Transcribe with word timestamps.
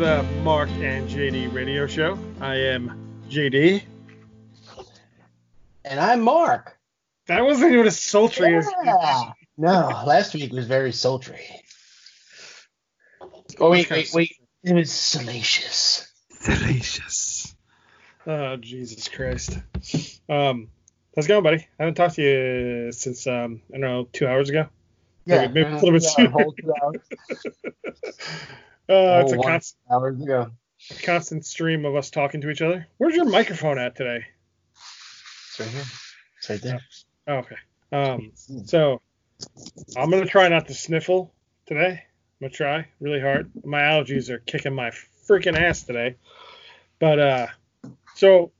Welcome 0.00 0.26
to 0.26 0.34
the 0.34 0.40
Marc 0.40 0.70
and 0.70 1.06
JD 1.10 1.52
radio 1.52 1.86
show. 1.86 2.18
I 2.40 2.54
am 2.54 3.20
JD. 3.28 3.82
And 5.84 6.00
I'm 6.00 6.22
Marc. 6.22 6.78
That 7.26 7.44
wasn't 7.44 7.74
even 7.74 7.86
as 7.86 8.00
sultry 8.00 8.56
as. 8.56 8.66
Yeah. 8.82 9.32
No, 9.58 10.02
last 10.06 10.32
week 10.32 10.54
was 10.54 10.66
very 10.66 10.92
sultry. 10.92 11.44
Oh, 13.58 13.70
wait, 13.70 13.90
wait, 13.90 14.08
wait. 14.14 14.36
It 14.64 14.72
was 14.72 14.90
salacious. 14.90 16.10
Delicious. 16.46 17.54
Oh, 18.26 18.56
Jesus 18.56 19.06
Christ. 19.06 19.58
Um, 20.30 20.68
how's 21.14 21.26
it 21.26 21.28
going, 21.28 21.42
buddy? 21.42 21.68
I 21.78 21.82
haven't 21.82 21.96
talked 21.96 22.14
to 22.14 22.22
you 22.22 22.90
since, 22.92 23.26
um, 23.26 23.60
I 23.68 23.72
don't 23.72 23.80
know, 23.82 24.08
two 24.14 24.26
hours 24.26 24.48
ago. 24.48 24.66
Yeah, 25.26 25.46
Maybe- 25.48 25.62
maybe 25.62 25.72
a 25.72 25.74
little 25.74 25.92
bit 25.92 26.04
yeah, 26.04 26.08
sooner. 26.08 26.32
a 28.90 29.22
whole 29.22 29.24
two 29.24 29.24
hours. 29.24 29.24
Uh, 29.24 29.24
it's 29.24 29.32
Oh, 29.32 29.34
a 29.34 29.38
one 29.38 29.48
const- 29.48 29.76
hours 29.90 30.20
ago. 30.22 30.50
constant 31.02 31.44
stream 31.46 31.84
of 31.84 31.94
us 31.96 32.10
talking 32.10 32.40
to 32.42 32.50
each 32.50 32.62
other. 32.62 32.86
Where's 32.98 33.14
your 33.14 33.26
microphone 33.26 33.78
at 33.78 33.96
today? 33.96 34.24
It's 34.74 35.60
right 35.60 35.68
here. 35.68 35.82
It's 36.38 36.50
right 36.50 36.62
there. 36.62 36.80
Oh, 37.26 37.34
okay. 37.36 37.56
Um, 37.92 38.32
so 38.66 39.00
I'm 39.96 40.10
gonna 40.10 40.26
try 40.26 40.48
not 40.48 40.68
to 40.68 40.74
sniffle 40.74 41.32
today. 41.66 42.04
I'm 42.40 42.46
gonna 42.48 42.50
try 42.52 42.88
really 43.00 43.20
hard. 43.20 43.50
My 43.64 43.80
allergies 43.80 44.30
are 44.30 44.38
kicking 44.38 44.74
my 44.74 44.90
freaking 45.28 45.58
ass 45.58 45.82
today. 45.82 46.16
But 46.98 47.18
uh, 47.18 47.46
so 48.14 48.52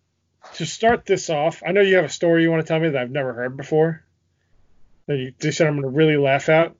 to 0.55 0.67
start 0.67 1.07
this 1.07 1.31
off, 1.31 1.63
I 1.67 1.73
know 1.73 1.81
you 1.81 1.97
have 1.97 2.05
a 2.05 2.09
story 2.11 2.43
you 2.43 2.51
want 2.51 2.63
to 2.63 2.69
tell 2.69 2.81
me 2.81 2.89
that 2.91 3.01
I've 3.01 3.11
never 3.11 3.33
heard 3.33 3.57
before. 3.57 4.03
That 5.07 5.17
you 5.17 5.33
just 5.41 5.59
said 5.59 5.67
I'm 5.67 5.77
gonna 5.77 5.89
really 5.89 6.17
laugh 6.17 6.49
at. 6.49 6.75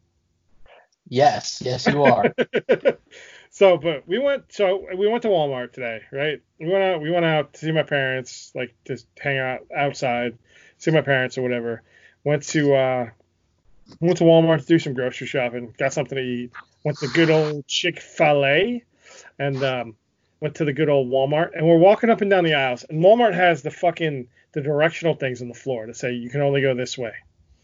Yes, 1.09 1.61
yes, 1.65 1.87
you 1.87 2.05
are. 2.05 2.33
so, 3.61 3.77
but 3.77 4.09
we 4.09 4.19
went. 4.19 4.51
So 4.55 4.87
we 4.97 5.07
went 5.07 5.21
to 5.23 5.29
Walmart 5.29 5.75
today, 5.75 6.01
right? 6.11 6.41
We 6.59 6.67
went 6.67 6.83
out. 6.83 7.03
We 7.03 7.11
went 7.11 7.27
out 7.27 7.53
to 7.53 7.59
see 7.61 7.73
my 7.73 7.83
parents, 7.83 8.53
like 8.55 8.75
just 8.87 9.07
hang 9.19 9.37
out 9.37 9.67
outside, 9.77 10.39
see 10.79 10.91
my 10.93 11.03
parents 11.03 11.37
or 11.37 11.43
whatever. 11.43 11.83
Went 12.25 12.43
to 12.45 12.75
uh, 12.75 13.11
went 14.01 14.17
to 14.17 14.25
Walmart 14.25 14.61
to 14.61 14.67
do 14.67 14.79
some 14.79 14.95
grocery 14.95 15.27
shopping. 15.27 15.75
Got 15.77 15.93
something 15.93 16.17
to 16.17 16.25
eat. 16.25 16.53
Went 16.85 16.97
to 17.01 17.09
good 17.09 17.29
old 17.29 17.67
Chick 17.67 18.01
Fil 18.01 18.47
A, 18.47 18.83
and 19.39 19.63
um, 19.63 19.97
went 20.41 20.55
to 20.55 20.65
the 20.65 20.73
good 20.73 20.89
old 20.89 21.11
Walmart. 21.11 21.51
And 21.55 21.69
we're 21.69 21.77
walking 21.77 22.09
up 22.09 22.23
and 22.23 22.31
down 22.31 22.45
the 22.45 22.55
aisles, 22.55 22.87
and 22.89 23.05
Walmart 23.05 23.35
has 23.35 23.61
the 23.61 23.71
fucking 23.71 24.29
the 24.53 24.63
directional 24.63 25.17
things 25.17 25.43
on 25.43 25.49
the 25.49 25.55
floor 25.55 25.85
to 25.85 25.93
say 25.93 26.13
you 26.13 26.31
can 26.31 26.41
only 26.41 26.63
go 26.63 26.75
this 26.75 26.97
way. 26.97 27.13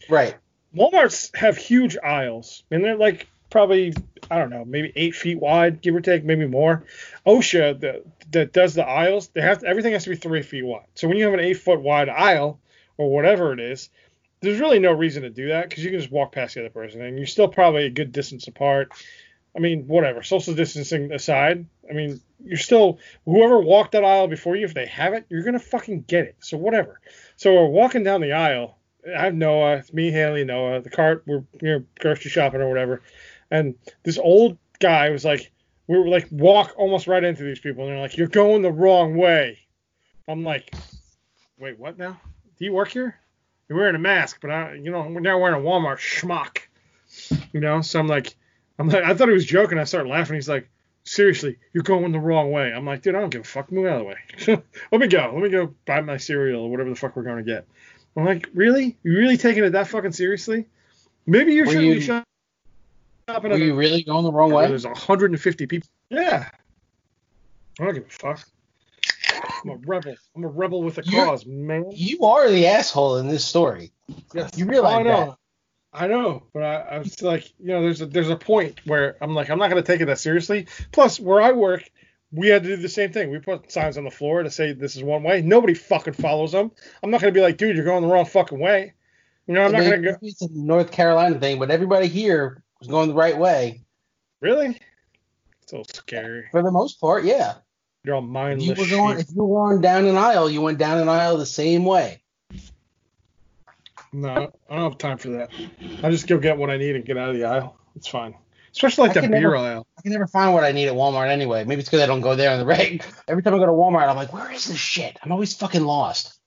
right. 0.09 0.35
Walmarts 0.75 1.35
have 1.35 1.57
huge 1.57 1.97
aisles, 2.03 2.61
and 2.69 2.83
they're 2.83 2.97
like 2.97 3.25
probably 3.49 3.93
I 4.29 4.37
don't 4.37 4.49
know, 4.49 4.65
maybe 4.65 4.91
eight 4.95 5.15
feet 5.15 5.39
wide, 5.39 5.81
give 5.81 5.95
or 5.95 6.01
take, 6.01 6.23
maybe 6.23 6.47
more. 6.47 6.83
OSHA 7.25 7.79
that 7.81 8.03
that 8.31 8.53
does 8.53 8.73
the 8.73 8.85
aisles, 8.85 9.29
they 9.29 9.41
have 9.41 9.63
everything 9.63 9.93
has 9.93 10.03
to 10.03 10.09
be 10.09 10.15
three 10.15 10.41
feet 10.41 10.65
wide. 10.65 10.85
So 10.95 11.07
when 11.07 11.17
you 11.17 11.25
have 11.25 11.33
an 11.33 11.39
eight 11.39 11.55
foot 11.55 11.81
wide 11.81 12.09
aisle 12.09 12.59
or 12.97 13.09
whatever 13.11 13.53
it 13.53 13.59
is, 13.59 13.89
there's 14.41 14.59
really 14.59 14.79
no 14.79 14.91
reason 14.91 15.23
to 15.23 15.29
do 15.29 15.49
that 15.49 15.69
because 15.69 15.83
you 15.83 15.91
can 15.91 15.99
just 15.99 16.11
walk 16.11 16.31
past 16.31 16.55
the 16.55 16.61
other 16.61 16.69
person 16.69 17.01
and 17.01 17.17
you're 17.17 17.27
still 17.27 17.47
probably 17.47 17.85
a 17.85 17.89
good 17.89 18.11
distance 18.11 18.47
apart. 18.47 18.91
I 19.55 19.59
mean, 19.59 19.87
whatever, 19.87 20.21
social 20.21 20.53
distancing 20.53 21.11
aside, 21.11 21.65
I 21.89 21.93
mean, 21.93 22.21
you're 22.43 22.57
still 22.57 22.99
whoever 23.25 23.59
walked 23.59 23.93
that 23.93 24.03
aisle 24.03 24.27
before 24.27 24.55
you, 24.55 24.65
if 24.65 24.73
they 24.73 24.85
have 24.85 25.13
it, 25.13 25.25
you're 25.29 25.43
gonna 25.43 25.59
fucking 25.59 26.03
get 26.03 26.25
it. 26.25 26.35
So 26.39 26.57
whatever. 26.57 26.99
So 27.37 27.53
we're 27.53 27.65
walking 27.67 28.03
down 28.03 28.21
the 28.21 28.33
aisle. 28.33 28.77
I 29.15 29.25
have 29.25 29.35
Noah, 29.35 29.77
it's 29.77 29.93
me, 29.93 30.11
Haley, 30.11 30.43
Noah. 30.43 30.81
The 30.81 30.89
cart, 30.89 31.23
we're 31.25 31.43
you 31.61 31.71
know, 31.71 31.83
grocery 31.97 32.29
shopping 32.29 32.61
or 32.61 32.67
whatever, 32.67 33.01
and 33.51 33.75
this 34.03 34.17
old 34.17 34.57
guy 34.79 35.09
was 35.09 35.25
like, 35.25 35.51
we 35.87 35.97
were 35.97 36.07
like 36.07 36.27
walk 36.31 36.73
almost 36.77 37.07
right 37.07 37.23
into 37.23 37.43
these 37.43 37.59
people, 37.59 37.83
and 37.83 37.93
they're 37.93 38.01
like, 38.01 38.17
you're 38.17 38.27
going 38.27 38.61
the 38.61 38.71
wrong 38.71 39.15
way. 39.15 39.59
I'm 40.27 40.43
like, 40.43 40.73
wait, 41.57 41.79
what 41.79 41.97
now? 41.97 42.19
Do 42.57 42.65
you 42.65 42.73
work 42.73 42.89
here? 42.89 43.15
You're 43.69 43.77
wearing 43.77 43.95
a 43.95 43.99
mask, 43.99 44.39
but 44.41 44.49
I, 44.49 44.73
you 44.73 44.91
know, 44.91 45.01
we're 45.01 45.19
now 45.19 45.39
wearing 45.39 45.61
a 45.61 45.65
Walmart 45.65 45.97
schmuck. 45.97 46.59
You 47.53 47.59
know, 47.59 47.81
so 47.81 47.99
I'm 47.99 48.07
like, 48.07 48.35
I'm 48.79 48.89
like, 48.89 49.03
I 49.03 49.13
thought 49.13 49.27
he 49.27 49.33
was 49.33 49.45
joking. 49.45 49.79
I 49.79 49.85
started 49.85 50.09
laughing. 50.09 50.35
He's 50.35 50.49
like, 50.49 50.69
seriously, 51.03 51.57
you're 51.73 51.83
going 51.83 52.11
the 52.11 52.19
wrong 52.19 52.51
way. 52.51 52.71
I'm 52.71 52.85
like, 52.85 53.01
dude, 53.01 53.15
I 53.15 53.19
don't 53.19 53.29
give 53.29 53.41
a 53.41 53.45
fuck. 53.45 53.71
Move 53.71 53.87
out 53.87 53.93
of 53.93 53.99
the 53.99 54.05
way. 54.05 54.63
Let 54.91 55.01
me 55.01 55.07
go. 55.07 55.31
Let 55.33 55.41
me 55.41 55.49
go 55.49 55.73
buy 55.85 56.01
my 56.01 56.17
cereal 56.17 56.63
or 56.63 56.71
whatever 56.71 56.89
the 56.89 56.95
fuck 56.95 57.15
we're 57.15 57.23
going 57.23 57.37
to 57.37 57.43
get. 57.43 57.65
I'm 58.15 58.25
like, 58.25 58.49
really? 58.53 58.97
You 59.03 59.17
really 59.17 59.37
taking 59.37 59.63
it 59.63 59.71
that 59.71 59.87
fucking 59.87 60.11
seriously? 60.11 60.65
Maybe 61.25 61.53
you 61.53 61.65
should 61.65 61.81
you- 61.81 61.95
be 61.95 62.01
shopping 62.01 62.23
at 63.27 63.43
Were 63.43 63.49
a- 63.51 63.57
you 63.57 63.75
really 63.75 64.03
going 64.03 64.23
the 64.23 64.31
wrong 64.31 64.51
way? 64.51 64.67
there's 64.67 64.85
150 64.85 65.67
people. 65.67 65.89
Yeah. 66.09 66.49
I 67.79 67.83
don't 67.83 67.93
give 67.93 68.05
a 68.05 68.09
fuck. 68.09 68.47
I'm 69.63 69.69
a 69.71 69.75
rebel. 69.85 70.15
I'm 70.35 70.43
a 70.43 70.47
rebel 70.47 70.81
with 70.81 70.97
a 70.97 71.03
You're- 71.03 71.25
cause, 71.25 71.45
man. 71.45 71.85
You 71.91 72.23
are 72.23 72.49
the 72.49 72.67
asshole 72.67 73.17
in 73.17 73.27
this 73.27 73.45
story. 73.45 73.91
Yes. 74.33 74.51
You 74.57 74.65
realize 74.65 74.95
oh, 74.95 74.99
I 74.99 75.03
know. 75.03 75.25
that. 75.25 75.37
I 75.93 76.07
know, 76.07 76.43
but 76.53 76.63
I, 76.63 76.75
I 76.75 76.99
was 76.99 77.21
like, 77.21 77.51
you 77.59 77.67
know, 77.67 77.81
there's 77.81 78.01
a 78.01 78.05
there's 78.05 78.29
a 78.29 78.35
point 78.35 78.81
where 78.85 79.17
I'm 79.19 79.33
like, 79.33 79.49
I'm 79.49 79.57
not 79.57 79.69
gonna 79.69 79.81
take 79.81 79.99
it 80.01 80.05
that 80.05 80.19
seriously. 80.19 80.67
Plus, 80.91 81.19
where 81.19 81.41
I 81.41 81.53
work, 81.53 81.89
we 82.31 82.49
had 82.49 82.63
to 82.63 82.69
do 82.75 82.81
the 82.81 82.89
same 82.89 83.11
thing. 83.11 83.31
We 83.31 83.39
put 83.39 83.71
signs 83.71 83.97
on 83.97 84.03
the 84.03 84.11
floor 84.11 84.43
to 84.43 84.51
say 84.51 84.73
this 84.73 84.95
is 84.95 85.03
one 85.03 85.23
way. 85.23 85.41
Nobody 85.41 85.73
fucking 85.73 86.13
follows 86.13 86.51
them. 86.51 86.71
I'm 87.01 87.09
not 87.09 87.21
gonna 87.21 87.31
be 87.31 87.41
like, 87.41 87.57
dude, 87.57 87.75
you're 87.75 87.85
going 87.85 88.03
the 88.03 88.09
wrong 88.09 88.25
fucking 88.25 88.59
way. 88.59 88.93
You 89.47 89.55
know, 89.55 89.63
I'm 89.63 89.71
not 89.71 89.79
Maybe 89.79 89.95
gonna 90.03 90.11
go. 90.11 90.17
It's 90.21 90.41
a 90.41 90.49
North 90.51 90.91
Carolina 90.91 91.39
thing, 91.39 91.57
but 91.57 91.71
everybody 91.71 92.07
here 92.07 92.63
was 92.79 92.87
going 92.87 93.09
the 93.09 93.15
right 93.15 93.37
way 93.37 93.81
Really? 94.41 94.77
It's 95.63 95.71
a 95.73 95.77
little 95.77 95.85
scary. 95.93 96.45
for 96.51 96.61
the 96.61 96.71
most 96.71 97.01
part. 97.01 97.25
Yeah. 97.25 97.55
You're 98.03 98.15
all 98.15 98.21
mindless. 98.21 98.67
you 98.77 98.83
were 98.83 98.89
going, 98.89 99.19
if 99.19 99.27
you 99.35 99.43
were 99.43 99.67
going 99.67 99.81
down 99.81 100.05
an 100.05 100.15
aisle, 100.15 100.49
you 100.49 100.61
went 100.61 100.77
down 100.77 100.99
an 100.99 101.09
aisle 101.09 101.37
the 101.37 101.45
same 101.45 101.83
way. 101.83 102.21
No, 104.13 104.51
I 104.69 104.75
don't 104.75 104.91
have 104.91 104.97
time 104.97 105.17
for 105.17 105.29
that. 105.29 105.49
I 106.03 106.09
just 106.11 106.27
go 106.27 106.37
get 106.37 106.57
what 106.57 106.69
I 106.69 106.77
need 106.77 106.95
and 106.95 107.03
get 107.03 107.17
out 107.17 107.29
of 107.29 107.35
the 107.35 107.43
aisle. 107.43 107.75
It's 107.95 108.07
fine. 108.07 108.35
Especially 108.71 109.07
like 109.07 109.15
that 109.15 109.21
beer 109.29 109.41
never- 109.41 109.57
aisle. 109.57 109.87
I 109.97 110.01
can 110.03 110.11
never 110.13 110.27
find 110.27 110.53
what 110.53 110.63
I 110.63 110.71
need 110.71 110.87
at 110.87 110.93
Walmart 110.93 111.29
anyway. 111.29 111.63
Maybe 111.65 111.79
it's 111.81 111.89
because 111.89 112.03
I 112.03 112.05
don't 112.05 112.21
go 112.21 112.35
there 112.35 112.51
on 112.51 112.59
the 112.59 112.65
reg. 112.65 113.03
Every 113.27 113.43
time 113.43 113.55
I 113.55 113.57
go 113.57 113.65
to 113.65 113.71
Walmart, 113.71 114.07
I'm 114.07 114.15
like, 114.15 114.31
where 114.31 114.51
is 114.51 114.65
this 114.65 114.77
shit? 114.77 115.17
I'm 115.23 115.31
always 115.31 115.53
fucking 115.55 115.83
lost. 115.83 116.39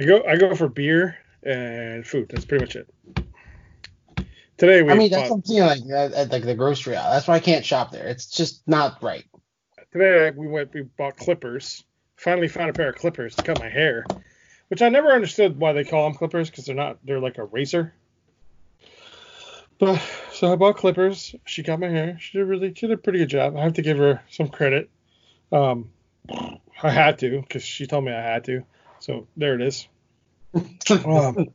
I 0.00 0.04
go 0.04 0.22
I 0.24 0.36
go 0.36 0.54
for 0.54 0.68
beer 0.68 1.18
and 1.42 2.06
food. 2.06 2.28
That's 2.30 2.44
pretty 2.44 2.64
much 2.64 2.76
it. 2.76 2.88
Today 4.62 4.80
we 4.80 4.92
I 4.92 4.94
mean, 4.94 5.10
that's 5.10 5.28
I'm 5.28 5.42
like 5.44 5.80
at, 5.92 6.12
at 6.12 6.30
like 6.30 6.44
the 6.44 6.54
grocery 6.54 6.94
aisle. 6.94 7.10
That's 7.10 7.26
why 7.26 7.34
I 7.34 7.40
can't 7.40 7.64
shop 7.64 7.90
there. 7.90 8.06
It's 8.06 8.26
just 8.26 8.62
not 8.68 9.02
right. 9.02 9.24
today 9.90 10.30
we 10.30 10.46
went 10.46 10.72
we 10.72 10.82
bought 10.82 11.16
clippers. 11.16 11.82
Finally 12.14 12.46
found 12.46 12.70
a 12.70 12.72
pair 12.72 12.90
of 12.90 12.94
clippers 12.94 13.34
to 13.34 13.42
cut 13.42 13.58
my 13.58 13.68
hair, 13.68 14.06
which 14.68 14.80
I 14.80 14.88
never 14.88 15.08
understood 15.08 15.58
why 15.58 15.72
they 15.72 15.82
call 15.82 16.04
them 16.04 16.16
clippers 16.16 16.48
because 16.48 16.66
they're 16.66 16.76
not 16.76 16.98
they're 17.04 17.18
like 17.18 17.38
a 17.38 17.44
razor. 17.44 17.92
But 19.80 20.00
so 20.32 20.52
I 20.52 20.54
bought 20.54 20.76
clippers. 20.76 21.34
She 21.44 21.64
cut 21.64 21.80
my 21.80 21.88
hair. 21.88 22.16
She 22.20 22.38
did 22.38 22.44
really 22.44 22.72
she 22.72 22.86
did 22.86 22.96
a 22.96 23.02
pretty 23.02 23.18
good 23.18 23.30
job. 23.30 23.56
I 23.56 23.64
have 23.64 23.72
to 23.72 23.82
give 23.82 23.98
her 23.98 24.22
some 24.30 24.46
credit. 24.46 24.88
Um, 25.50 25.90
I 26.30 26.90
had 26.90 27.18
to 27.18 27.40
because 27.40 27.64
she 27.64 27.88
told 27.88 28.04
me 28.04 28.12
I 28.12 28.22
had 28.22 28.44
to. 28.44 28.62
So 29.00 29.26
there 29.36 29.56
it 29.56 29.62
is. 29.62 29.88
Um, 31.04 31.48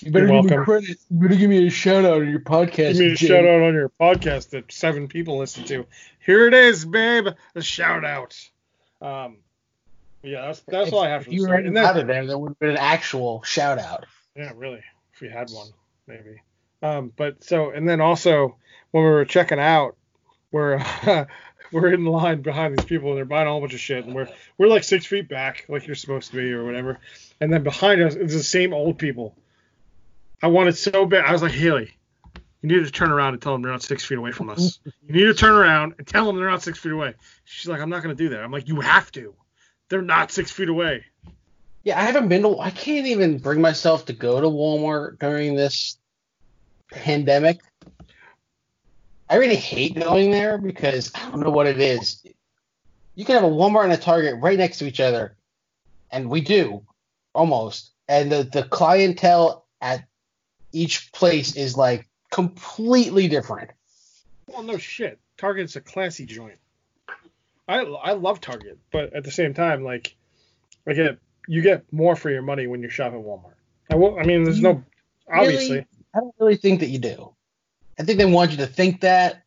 you 0.00 0.10
better 0.10 0.28
give 0.28 0.44
me 0.44 0.56
credit. 0.56 0.98
You 1.10 1.18
better 1.18 1.34
give 1.34 1.50
me 1.50 1.66
a 1.66 1.70
shout 1.70 2.04
out 2.04 2.20
on 2.20 2.30
your 2.30 2.40
podcast. 2.40 2.92
Give 2.92 2.98
me 2.98 3.12
a 3.12 3.16
shout 3.16 3.44
out 3.44 3.62
on 3.62 3.74
your 3.74 3.90
podcast 4.00 4.50
that 4.50 4.70
seven 4.70 5.08
people 5.08 5.38
listen 5.38 5.64
to. 5.64 5.86
Here 6.24 6.46
it 6.46 6.54
is, 6.54 6.84
babe. 6.84 7.28
A 7.54 7.62
shout 7.62 8.04
out. 8.04 8.38
Um, 9.00 9.38
yeah, 10.22 10.46
that's 10.46 10.60
that's 10.60 10.92
all 10.92 11.00
I 11.00 11.08
have 11.08 11.22
If 11.22 11.26
for 11.26 11.32
you 11.32 11.42
were 11.42 11.46
story. 11.48 11.78
Out 11.78 11.96
of 11.96 12.06
there, 12.06 12.26
there 12.26 12.38
would 12.38 12.50
have 12.50 12.58
been 12.58 12.70
an 12.70 12.76
actual 12.76 13.42
shout 13.42 13.78
out. 13.78 14.06
yeah, 14.36 14.52
really, 14.54 14.82
if 15.14 15.20
we 15.20 15.28
had 15.28 15.50
one, 15.50 15.68
maybe. 16.06 16.42
Um, 16.82 17.12
but 17.16 17.42
so 17.42 17.70
and 17.70 17.88
then 17.88 18.00
also 18.00 18.56
when 18.90 19.04
we 19.04 19.10
were 19.10 19.24
checking 19.24 19.58
out, 19.58 19.96
we're 20.52 20.84
we're 21.72 21.92
in 21.92 22.04
line 22.04 22.42
behind 22.42 22.78
these 22.78 22.86
people 22.86 23.10
and 23.10 23.18
they're 23.18 23.24
buying 23.24 23.46
a 23.46 23.50
whole 23.50 23.60
bunch 23.60 23.74
of 23.74 23.80
shit 23.80 24.04
and 24.04 24.14
we're 24.14 24.28
we're 24.58 24.68
like 24.68 24.84
six 24.84 25.06
feet 25.06 25.28
back 25.28 25.66
like 25.68 25.86
you're 25.86 25.96
supposed 25.96 26.30
to 26.30 26.36
be 26.36 26.52
or 26.52 26.64
whatever. 26.64 26.98
And 27.40 27.52
then 27.52 27.62
behind 27.62 28.02
us 28.02 28.14
is 28.14 28.32
the 28.32 28.42
same 28.42 28.72
old 28.72 28.98
people. 28.98 29.36
I 30.42 30.48
wanted 30.48 30.76
so 30.76 31.06
bad. 31.06 31.24
I 31.24 31.32
was 31.32 31.42
like, 31.42 31.52
Haley, 31.52 31.92
you 32.62 32.68
need 32.68 32.84
to 32.84 32.90
turn 32.90 33.10
around 33.10 33.34
and 33.34 33.42
tell 33.42 33.52
them 33.52 33.62
they're 33.62 33.72
not 33.72 33.82
six 33.82 34.04
feet 34.04 34.18
away 34.18 34.32
from 34.32 34.50
us. 34.50 34.80
you 34.84 35.14
need 35.14 35.24
to 35.24 35.34
turn 35.34 35.52
around 35.52 35.94
and 35.98 36.06
tell 36.06 36.26
them 36.26 36.36
they're 36.36 36.50
not 36.50 36.62
six 36.62 36.78
feet 36.78 36.92
away. 36.92 37.14
She's 37.44 37.68
like, 37.68 37.80
I'm 37.80 37.90
not 37.90 38.02
going 38.02 38.16
to 38.16 38.22
do 38.22 38.30
that. 38.30 38.42
I'm 38.42 38.52
like, 38.52 38.68
you 38.68 38.80
have 38.80 39.10
to. 39.12 39.34
They're 39.88 40.02
not 40.02 40.32
six 40.32 40.50
feet 40.50 40.68
away. 40.68 41.04
Yeah, 41.84 41.98
I 41.98 42.02
haven't 42.02 42.28
been 42.28 42.42
to. 42.42 42.58
I 42.58 42.70
can't 42.70 43.06
even 43.06 43.38
bring 43.38 43.60
myself 43.60 44.06
to 44.06 44.12
go 44.12 44.40
to 44.40 44.48
Walmart 44.48 45.20
during 45.20 45.54
this 45.54 45.96
pandemic. 46.90 47.60
I 49.28 49.36
really 49.36 49.56
hate 49.56 49.94
going 49.94 50.30
there 50.30 50.58
because 50.58 51.12
I 51.14 51.30
don't 51.30 51.40
know 51.40 51.50
what 51.50 51.66
it 51.66 51.80
is. 51.80 52.24
You 53.14 53.24
can 53.24 53.36
have 53.36 53.44
a 53.44 53.54
Walmart 53.54 53.84
and 53.84 53.92
a 53.92 53.96
Target 53.96 54.40
right 54.40 54.58
next 54.58 54.78
to 54.78 54.86
each 54.86 55.00
other, 55.00 55.36
and 56.10 56.28
we 56.28 56.40
do 56.40 56.82
almost. 57.34 57.92
And 58.08 58.30
the 58.30 58.42
the 58.42 58.64
clientele 58.64 59.66
at 59.80 60.04
each 60.76 61.10
place 61.12 61.56
is 61.56 61.76
like 61.76 62.08
completely 62.30 63.28
different. 63.28 63.70
Well, 64.46 64.62
no 64.62 64.78
shit. 64.78 65.18
Target's 65.38 65.76
a 65.76 65.80
classy 65.80 66.26
joint. 66.26 66.58
I 67.68 67.80
I 67.80 68.12
love 68.12 68.40
Target, 68.40 68.78
but 68.92 69.12
at 69.12 69.24
the 69.24 69.30
same 69.30 69.54
time, 69.54 69.82
like, 69.82 70.14
I 70.86 70.92
get 70.92 71.18
you 71.48 71.62
get 71.62 71.92
more 71.92 72.14
for 72.14 72.30
your 72.30 72.42
money 72.42 72.66
when 72.66 72.82
you 72.82 72.88
shop 72.88 73.12
at 73.12 73.18
Walmart. 73.18 73.54
I 73.90 73.96
will. 73.96 74.18
I 74.18 74.22
mean, 74.22 74.44
there's 74.44 74.60
no 74.60 74.84
obviously. 75.28 75.76
Really? 75.76 75.86
I 76.14 76.20
don't 76.20 76.34
really 76.38 76.56
think 76.56 76.80
that 76.80 76.88
you 76.88 76.98
do. 76.98 77.34
I 77.98 78.04
think 78.04 78.18
they 78.18 78.24
want 78.26 78.52
you 78.52 78.58
to 78.58 78.66
think 78.66 79.00
that. 79.00 79.42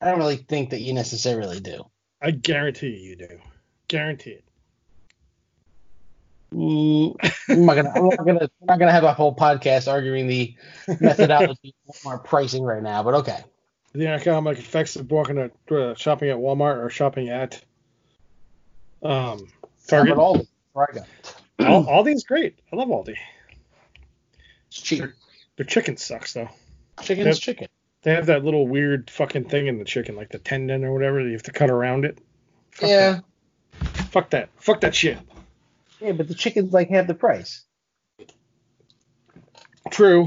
I 0.00 0.10
don't 0.10 0.18
really 0.18 0.36
think 0.36 0.70
that 0.70 0.80
you 0.80 0.92
necessarily 0.92 1.60
do. 1.60 1.84
I 2.20 2.30
guarantee 2.30 2.96
you 2.96 3.16
do. 3.16 3.38
Guarantee 3.88 4.30
it. 4.30 4.44
Mm, 6.56 7.14
I'm 7.50 7.66
not 7.66 7.74
gonna. 7.74 7.92
I'm 7.94 8.06
not 8.08 8.24
gonna. 8.26 8.40
I'm 8.42 8.66
not 8.66 8.78
gonna 8.78 8.92
have 8.92 9.04
a 9.04 9.12
whole 9.12 9.34
podcast 9.36 9.92
arguing 9.92 10.26
the 10.26 10.54
methodology 11.00 11.74
of 11.88 11.94
Walmart 11.96 12.24
pricing 12.24 12.62
right 12.62 12.82
now. 12.82 13.02
But 13.02 13.14
okay. 13.16 13.40
The 13.92 14.06
economic 14.08 14.58
effects 14.58 14.96
of 14.96 15.10
walking 15.10 15.38
at 15.38 15.52
uh, 15.70 15.94
shopping 15.94 16.30
at 16.30 16.36
Walmart 16.36 16.82
or 16.82 16.88
shopping 16.90 17.28
at 17.28 17.62
um, 19.02 19.46
Target. 19.86 20.16
But 20.16 20.22
Aldi, 20.22 20.46
I 20.76 20.86
go. 20.94 21.04
Al- 21.60 21.84
Aldi's 22.04 22.24
great. 22.24 22.58
I 22.72 22.76
love 22.76 22.88
Aldi. 22.88 23.16
It's 24.68 24.80
cheap. 24.80 25.04
Their 25.56 25.66
chicken 25.66 25.96
sucks 25.96 26.32
though. 26.34 26.48
Chicken's 27.02 27.26
Yep. 27.26 27.36
chicken. 27.36 27.68
They 28.02 28.14
have 28.14 28.26
that 28.26 28.44
little 28.44 28.66
weird 28.68 29.10
fucking 29.10 29.48
thing 29.48 29.66
in 29.66 29.78
the 29.78 29.84
chicken, 29.84 30.14
like 30.16 30.30
the 30.30 30.38
tendon 30.38 30.84
or 30.84 30.92
whatever. 30.92 31.22
that 31.22 31.26
You 31.28 31.32
have 31.32 31.42
to 31.44 31.52
cut 31.52 31.70
around 31.70 32.04
it. 32.04 32.18
Fuck 32.72 32.88
Yeah. 32.90 33.20
that. 33.80 33.88
Fuck 34.10 34.30
that. 34.30 34.48
Fuck 34.56 34.80
that 34.82 34.94
shit. 34.94 35.18
Yeah, 36.00 36.12
but 36.12 36.28
the 36.28 36.34
chicken's 36.34 36.72
like 36.72 36.88
half 36.90 37.06
the 37.06 37.14
price. 37.14 37.64
True. 39.90 40.26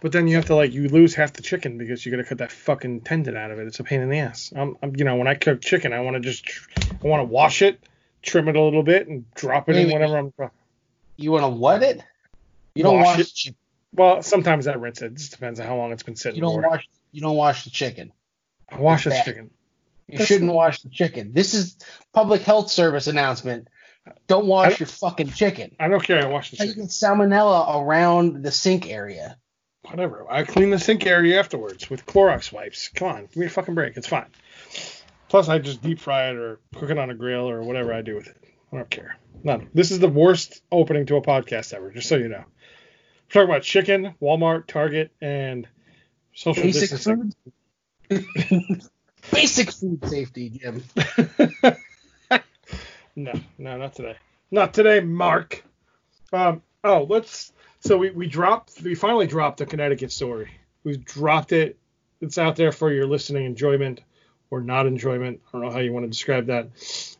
But 0.00 0.10
then 0.12 0.26
you 0.26 0.36
have 0.36 0.46
to 0.46 0.54
like 0.56 0.72
you 0.72 0.88
lose 0.88 1.14
half 1.14 1.32
the 1.32 1.42
chicken 1.42 1.78
because 1.78 2.04
you 2.04 2.10
got 2.10 2.18
to 2.18 2.24
cut 2.24 2.38
that 2.38 2.50
fucking 2.52 3.02
tendon 3.02 3.36
out 3.36 3.50
of 3.52 3.58
it. 3.58 3.66
It's 3.68 3.78
a 3.80 3.84
pain 3.84 4.00
in 4.00 4.10
the 4.10 4.18
ass. 4.18 4.52
I'm, 4.54 4.76
I'm 4.82 4.94
you 4.96 5.04
know 5.04 5.16
when 5.16 5.28
I 5.28 5.34
cook 5.34 5.60
chicken, 5.60 5.92
I 5.92 6.00
want 6.00 6.14
to 6.14 6.20
just 6.20 6.44
I 7.02 7.06
want 7.06 7.20
to 7.20 7.24
wash 7.24 7.62
it, 7.62 7.80
trim 8.20 8.48
it 8.48 8.56
a 8.56 8.60
little 8.60 8.82
bit, 8.82 9.06
and 9.06 9.30
drop 9.34 9.68
it 9.68 9.76
in 9.76 9.82
Maybe- 9.88 9.94
whenever 9.94 10.18
I'm. 10.18 10.50
You 11.16 11.30
want 11.30 11.44
to 11.44 11.48
what 11.48 11.82
it? 11.82 12.02
You 12.74 12.82
don't 12.82 12.96
Wash 13.00 13.18
wash 13.18 13.46
it. 13.46 13.54
Well, 13.94 14.22
sometimes 14.22 14.66
I 14.66 14.72
rinse 14.74 15.02
it. 15.02 15.12
It 15.12 15.14
just 15.18 15.30
depends 15.32 15.60
on 15.60 15.66
how 15.66 15.76
long 15.76 15.92
it's 15.92 16.02
been 16.02 16.16
sitting 16.16 16.36
You 16.36 16.42
don't 16.42 16.62
for. 16.62 16.68
wash. 16.68 16.88
You 17.12 17.20
don't 17.20 17.36
wash 17.36 17.64
the 17.64 17.70
chicken. 17.70 18.12
I 18.70 18.78
wash 18.78 19.04
the 19.04 19.10
chicken. 19.24 19.50
You 20.08 20.18
That's- 20.18 20.26
shouldn't 20.26 20.52
wash 20.52 20.80
the 20.82 20.88
chicken. 20.88 21.32
This 21.32 21.54
is 21.54 21.76
public 22.12 22.42
health 22.42 22.70
service 22.70 23.06
announcement. 23.06 23.68
Don't 24.26 24.46
wash 24.46 24.72
I- 24.74 24.76
your 24.80 24.86
fucking 24.86 25.30
chicken. 25.30 25.74
I 25.78 25.88
don't 25.88 26.02
care. 26.02 26.22
I 26.24 26.26
wash 26.28 26.50
the 26.50 26.56
How 26.58 26.64
you 26.64 26.70
chicken. 26.70 26.84
get 26.84 26.90
salmonella 26.90 27.82
around 27.82 28.42
the 28.42 28.50
sink 28.52 28.88
area? 28.88 29.36
Whatever. 29.88 30.26
I 30.30 30.44
clean 30.44 30.70
the 30.70 30.78
sink 30.78 31.06
area 31.06 31.38
afterwards 31.38 31.90
with 31.90 32.06
Clorox 32.06 32.52
wipes. 32.52 32.88
Come 32.88 33.08
on, 33.08 33.22
give 33.26 33.36
me 33.36 33.46
a 33.46 33.50
fucking 33.50 33.74
break. 33.74 33.96
It's 33.96 34.06
fine. 34.06 34.26
Plus, 35.28 35.48
I 35.48 35.58
just 35.58 35.82
deep 35.82 35.98
fry 35.98 36.28
it 36.30 36.36
or 36.36 36.60
cook 36.76 36.90
it 36.90 36.98
on 36.98 37.10
a 37.10 37.14
grill 37.14 37.48
or 37.48 37.62
whatever 37.62 37.92
I 37.92 38.02
do 38.02 38.14
with 38.14 38.28
it. 38.28 38.36
I 38.72 38.76
don't 38.76 38.90
care. 38.90 39.16
None. 39.44 39.68
This 39.74 39.90
is 39.90 39.98
the 39.98 40.08
worst 40.08 40.62
opening 40.70 41.06
to 41.06 41.16
a 41.16 41.22
podcast 41.22 41.72
ever, 41.74 41.90
just 41.90 42.08
so 42.08 42.16
you 42.16 42.28
know. 42.28 42.44
We're 43.34 43.42
talking 43.42 43.50
about 43.50 43.62
chicken, 43.62 44.14
Walmart, 44.22 44.66
Target, 44.66 45.10
and 45.20 45.66
social 46.34 46.62
Basic 46.62 46.90
distancing. 46.90 47.34
food. 48.08 48.82
Basic 49.32 49.70
food 49.72 50.04
safety, 50.06 50.50
Jim. 50.50 50.84
No, 53.16 53.32
no, 53.58 53.76
not 53.76 53.94
today. 53.94 54.16
Not 54.50 54.74
today, 54.74 55.00
Marc. 55.00 55.62
Um, 56.32 56.62
oh, 56.84 57.06
let's. 57.08 57.52
So 57.80 57.96
we, 57.96 58.10
we 58.10 58.26
dropped. 58.26 58.80
We 58.82 58.94
finally 58.94 59.26
dropped 59.26 59.58
the 59.58 59.66
Connecticut 59.66 60.12
story. 60.12 60.50
We 60.84 60.96
dropped 60.96 61.52
it. 61.52 61.78
It's 62.20 62.38
out 62.38 62.56
there 62.56 62.72
for 62.72 62.92
your 62.92 63.06
listening 63.06 63.44
enjoyment 63.44 64.00
or 64.50 64.60
not 64.60 64.86
enjoyment. 64.86 65.40
I 65.48 65.52
don't 65.52 65.66
know 65.66 65.72
how 65.72 65.80
you 65.80 65.92
want 65.92 66.04
to 66.04 66.10
describe 66.10 66.46
that. 66.46 66.68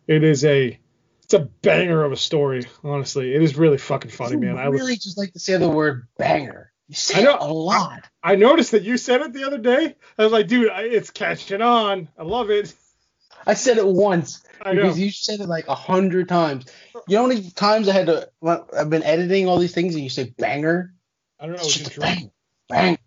It 0.06 0.24
is 0.24 0.44
a. 0.44 0.78
It's 1.24 1.34
a 1.34 1.40
banger 1.62 2.04
of 2.04 2.12
a 2.12 2.16
story. 2.16 2.66
Honestly, 2.84 3.34
it 3.34 3.42
is 3.42 3.56
really 3.56 3.78
fucking 3.78 4.10
funny, 4.10 4.36
man. 4.36 4.58
I 4.58 4.64
I 4.64 4.66
really 4.66 4.96
just 4.96 5.16
like 5.16 5.32
to 5.32 5.38
say 5.38 5.56
the 5.56 5.68
word 5.68 6.06
banger. 6.18 6.72
You 6.88 6.96
say 6.96 7.20
I 7.20 7.22
know. 7.22 7.36
it 7.36 7.40
a 7.40 7.46
lot. 7.46 8.06
I 8.22 8.36
noticed 8.36 8.72
that 8.72 8.82
you 8.82 8.98
said 8.98 9.22
it 9.22 9.32
the 9.32 9.46
other 9.46 9.56
day. 9.56 9.96
I 10.18 10.24
was 10.24 10.32
like, 10.32 10.46
dude, 10.46 10.68
I, 10.68 10.82
it's 10.82 11.10
catching 11.10 11.62
on. 11.62 12.08
I 12.18 12.22
love 12.24 12.50
it. 12.50 12.74
I 13.46 13.54
said 13.54 13.78
it 13.78 13.86
once 13.86 14.44
because 14.64 14.98
you 14.98 15.10
said 15.10 15.40
it 15.40 15.48
like 15.48 15.68
a 15.68 15.74
hundred 15.74 16.28
times. 16.28 16.66
You 17.08 17.16
know 17.16 17.22
how 17.22 17.28
many 17.28 17.50
times 17.50 17.88
I 17.88 17.92
had 17.92 18.06
to? 18.06 18.28
I've 18.76 18.90
been 18.90 19.02
editing 19.02 19.48
all 19.48 19.58
these 19.58 19.74
things 19.74 19.94
and 19.94 20.04
you 20.04 20.10
say 20.10 20.32
banger. 20.38 20.92
I 21.40 21.46
don't 21.46 21.56
know. 21.56 21.62
We 21.62 21.66
It's 21.66 21.72
should 21.72 21.84
just 21.86 21.96
drink. 21.96 22.18
bang, 22.20 22.30
bang. 22.68 22.98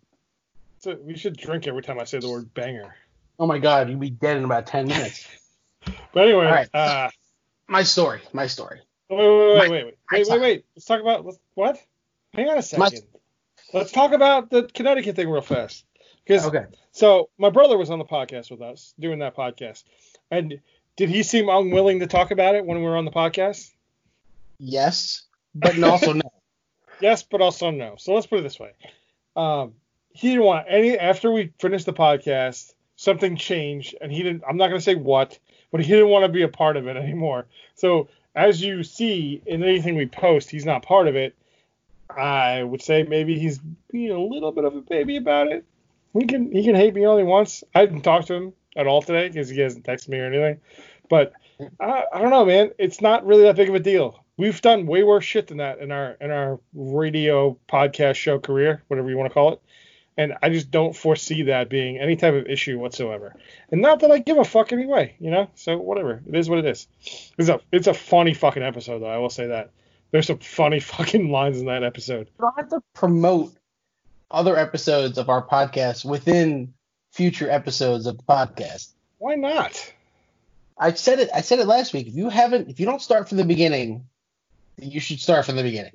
so 0.80 0.98
We 1.02 1.16
should 1.18 1.38
drink 1.38 1.68
every 1.68 1.82
time 1.84 2.00
I 2.00 2.04
say 2.04 2.20
the 2.20 2.30
word 2.30 2.54
banger. 2.54 2.94
Oh 3.40 3.48
my 3.48 3.60
god, 3.60 3.90
you'd 3.90 4.00
be 4.00 4.10
dead 4.10 4.38
in 4.38 4.44
about 4.46 4.68
ten 4.68 4.88
minutes. 4.88 5.28
But 6.14 6.24
anyway, 6.30 6.46
right. 6.46 6.70
uh, 6.74 7.10
My 7.68 7.84
story, 7.84 8.22
my 8.34 8.48
story. 8.48 8.80
Wait, 9.10 9.18
wait, 9.20 9.28
wait, 9.28 9.56
My- 9.58 9.70
wait, 9.70 9.70
wait, 9.86 9.96
wait, 10.12 10.28
wait, 10.30 10.42
wait. 10.42 10.66
Let's 10.76 10.86
talk 10.86 11.00
about 11.02 11.26
let's, 11.26 11.38
what? 11.54 11.78
Hang 12.34 12.48
on 12.48 12.54
a 12.54 12.56
My- 12.56 12.62
second. 12.90 13.04
Let's 13.72 13.92
talk 13.92 14.12
about 14.14 14.50
the 14.50 14.64
Connecticut 14.64 15.16
thing 15.16 15.30
real 15.30 15.42
fast. 15.42 15.86
Because 16.26 16.48
Okay. 16.48 16.66
so 16.92 17.30
my 17.38 17.52
brother 17.52 17.78
was 17.78 17.92
on 17.92 18.00
the 18.00 18.06
podcast 18.06 18.50
with 18.50 18.62
us 18.64 18.96
doing 19.00 19.20
that 19.20 19.36
podcast, 19.36 19.84
and 20.32 20.60
did 20.96 21.10
he 21.10 21.24
seem 21.24 21.50
unwilling 21.50 22.00
to 22.00 22.08
talk 22.08 22.32
about 22.32 22.56
it 22.56 22.66
when 22.66 22.78
we 22.78 22.84
were 22.84 22.98
on 22.98 23.06
the 23.06 23.12
podcast? 23.12 23.72
Yes, 24.58 25.24
but 25.54 25.82
also 25.84 26.14
no. 26.14 26.22
Yes, 27.02 27.24
but 27.24 27.42
also 27.42 27.72
no. 27.72 27.96
So 27.98 28.14
let's 28.14 28.26
put 28.26 28.40
it 28.40 28.44
this 28.44 28.58
way. 28.58 28.72
Um, 29.36 29.74
he 30.14 30.30
didn't 30.30 30.46
want 30.46 30.66
any 30.70 30.98
after 30.98 31.30
we 31.30 31.52
finished 31.60 31.86
the 31.86 31.92
podcast, 31.92 32.74
something 32.96 33.36
changed, 33.36 33.96
and 34.00 34.14
he 34.14 34.24
didn't. 34.24 34.44
I'm 34.48 34.56
not 34.56 34.68
going 34.68 34.80
to 34.80 34.84
say 34.84 34.96
what, 34.96 35.38
but 35.72 35.82
he 35.82 35.92
didn't 35.92 36.08
want 36.08 36.24
to 36.24 36.30
be 36.30 36.44
a 36.44 36.48
part 36.48 36.78
of 36.78 36.88
it 36.88 36.96
anymore. 36.96 37.48
So 37.76 38.08
as 38.34 38.62
you 38.62 38.84
see 38.84 39.42
in 39.46 39.62
anything 39.62 39.96
we 39.96 40.06
post, 40.06 40.50
he's 40.50 40.66
not 40.66 40.84
part 40.84 41.10
of 41.10 41.18
it. 41.18 41.36
I 42.10 42.64
would 42.64 42.82
say 42.82 43.04
maybe 43.04 43.38
he's 43.38 43.60
being 43.92 44.12
a 44.12 44.20
little 44.20 44.54
bit 44.54 44.64
of 44.64 44.74
a 44.74 44.82
baby 44.82 45.18
about 45.18 45.48
it. 45.48 45.66
He 46.14 46.26
can 46.26 46.50
he 46.50 46.64
can 46.64 46.76
hate 46.76 46.96
me 46.96 47.06
only 47.06 47.24
once. 47.24 47.62
I 47.74 47.86
didn't 47.86 48.04
talk 48.04 48.26
to 48.28 48.34
him 48.36 48.54
at 48.76 48.88
all 48.88 49.02
today 49.02 49.28
because 49.30 49.50
he 49.50 49.60
hasn't 49.60 49.86
texted 49.86 50.10
me 50.10 50.20
or 50.20 50.26
anything. 50.26 50.60
But 51.10 51.34
I, 51.80 52.04
I 52.14 52.22
don't 52.22 52.30
know, 52.30 52.46
man. 52.46 52.72
It's 52.78 53.02
not 53.02 53.26
really 53.26 53.44
that 53.44 53.56
big 53.56 53.70
of 53.70 53.76
a 53.76 53.80
deal. 53.80 54.24
We've 54.38 54.62
done 54.62 54.86
way 54.86 55.04
worse 55.04 55.24
shit 55.24 55.48
than 55.48 55.58
that 55.58 55.80
in 55.80 55.92
our 55.92 56.12
in 56.20 56.32
our 56.32 56.60
radio 56.74 57.58
podcast 57.70 58.16
show 58.16 58.40
career, 58.40 58.84
whatever 58.88 59.10
you 59.10 59.18
want 59.18 59.30
to 59.30 59.34
call 59.34 59.54
it. 59.54 59.62
And 60.18 60.34
I 60.42 60.50
just 60.50 60.72
don't 60.72 60.96
foresee 60.96 61.44
that 61.44 61.70
being 61.70 61.98
any 61.98 62.16
type 62.16 62.34
of 62.34 62.48
issue 62.48 62.80
whatsoever. 62.80 63.36
And 63.72 63.82
not 63.82 64.00
that 64.00 64.12
I 64.12 64.20
give 64.20 64.38
a 64.38 64.46
fuck 64.46 64.72
anyway, 64.72 65.16
you 65.20 65.30
know. 65.30 65.50
So 65.56 65.78
whatever, 65.78 66.22
it 66.26 66.36
is 66.36 66.50
what 66.50 66.60
it 66.60 66.66
is. 66.66 66.88
It's 67.38 67.50
a 67.50 67.60
it's 67.72 67.88
a 67.88 67.94
funny 67.94 68.34
fucking 68.34 68.64
episode 68.64 69.00
though. 69.00 69.08
I 69.08 69.18
will 69.18 69.30
say 69.30 69.48
that. 69.48 69.72
There's 70.12 70.28
some 70.28 70.40
funny 70.40 70.80
fucking 70.82 71.30
lines 71.30 71.60
in 71.60 71.66
that 71.68 71.84
episode. 71.84 72.28
You 72.28 72.42
don't 72.42 72.56
have 72.58 72.70
to 72.70 72.82
promote 72.94 73.54
other 74.32 74.58
episodes 74.58 75.18
of 75.18 75.30
our 75.30 75.46
podcast 75.46 76.04
within 76.04 76.74
future 77.16 77.50
episodes 77.50 78.06
of 78.06 78.18
the 78.18 78.24
podcast. 78.24 78.92
Why 79.20 79.36
not? 79.36 79.94
I 80.78 80.92
said 80.94 81.20
it. 81.20 81.30
I 81.34 81.40
said 81.42 81.60
it 81.60 81.68
last 81.68 81.94
week. 81.94 82.08
If 82.08 82.16
you 82.16 82.28
haven't, 82.30 82.70
if 82.70 82.80
you 82.82 82.86
don't 82.86 83.02
start 83.02 83.30
from 83.30 83.38
the 83.38 83.46
beginning, 83.46 84.06
you 84.82 85.00
should 85.00 85.22
start 85.22 85.46
from 85.46 85.56
the 85.56 85.64
beginning. 85.64 85.94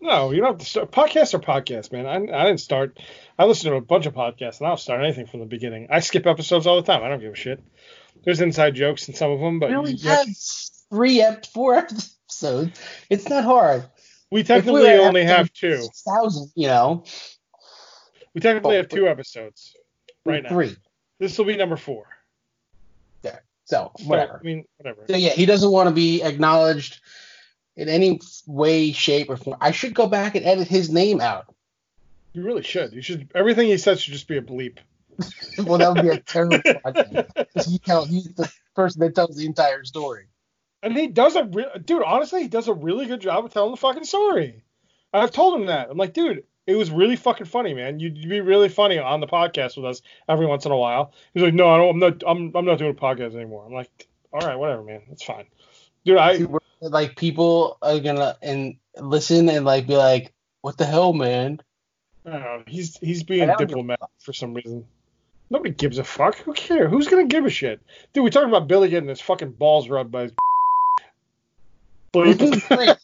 No, 0.00 0.30
you 0.30 0.40
don't 0.40 0.52
have 0.52 0.58
to 0.58 0.64
start. 0.64 0.90
Podcasts 0.90 1.34
are 1.34 1.38
podcasts, 1.38 1.92
man. 1.92 2.06
I, 2.06 2.14
I 2.14 2.44
didn't 2.46 2.60
start. 2.60 2.98
I 3.38 3.44
listen 3.44 3.70
to 3.70 3.76
a 3.76 3.80
bunch 3.82 4.06
of 4.06 4.14
podcasts, 4.14 4.58
and 4.58 4.66
I 4.66 4.70
don't 4.70 4.80
start 4.80 5.02
anything 5.02 5.26
from 5.26 5.40
the 5.40 5.46
beginning. 5.46 5.88
I 5.90 6.00
skip 6.00 6.26
episodes 6.26 6.66
all 6.66 6.76
the 6.80 6.86
time. 6.90 7.02
I 7.02 7.08
don't 7.08 7.20
give 7.20 7.32
a 7.32 7.36
shit. 7.36 7.62
There's 8.24 8.40
inside 8.40 8.74
jokes 8.74 9.08
in 9.08 9.14
some 9.14 9.30
of 9.30 9.40
them, 9.40 9.58
but 9.58 9.68
We 9.70 9.76
only 9.76 9.92
you- 9.92 10.08
have- 10.08 10.26
three, 10.90 11.20
ep- 11.20 11.44
four 11.46 11.74
episodes. 11.74 12.80
It's 13.10 13.28
not 13.28 13.44
hard. 13.44 13.84
we 14.30 14.40
If 14.40 14.48
we 14.48 14.54
technically 14.54 14.90
only 14.92 15.24
have 15.24 15.52
two. 15.52 15.86
Thousand, 16.06 16.50
you 16.54 16.68
know. 16.68 17.04
We 18.34 18.40
technically 18.40 18.76
have 18.76 18.88
two 18.88 19.08
episodes 19.08 19.74
right 20.28 20.42
now. 20.42 20.48
Three. 20.50 20.76
This 21.18 21.36
will 21.36 21.44
be 21.44 21.56
number 21.56 21.76
four. 21.76 22.06
Yeah. 23.22 23.38
So 23.64 23.92
So, 23.98 24.04
whatever. 24.04 24.38
I 24.40 24.44
mean, 24.44 24.64
whatever. 24.76 25.04
So 25.08 25.16
yeah, 25.16 25.30
he 25.30 25.46
doesn't 25.46 25.70
want 25.70 25.88
to 25.88 25.94
be 25.94 26.22
acknowledged 26.22 27.00
in 27.76 27.88
any 27.88 28.20
way, 28.46 28.92
shape, 28.92 29.30
or 29.30 29.36
form. 29.36 29.58
I 29.60 29.70
should 29.70 29.94
go 29.94 30.06
back 30.06 30.34
and 30.34 30.44
edit 30.44 30.68
his 30.68 30.90
name 30.90 31.20
out. 31.20 31.54
You 32.32 32.42
really 32.42 32.62
should. 32.62 32.92
You 32.92 33.02
should. 33.02 33.30
Everything 33.34 33.68
he 33.68 33.78
says 33.78 34.00
should 34.00 34.12
just 34.12 34.28
be 34.28 34.36
a 34.36 34.42
bleep. 34.42 34.78
Well, 35.58 35.78
that 35.78 35.92
would 35.92 36.02
be 36.02 36.08
a 36.10 36.20
terrible 36.20 36.58
podcast. 36.58 37.66
He 37.66 37.80
tell, 37.80 38.04
he's 38.04 38.32
the 38.34 38.52
person 38.76 39.00
that 39.00 39.16
tells 39.16 39.36
the 39.36 39.46
entire 39.46 39.82
story. 39.82 40.26
And 40.84 40.96
he 40.96 41.08
does 41.08 41.34
a 41.34 41.42
real, 41.42 41.70
dude. 41.84 42.04
Honestly, 42.04 42.42
he 42.42 42.48
does 42.48 42.68
a 42.68 42.74
really 42.74 43.06
good 43.06 43.20
job 43.20 43.44
of 43.44 43.52
telling 43.52 43.72
the 43.72 43.76
fucking 43.76 44.04
story. 44.04 44.62
I've 45.12 45.32
told 45.32 45.60
him 45.60 45.66
that. 45.66 45.90
I'm 45.90 45.98
like, 45.98 46.14
dude, 46.14 46.44
it 46.68 46.76
was 46.76 46.90
really 46.90 47.16
fucking 47.16 47.46
funny, 47.46 47.72
man. 47.72 47.98
You'd, 47.98 48.18
you'd 48.18 48.28
be 48.28 48.40
really 48.42 48.68
funny 48.68 48.98
on 48.98 49.20
the 49.20 49.26
podcast 49.26 49.76
with 49.76 49.86
us 49.86 50.02
every 50.28 50.44
once 50.44 50.66
in 50.66 50.70
a 50.70 50.76
while. 50.76 51.12
He's 51.32 51.42
like, 51.42 51.54
no, 51.54 51.66
I 51.66 51.78
don't. 51.78 51.88
I'm 51.88 51.98
not. 51.98 52.22
I'm, 52.26 52.52
I'm 52.54 52.64
not 52.66 52.78
doing 52.78 52.90
a 52.90 52.94
podcast 52.94 53.34
anymore. 53.34 53.64
I'm 53.66 53.72
like, 53.72 54.06
all 54.34 54.46
right, 54.46 54.56
whatever, 54.56 54.82
man. 54.82 55.00
That's 55.08 55.24
fine, 55.24 55.46
dude. 56.04 56.18
I 56.18 56.44
like 56.82 57.16
people 57.16 57.78
are 57.80 57.98
gonna 58.00 58.36
and 58.42 58.76
listen 59.00 59.48
and 59.48 59.64
like 59.64 59.86
be 59.86 59.96
like, 59.96 60.34
"What 60.60 60.76
the 60.76 60.84
hell, 60.84 61.14
man?" 61.14 61.62
I 62.26 62.30
don't 62.32 62.40
know. 62.42 62.62
He's 62.66 62.98
he's 62.98 63.22
being 63.22 63.44
I 63.44 63.46
don't 63.46 63.58
give 63.60 63.68
a 63.68 63.70
diplomatic 63.70 64.08
for 64.18 64.34
some 64.34 64.52
reason. 64.52 64.84
Nobody 65.48 65.70
gives 65.70 65.96
a 65.96 66.04
fuck. 66.04 66.36
Who 66.36 66.52
cares? 66.52 66.90
Who's 66.90 67.08
gonna 67.08 67.24
give 67.24 67.46
a 67.46 67.50
shit? 67.50 67.80
Dude, 68.12 68.24
we 68.24 68.30
talking 68.30 68.50
about 68.50 68.68
Billy 68.68 68.90
getting 68.90 69.08
his 69.08 69.22
fucking 69.22 69.52
balls 69.52 69.88
rubbed 69.88 70.12
by 70.12 70.24
his 70.24 70.32
bleep. 72.12 72.98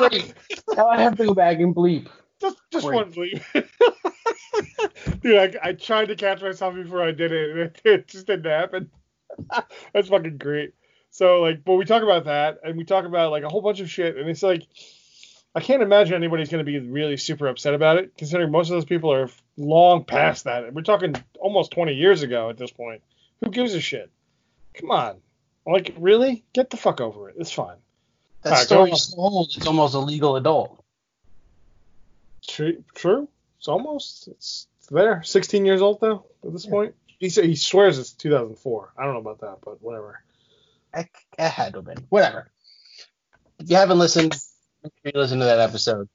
Now 0.76 0.88
I 0.88 1.00
have 1.00 1.16
to 1.16 1.26
go 1.26 1.34
back 1.34 1.58
and 1.60 1.74
bleep. 1.74 2.08
Just 2.40 2.56
just 2.70 2.86
Great. 2.86 2.96
one 2.96 3.12
bleep. 3.12 3.42
Dude, 5.22 5.36
I, 5.36 5.68
I 5.68 5.72
tried 5.72 6.06
to 6.06 6.16
catch 6.16 6.42
myself 6.42 6.74
before 6.74 7.02
I 7.02 7.12
did 7.12 7.32
it, 7.32 7.50
and 7.50 7.60
it, 7.60 7.80
it 7.84 8.08
just 8.08 8.26
didn't 8.26 8.50
happen. 8.50 8.90
That's 9.92 10.08
fucking 10.08 10.38
great. 10.38 10.74
So 11.10 11.40
like, 11.42 11.64
but 11.64 11.74
we 11.74 11.84
talk 11.84 12.02
about 12.02 12.24
that, 12.24 12.60
and 12.64 12.76
we 12.76 12.84
talk 12.84 13.04
about 13.04 13.30
like 13.30 13.42
a 13.42 13.48
whole 13.48 13.62
bunch 13.62 13.80
of 13.80 13.90
shit, 13.90 14.16
and 14.16 14.28
it's 14.28 14.42
like, 14.42 14.66
I 15.54 15.60
can't 15.60 15.82
imagine 15.82 16.14
anybody's 16.14 16.48
gonna 16.48 16.64
be 16.64 16.78
really 16.78 17.16
super 17.16 17.46
upset 17.46 17.74
about 17.74 17.98
it, 17.98 18.16
considering 18.16 18.50
most 18.50 18.68
of 18.68 18.76
those 18.76 18.84
people 18.84 19.12
are 19.12 19.30
long 19.56 20.04
past 20.04 20.44
that. 20.44 20.72
We're 20.72 20.82
talking 20.82 21.14
almost 21.38 21.70
20 21.72 21.94
years 21.94 22.22
ago 22.22 22.50
at 22.50 22.58
this 22.58 22.70
point. 22.70 23.02
Who 23.42 23.50
gives 23.50 23.74
a 23.74 23.80
shit? 23.80 24.10
Come 24.74 24.90
on, 24.90 25.16
like 25.66 25.94
really? 25.98 26.44
Get 26.52 26.70
the 26.70 26.76
fuck 26.76 27.00
over 27.00 27.30
it. 27.30 27.36
It's 27.38 27.52
fine. 27.52 27.76
That 28.42 28.52
Alright, 28.52 28.68
go 28.68 28.74
story 28.74 28.90
on. 28.90 28.94
is 28.94 29.04
so 29.04 29.16
old, 29.18 29.52
it's 29.56 29.66
almost 29.66 29.94
a 29.94 29.98
legal 29.98 30.36
adult. 30.36 30.82
True. 32.48 32.84
True. 32.94 33.28
It's 33.58 33.68
almost. 33.68 34.28
It's, 34.28 34.68
there. 34.90 35.22
16 35.22 35.66
years 35.66 35.82
old 35.82 36.00
though 36.00 36.26
at 36.44 36.52
this 36.52 36.66
point. 36.66 36.94
He 37.18 37.28
he 37.28 37.56
swears 37.56 37.98
it's 37.98 38.12
2004. 38.12 38.92
I 38.96 39.04
don't 39.04 39.14
know 39.14 39.20
about 39.20 39.40
that, 39.40 39.58
but 39.64 39.82
whatever. 39.82 40.20
It 40.94 41.08
had 41.38 41.72
to 41.72 41.78
have 41.78 41.84
been. 41.84 42.06
Whatever. 42.08 42.50
If 43.58 43.70
you 43.70 43.76
haven't 43.76 43.98
listened, 43.98 44.36
make 44.82 44.92
sure 45.02 45.12
you 45.14 45.20
listen 45.20 45.38
to 45.40 45.46
that 45.46 45.60
episode. 45.60 46.08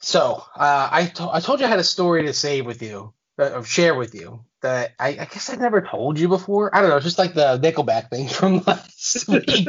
So, 0.00 0.44
uh, 0.56 0.88
I, 0.90 1.06
to- 1.14 1.30
I 1.32 1.40
told 1.40 1.60
you 1.60 1.66
I 1.66 1.68
had 1.68 1.78
a 1.78 1.84
story 1.84 2.24
to 2.26 2.32
save 2.32 2.66
with 2.66 2.82
you, 2.82 3.14
uh, 3.38 3.50
or 3.50 3.64
share 3.64 3.94
with 3.94 4.14
you, 4.14 4.44
that 4.60 4.92
I, 4.98 5.10
I 5.10 5.24
guess 5.26 5.48
I 5.48 5.56
never 5.56 5.80
told 5.80 6.18
you 6.18 6.26
before. 6.28 6.74
I 6.74 6.80
don't 6.80 6.90
know, 6.90 6.98
just 6.98 7.18
like 7.18 7.34
the 7.34 7.58
Nickelback 7.58 8.10
thing 8.10 8.28
from 8.28 8.58
last 8.66 9.28
week. 9.28 9.68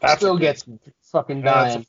That's 0.00 0.16
Still 0.16 0.38
gets 0.38 0.66
me 0.68 0.78
fucking 1.02 1.42
dying. 1.42 1.86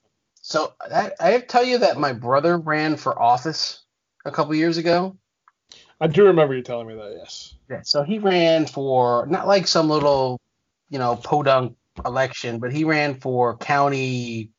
So, 0.47 0.73
I, 0.79 1.09
I 1.19 1.31
have 1.31 1.41
to 1.41 1.47
tell 1.47 1.63
you 1.63 1.79
that 1.79 1.97
my 1.97 2.13
brother 2.13 2.59
ran 2.59 2.97
for 2.97 3.19
office 3.19 3.81
a 4.25 4.31
couple 4.31 4.53
years 4.53 4.77
ago. 4.77 5.17
I 5.99 6.05
do 6.05 6.25
remember 6.25 6.55
you 6.55 6.61
telling 6.61 6.85
me 6.85 6.93
that. 6.93 7.15
Yes. 7.17 7.55
Yeah, 7.67 7.81
so 7.81 8.03
he 8.03 8.19
ran 8.19 8.67
for 8.67 9.25
not 9.25 9.47
like 9.47 9.65
some 9.65 9.89
little, 9.89 10.39
you 10.91 10.99
know, 10.99 11.15
podunk 11.15 11.75
election, 12.05 12.59
but 12.59 12.71
he 12.71 12.83
ran 12.83 13.15
for 13.15 13.57
county 13.57 14.51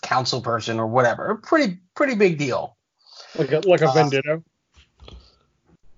council 0.00 0.40
person 0.40 0.80
or 0.80 0.86
whatever. 0.86 1.26
A 1.26 1.36
pretty 1.36 1.76
pretty 1.94 2.14
big 2.14 2.38
deal. 2.38 2.78
Like 3.36 3.52
a 3.52 3.60
like 3.68 3.82
a 3.82 3.88
Uh, 3.88 3.92
vendetta. 3.92 4.42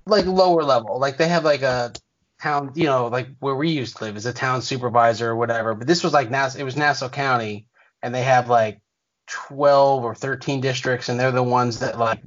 Like 0.05 0.27
lower 0.27 0.65
level. 0.65 0.99
Like 0.99 1.17
they 1.17 1.29
have 1.29 1.45
like 1.45 1.63
a 1.63 1.93
town, 2.41 2.73
you 2.75 2.87
know, 2.87 3.07
like 3.07 3.29
where 3.39 3.55
we 3.55 3.71
used 3.71 3.99
to 3.99 4.05
live 4.05 4.17
is 4.17 4.27
a 4.27 4.33
town 4.33 4.63
supervisor 4.63 5.31
or 5.31 5.37
whatever. 5.37 5.77
But 5.77 5.87
this 5.87 6.03
was 6.03 6.13
like 6.13 6.29
Nass 6.29 6.57
it 6.57 6.65
was 6.65 6.77
Nassau 6.77 7.09
County 7.09 7.69
and 8.03 8.15
they 8.15 8.23
have 8.23 8.49
like 8.49 8.81
12 9.27 10.05
or 10.05 10.15
13 10.15 10.61
districts 10.61 11.09
and 11.09 11.19
they're 11.19 11.31
the 11.31 11.43
ones 11.43 11.81
that 11.81 11.99
like 11.99 12.21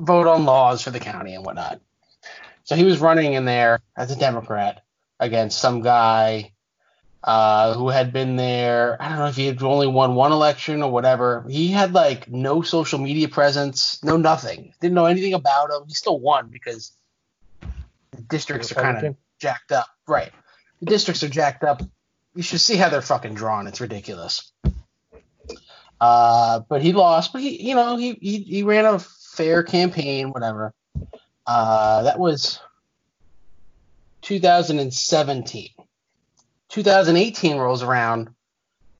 vote 0.00 0.26
on 0.26 0.44
laws 0.44 0.82
for 0.82 0.90
the 0.90 1.00
county 1.00 1.34
and 1.34 1.44
whatnot. 1.44 1.80
So 2.64 2.74
he 2.74 2.84
was 2.84 2.98
running 2.98 3.34
in 3.34 3.44
there 3.44 3.80
as 3.96 4.10
a 4.10 4.16
Democrat 4.16 4.82
against 5.20 5.58
some 5.58 5.82
guy 5.82 6.52
uh, 7.22 7.74
who 7.74 7.88
had 7.88 8.12
been 8.12 8.36
there. 8.36 9.00
I 9.00 9.08
don't 9.08 9.18
know 9.18 9.26
if 9.26 9.36
he 9.36 9.46
had 9.46 9.62
only 9.62 9.86
won 9.86 10.14
one 10.14 10.32
election 10.32 10.82
or 10.82 10.90
whatever. 10.90 11.44
He 11.48 11.68
had 11.68 11.92
like 11.92 12.28
no 12.28 12.62
social 12.62 12.98
media 12.98 13.28
presence, 13.28 14.02
no 14.02 14.16
nothing. 14.16 14.72
Didn't 14.80 14.94
know 14.94 15.06
anything 15.06 15.34
about 15.34 15.70
him. 15.70 15.82
He 15.86 15.94
still 15.94 16.18
won 16.18 16.48
because 16.48 16.92
the 18.12 18.22
districts 18.22 18.72
are 18.72 18.76
kind 18.76 19.06
of 19.06 19.16
jacked 19.40 19.72
up. 19.72 19.88
Right. 20.06 20.30
The 20.80 20.86
districts 20.86 21.22
are 21.22 21.28
jacked 21.28 21.64
up. 21.64 21.82
You 22.36 22.42
should 22.42 22.60
see 22.60 22.76
how 22.76 22.90
they're 22.90 23.02
fucking 23.02 23.34
drawn. 23.34 23.66
It's 23.66 23.80
ridiculous. 23.80 24.52
Uh, 25.98 26.60
but 26.68 26.82
he 26.82 26.92
lost. 26.92 27.32
But 27.32 27.40
he, 27.40 27.68
you 27.68 27.74
know, 27.74 27.96
he 27.96 28.12
he, 28.20 28.38
he 28.42 28.62
ran 28.62 28.84
a 28.84 28.98
fair 28.98 29.62
campaign, 29.62 30.30
whatever. 30.30 30.74
Uh, 31.46 32.02
that 32.02 32.18
was 32.18 32.60
2017. 34.20 35.70
2018 36.68 37.56
rolls 37.56 37.82
around. 37.82 38.28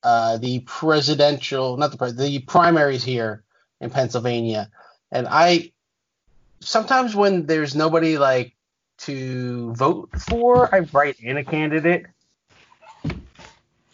Uh, 0.02 0.38
the 0.38 0.60
presidential, 0.60 1.76
not 1.76 1.90
the 1.90 1.98
pres- 1.98 2.16
the 2.16 2.38
primaries 2.38 3.02
here 3.02 3.42
in 3.80 3.90
Pennsylvania, 3.90 4.70
and 5.10 5.26
I 5.28 5.72
sometimes 6.60 7.14
when 7.14 7.46
there's 7.46 7.74
nobody 7.74 8.16
like 8.16 8.54
to 8.98 9.74
vote 9.74 10.10
for, 10.18 10.72
I 10.74 10.80
write 10.80 11.18
in 11.20 11.36
a 11.36 11.44
candidate. 11.44 12.06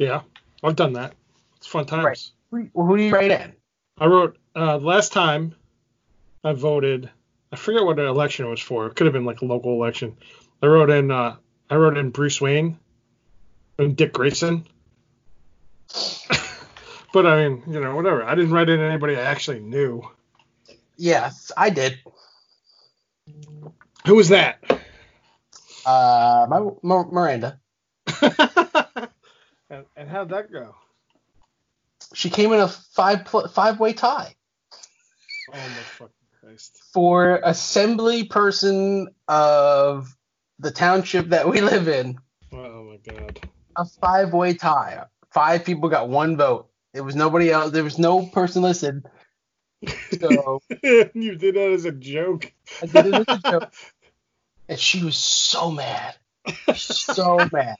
Yeah, 0.02 0.22
I've 0.64 0.74
done 0.74 0.94
that. 0.94 1.14
It's 1.58 1.68
fun 1.68 1.86
times. 1.86 2.04
Right. 2.50 2.70
Who, 2.74 2.82
who 2.82 2.96
do 2.96 3.04
you 3.04 3.12
write 3.12 3.30
in? 3.30 3.52
I 3.98 4.06
wrote 4.06 4.36
uh, 4.56 4.78
last 4.78 5.12
time 5.12 5.54
I 6.42 6.54
voted. 6.54 7.08
I 7.52 7.56
forget 7.56 7.84
what 7.84 7.96
the 7.96 8.06
election 8.06 8.46
it 8.46 8.48
was 8.48 8.60
for. 8.60 8.86
It 8.86 8.96
could 8.96 9.06
have 9.06 9.12
been 9.12 9.24
like 9.24 9.42
a 9.42 9.44
local 9.44 9.74
election. 9.74 10.16
I 10.60 10.66
wrote 10.66 10.90
in. 10.90 11.12
Uh, 11.12 11.36
I 11.70 11.76
wrote 11.76 11.96
in 11.96 12.10
Bruce 12.10 12.40
Wayne 12.40 12.80
and 13.78 13.96
Dick 13.96 14.12
Grayson. 14.12 14.66
but 17.12 17.24
I 17.24 17.48
mean, 17.48 17.62
you 17.68 17.78
know, 17.78 17.94
whatever. 17.94 18.24
I 18.24 18.34
didn't 18.34 18.50
write 18.50 18.70
in 18.70 18.80
anybody 18.80 19.16
I 19.16 19.22
actually 19.22 19.60
knew. 19.60 20.02
Yes, 20.96 21.52
I 21.56 21.70
did. 21.70 22.00
Who 24.06 24.16
was 24.16 24.30
that? 24.30 24.58
Uh, 25.86 26.46
my, 26.50 26.70
my 26.82 27.04
Miranda. 27.04 27.60
And, 29.72 29.86
and 29.96 30.08
how'd 30.08 30.28
that 30.28 30.52
go? 30.52 30.74
She 32.14 32.30
came 32.30 32.52
in 32.52 32.60
a 32.60 32.68
five 32.68 33.26
five 33.28 33.80
way 33.80 33.92
tie 33.92 34.34
Oh 35.48 35.52
my 35.52 35.82
fucking 35.98 36.12
Christ! 36.40 36.82
for 36.92 37.40
assembly 37.42 38.24
person 38.24 39.08
of 39.28 40.14
the 40.58 40.70
township 40.70 41.30
that 41.30 41.48
we 41.48 41.60
live 41.60 41.88
in. 41.88 42.18
Oh 42.52 42.84
my 42.84 42.98
God! 43.04 43.40
A 43.76 43.84
five 44.00 44.32
way 44.32 44.54
tie. 44.54 45.04
Five 45.32 45.64
people 45.64 45.88
got 45.88 46.08
one 46.08 46.36
vote. 46.36 46.68
There 46.92 47.04
was 47.04 47.16
nobody 47.16 47.50
else. 47.50 47.70
There 47.70 47.84
was 47.84 47.98
no 47.98 48.26
person 48.26 48.62
listed. 48.62 49.06
So 50.20 50.60
you 50.82 51.36
did 51.36 51.54
that 51.54 51.70
as 51.72 51.86
a 51.86 51.92
joke. 51.92 52.52
I 52.82 52.86
did 52.86 53.06
it 53.06 53.28
as 53.28 53.38
a 53.38 53.50
joke. 53.50 53.72
And 54.68 54.78
she 54.78 55.04
was 55.04 55.16
so 55.16 55.70
mad. 55.72 56.14
So 56.74 57.48
mad. 57.52 57.76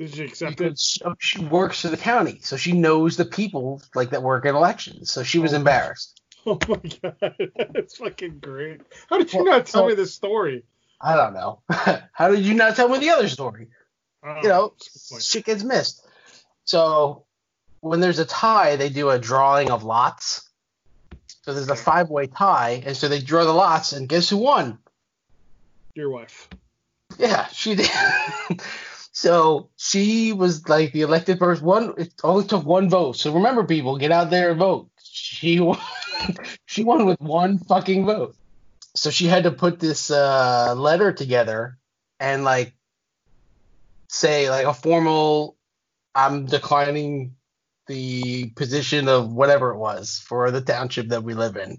Did 0.00 0.16
you 0.16 0.24
accept 0.24 0.60
it? 0.62 0.78
She- 0.78 1.00
she 1.18 1.44
works 1.44 1.82
for 1.82 1.88
the 1.88 1.96
county, 1.98 2.40
so 2.42 2.56
she 2.56 2.72
knows 2.72 3.18
the 3.18 3.26
people 3.26 3.82
like 3.94 4.10
that 4.10 4.22
work 4.22 4.46
in 4.46 4.54
elections. 4.56 5.10
So 5.10 5.22
she 5.22 5.38
was 5.38 5.52
Oh. 5.52 5.56
embarrassed. 5.56 6.16
Oh 6.46 6.58
my 6.68 6.80
god, 7.02 7.36
that's 7.74 7.98
fucking 7.98 8.38
great. 8.38 8.80
How 9.10 9.18
did 9.18 9.30
you 9.30 9.44
Well, 9.44 9.52
not 9.58 9.66
tell 9.66 9.82
so- 9.82 9.88
me 9.88 9.94
this 9.94 10.14
story? 10.14 10.64
I 11.02 11.14
don't 11.14 11.34
know. 11.34 11.60
How 12.12 12.28
did 12.30 12.40
you 12.46 12.54
not 12.54 12.76
tell 12.76 12.88
me 12.88 12.98
the 12.98 13.10
other 13.10 13.28
story? 13.28 13.68
Oh, 14.24 14.36
You 14.42 14.48
know, 14.48 14.68
that's 14.74 14.86
a 14.86 14.90
good 14.90 15.14
point. 15.16 15.22
shit 15.22 15.44
gets 15.44 15.62
missed. 15.64 16.06
So 16.64 17.24
when 17.80 18.00
there's 18.00 18.18
a 18.20 18.24
tie, 18.24 18.76
they 18.76 18.88
do 18.88 19.10
a 19.10 19.18
drawing 19.18 19.70
of 19.70 19.84
lots. 19.84 20.48
So 21.42 21.52
there's 21.52 21.68
a 21.68 21.76
five 21.76 22.08
way 22.08 22.26
tie, 22.26 22.82
and 22.86 22.96
so 22.96 23.08
they 23.08 23.20
draw 23.20 23.44
the 23.44 23.52
lots, 23.52 23.92
and 23.92 24.08
guess 24.08 24.30
who 24.30 24.38
won? 24.38 24.78
Your 25.94 26.08
wife. 26.10 26.48
Yeah, 27.18 27.46
she 27.48 27.74
did. 27.74 27.90
so 29.20 29.68
she 29.76 30.32
was 30.32 30.66
like 30.66 30.94
the 30.94 31.02
elected 31.02 31.38
person. 31.38 31.66
One, 31.66 31.92
it 31.98 32.14
only 32.24 32.46
took 32.46 32.64
one 32.64 32.88
vote. 32.88 33.18
So 33.18 33.34
remember, 33.34 33.64
people, 33.64 33.98
get 33.98 34.10
out 34.10 34.30
there 34.30 34.52
and 34.52 34.58
vote. 34.58 34.88
She 35.02 35.60
won. 35.60 35.78
she 36.64 36.84
won 36.84 37.04
with 37.04 37.20
one 37.20 37.58
fucking 37.58 38.06
vote. 38.06 38.34
So 38.94 39.10
she 39.10 39.26
had 39.26 39.42
to 39.42 39.50
put 39.50 39.78
this 39.78 40.10
uh, 40.10 40.74
letter 40.74 41.12
together 41.12 41.76
and 42.18 42.44
like 42.44 42.72
say 44.08 44.48
like 44.48 44.64
a 44.64 44.72
formal, 44.72 45.58
I'm 46.14 46.46
declining 46.46 47.36
the 47.88 48.48
position 48.56 49.06
of 49.06 49.30
whatever 49.30 49.72
it 49.72 49.76
was 49.76 50.18
for 50.26 50.50
the 50.50 50.62
township 50.62 51.08
that 51.08 51.24
we 51.24 51.34
live 51.34 51.58
in. 51.58 51.76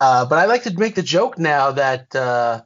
Uh, 0.00 0.26
but 0.26 0.40
I 0.40 0.46
like 0.46 0.64
to 0.64 0.76
make 0.76 0.96
the 0.96 1.02
joke 1.02 1.38
now 1.38 1.70
that 1.70 2.12
uh, 2.16 2.62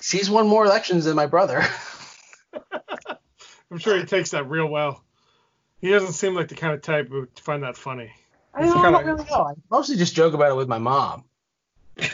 she's 0.00 0.30
won 0.30 0.48
more 0.48 0.64
elections 0.64 1.04
than 1.04 1.14
my 1.14 1.26
brother. 1.26 1.62
I'm 3.70 3.78
sure 3.78 3.96
he 3.98 4.04
takes 4.04 4.30
that 4.32 4.48
real 4.48 4.66
well. 4.66 5.02
He 5.80 5.88
doesn't 5.90 6.12
seem 6.12 6.34
like 6.34 6.48
the 6.48 6.54
kind 6.56 6.74
of 6.74 6.82
type 6.82 7.08
who 7.08 7.20
would 7.20 7.38
find 7.38 7.62
that 7.62 7.76
funny. 7.76 8.12
I 8.52 8.62
don't 8.66 8.82
kinda- 8.82 9.02
really 9.04 9.24
know. 9.30 9.44
I 9.44 9.52
mostly 9.70 9.96
just 9.96 10.14
joke 10.14 10.34
about 10.34 10.50
it 10.50 10.56
with 10.56 10.68
my 10.68 10.78
mom. 10.78 11.24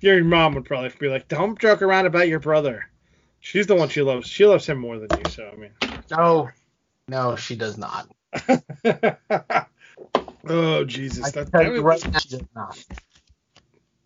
your 0.00 0.22
mom 0.24 0.54
would 0.54 0.64
probably 0.64 0.90
be 0.98 1.08
like, 1.08 1.28
"Don't 1.28 1.58
joke 1.58 1.82
around 1.82 2.06
about 2.06 2.28
your 2.28 2.40
brother." 2.40 2.88
She's 3.40 3.66
the 3.66 3.74
one 3.74 3.88
she 3.88 4.02
loves. 4.02 4.26
She 4.26 4.44
loves 4.46 4.66
him 4.66 4.78
more 4.78 4.98
than 4.98 5.08
you. 5.18 5.30
So 5.30 5.48
I 5.52 5.56
mean, 5.56 5.70
No, 6.10 6.50
no, 7.08 7.36
she 7.36 7.56
does 7.56 7.78
not. 7.78 8.08
oh 10.48 10.84
Jesus! 10.84 11.24
I 11.26 11.30
That, 11.30 11.52
that 11.52 11.70
was- 11.70 11.80
right 11.82 12.04
now, 12.12 12.18
he 12.20 12.28
does 12.28 12.42
not. 12.54 12.84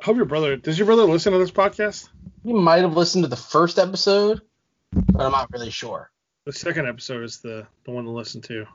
Hope 0.01 0.17
your 0.17 0.27
brother 0.27 0.57
does 0.57 0.79
your 0.79 0.87
brother 0.87 1.05
listen 1.05 1.33
to 1.33 1.39
this 1.39 1.51
podcast? 1.51 2.09
He 2.45 2.53
might 2.53 2.81
have 2.83 2.97
listened 2.97 3.25
to 3.25 3.29
the 3.29 3.37
first 3.37 3.79
episode, 3.79 4.43
but 4.93 5.25
I'm 5.25 5.33
not 5.33 5.51
really 5.53 5.71
sure. 5.71 6.11
The 6.45 6.53
second 6.53 6.87
episode 6.89 7.25
is 7.25 7.39
the 7.41 7.67
the 7.85 7.91
one 7.91 8.05
to 8.05 8.11
listen 8.11 8.41
to. 8.43 8.67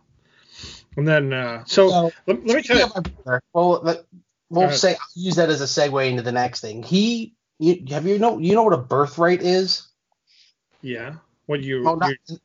And 0.98 1.08
then 1.08 1.34
uh, 1.34 1.64
so 1.66 1.90
So, 1.90 2.12
let, 2.28 2.46
let 2.46 2.56
me 2.58 2.62
tell 2.62 2.78
you. 2.78 2.88
brother, 3.24 3.42
well, 3.54 3.82
let, 3.82 4.06
we'll 4.50 4.72
say 4.72 4.92
I'll 4.92 5.00
use 5.16 5.36
that 5.36 5.50
as 5.50 5.62
a 5.62 5.66
segue 5.66 6.08
into 6.10 6.22
the 6.22 6.32
next 6.32 6.62
thing. 6.62 6.84
He, 6.84 7.34
you, 7.58 7.84
have 7.90 8.06
you 8.06 8.20
know 8.20 8.38
you 8.38 8.54
know 8.54 8.64
what 8.64 8.74
a 8.74 8.78
birthright 8.78 9.42
is? 9.42 9.88
Yeah. 10.82 11.16
What 11.48 11.62
you, 11.62 11.84
Well, 11.84 11.98
not, 11.98 12.12
you 12.28 12.38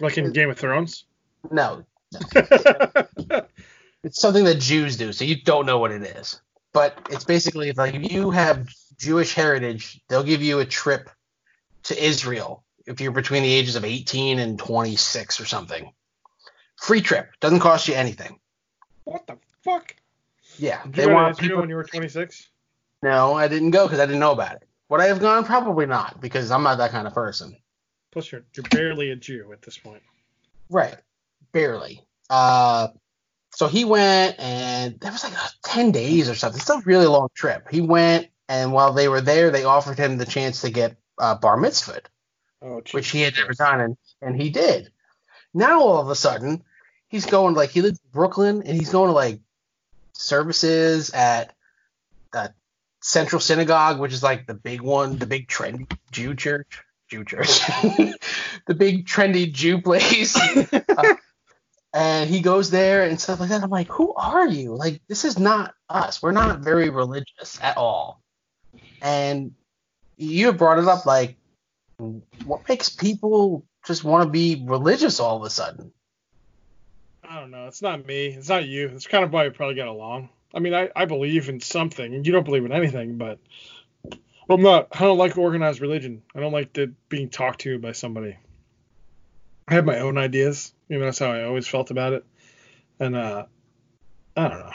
like 0.00 0.18
in 0.18 0.32
Game 0.32 0.50
of 0.50 0.58
Thrones? 0.58 1.04
no, 1.50 1.84
it's 2.34 4.20
something 4.20 4.44
that 4.44 4.58
Jews 4.58 4.96
do, 4.96 5.12
so 5.12 5.24
you 5.24 5.40
don't 5.42 5.66
know 5.66 5.78
what 5.78 5.92
it 5.92 6.02
is. 6.02 6.40
But 6.78 6.96
it's 7.10 7.24
basically 7.24 7.72
like 7.72 7.94
if 7.96 8.12
you 8.12 8.30
have 8.30 8.68
Jewish 9.00 9.34
heritage, 9.34 10.00
they'll 10.08 10.22
give 10.22 10.42
you 10.42 10.60
a 10.60 10.64
trip 10.64 11.10
to 11.84 12.00
Israel 12.04 12.62
if 12.86 13.00
you're 13.00 13.10
between 13.10 13.42
the 13.42 13.52
ages 13.52 13.74
of 13.74 13.84
18 13.84 14.38
and 14.38 14.56
26 14.60 15.40
or 15.40 15.44
something. 15.44 15.92
Free 16.76 17.00
trip, 17.00 17.30
doesn't 17.40 17.58
cost 17.58 17.88
you 17.88 17.94
anything. 17.94 18.38
what 19.02 19.26
the 19.26 19.38
fuck? 19.64 19.96
Yeah, 20.56 20.80
Did 20.84 20.92
they 20.92 21.02
you 21.06 21.14
want 21.14 21.36
people. 21.36 21.58
when 21.58 21.68
you 21.68 21.74
were 21.74 21.82
26? 21.82 22.48
No, 23.02 23.34
I 23.34 23.48
didn't 23.48 23.72
go 23.72 23.86
because 23.86 23.98
I 23.98 24.06
didn't 24.06 24.20
know 24.20 24.30
about 24.30 24.54
it. 24.54 24.68
Would 24.88 25.00
I 25.00 25.06
have 25.06 25.18
gone? 25.18 25.44
Probably 25.44 25.86
not, 25.86 26.20
because 26.20 26.52
I'm 26.52 26.62
not 26.62 26.78
that 26.78 26.92
kind 26.92 27.08
of 27.08 27.12
person. 27.12 27.56
Plus, 28.12 28.30
you're 28.30 28.44
you're 28.54 28.62
barely 28.70 29.10
a 29.10 29.16
Jew 29.16 29.50
at 29.52 29.62
this 29.62 29.76
point. 29.78 30.02
Right. 30.70 30.94
Barely. 31.50 32.06
Uh, 32.30 32.86
so 33.58 33.66
he 33.66 33.84
went, 33.84 34.38
and 34.38 35.00
that 35.00 35.12
was 35.12 35.24
like 35.24 35.32
uh, 35.36 35.48
10 35.64 35.90
days 35.90 36.28
or 36.28 36.36
something. 36.36 36.60
It's 36.60 36.70
a 36.70 36.80
really 36.84 37.06
long 37.06 37.26
trip. 37.34 37.66
He 37.68 37.80
went, 37.80 38.28
and 38.48 38.72
while 38.72 38.92
they 38.92 39.08
were 39.08 39.20
there, 39.20 39.50
they 39.50 39.64
offered 39.64 39.98
him 39.98 40.16
the 40.16 40.26
chance 40.26 40.60
to 40.60 40.70
get 40.70 40.96
uh, 41.18 41.34
bar 41.34 41.58
mitzvahed, 41.58 42.04
Oh, 42.62 42.82
which 42.92 43.10
he 43.10 43.22
had 43.22 43.34
never 43.36 43.54
done, 43.54 43.80
and, 43.80 43.96
and 44.22 44.40
he 44.40 44.50
did. 44.50 44.92
Now, 45.52 45.80
all 45.80 46.00
of 46.00 46.08
a 46.08 46.14
sudden, 46.14 46.62
he's 47.08 47.26
going, 47.26 47.56
like, 47.56 47.70
he 47.70 47.82
lives 47.82 47.98
in 47.98 48.10
Brooklyn, 48.12 48.62
and 48.64 48.78
he's 48.78 48.90
going 48.90 49.08
to, 49.08 49.12
like, 49.12 49.40
services 50.12 51.10
at 51.10 51.52
uh, 52.32 52.50
Central 53.02 53.40
Synagogue, 53.40 53.98
which 53.98 54.12
is, 54.12 54.22
like, 54.22 54.46
the 54.46 54.54
big 54.54 54.82
one, 54.82 55.18
the 55.18 55.26
big 55.26 55.48
trendy 55.48 55.90
Jew 56.12 56.36
church. 56.36 56.84
Jew 57.08 57.24
church. 57.24 57.48
the 58.68 58.74
big 58.76 59.04
trendy 59.04 59.52
Jew 59.52 59.82
place. 59.82 60.38
Uh, 60.72 61.14
and 61.98 62.30
he 62.30 62.40
goes 62.40 62.70
there 62.70 63.02
and 63.02 63.20
stuff 63.20 63.40
like 63.40 63.48
that. 63.48 63.60
I'm 63.60 63.70
like, 63.70 63.88
who 63.88 64.14
are 64.14 64.46
you? 64.46 64.76
Like, 64.76 65.02
this 65.08 65.24
is 65.24 65.36
not 65.36 65.74
us. 65.88 66.22
We're 66.22 66.30
not 66.30 66.60
very 66.60 66.90
religious 66.90 67.58
at 67.60 67.76
all. 67.76 68.22
And 69.02 69.52
you 70.16 70.52
brought 70.52 70.78
it 70.78 70.86
up, 70.86 71.06
like, 71.06 71.34
what 72.44 72.68
makes 72.68 72.88
people 72.88 73.64
just 73.84 74.04
want 74.04 74.22
to 74.22 74.30
be 74.30 74.62
religious 74.64 75.18
all 75.18 75.38
of 75.38 75.42
a 75.42 75.50
sudden? 75.50 75.92
I 77.28 77.40
don't 77.40 77.50
know. 77.50 77.66
It's 77.66 77.82
not 77.82 78.06
me. 78.06 78.28
It's 78.28 78.48
not 78.48 78.64
you. 78.64 78.86
It's 78.94 79.08
kind 79.08 79.24
of 79.24 79.32
why 79.32 79.48
we 79.48 79.50
probably 79.50 79.74
get 79.74 79.88
along. 79.88 80.28
I 80.54 80.60
mean, 80.60 80.74
I, 80.74 80.90
I 80.94 81.04
believe 81.06 81.48
in 81.48 81.60
something. 81.60 82.12
You 82.24 82.30
don't 82.30 82.44
believe 82.44 82.64
in 82.64 82.70
anything, 82.70 83.18
but 83.18 83.40
I'm 84.48 84.62
not. 84.62 84.86
I 84.92 85.00
don't 85.00 85.18
like 85.18 85.36
organized 85.36 85.80
religion. 85.80 86.22
I 86.32 86.38
don't 86.38 86.52
like 86.52 86.72
the 86.72 86.92
being 87.08 87.28
talked 87.28 87.62
to 87.62 87.76
by 87.80 87.90
somebody. 87.90 88.36
I 89.68 89.74
have 89.74 89.84
my 89.84 89.98
own 90.00 90.16
ideas. 90.16 90.72
You 90.88 90.98
know, 90.98 91.04
that's 91.04 91.18
how 91.18 91.30
I 91.30 91.44
always 91.44 91.68
felt 91.68 91.90
about 91.90 92.14
it. 92.14 92.24
And 92.98 93.14
uh, 93.14 93.44
I 94.36 94.48
don't 94.48 94.58
know. 94.58 94.70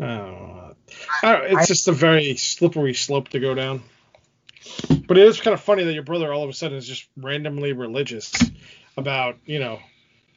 I 0.00 0.06
don't 0.06 0.16
know. 0.16 0.74
I 1.22 1.32
don't, 1.32 1.44
it's 1.46 1.56
I- 1.56 1.66
just 1.66 1.88
a 1.88 1.92
very 1.92 2.36
slippery 2.36 2.94
slope 2.94 3.28
to 3.30 3.40
go 3.40 3.54
down. 3.54 3.82
But 5.06 5.18
it 5.18 5.26
is 5.26 5.40
kind 5.40 5.54
of 5.54 5.60
funny 5.60 5.84
that 5.84 5.92
your 5.92 6.02
brother 6.02 6.32
all 6.32 6.44
of 6.44 6.50
a 6.50 6.52
sudden 6.52 6.76
is 6.76 6.86
just 6.86 7.08
randomly 7.16 7.72
religious 7.72 8.32
about, 8.96 9.36
you 9.44 9.58
know, 9.58 9.80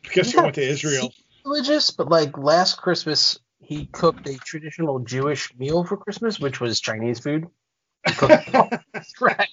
because 0.04 0.32
he 0.32 0.38
went 0.40 0.56
to 0.56 0.64
Israel. 0.64 1.14
Religious, 1.46 1.92
but 1.92 2.10
like 2.10 2.38
last 2.38 2.78
Christmas, 2.78 3.40
he 3.60 3.86
cooked 3.86 4.28
a 4.28 4.38
traditional 4.38 5.00
Jewish 5.00 5.54
meal 5.58 5.84
for 5.84 5.98
Christmas, 5.98 6.40
which 6.40 6.60
was 6.60 6.80
Chinese 6.80 7.20
food. 7.20 7.48
He 8.08 8.14
cooked 8.14 8.34
it 8.48 8.56
all 8.56 8.70
from 8.70 9.04
scratch. 9.04 9.50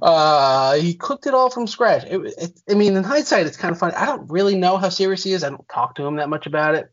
Uh, 0.00 0.74
he 0.74 0.94
cooked 0.94 1.26
it 1.26 1.34
all 1.34 1.50
from 1.50 1.66
scratch. 1.66 2.04
It, 2.04 2.20
it, 2.38 2.60
I 2.70 2.74
mean, 2.74 2.96
in 2.96 3.04
hindsight, 3.04 3.46
it's 3.46 3.56
kind 3.56 3.72
of 3.72 3.78
funny. 3.78 3.94
I 3.94 4.06
don't 4.06 4.30
really 4.30 4.54
know 4.54 4.76
how 4.76 4.88
serious 4.88 5.24
he 5.24 5.32
is. 5.32 5.42
I 5.42 5.50
don't 5.50 5.68
talk 5.68 5.96
to 5.96 6.06
him 6.06 6.16
that 6.16 6.28
much 6.28 6.46
about 6.46 6.74
it. 6.74 6.90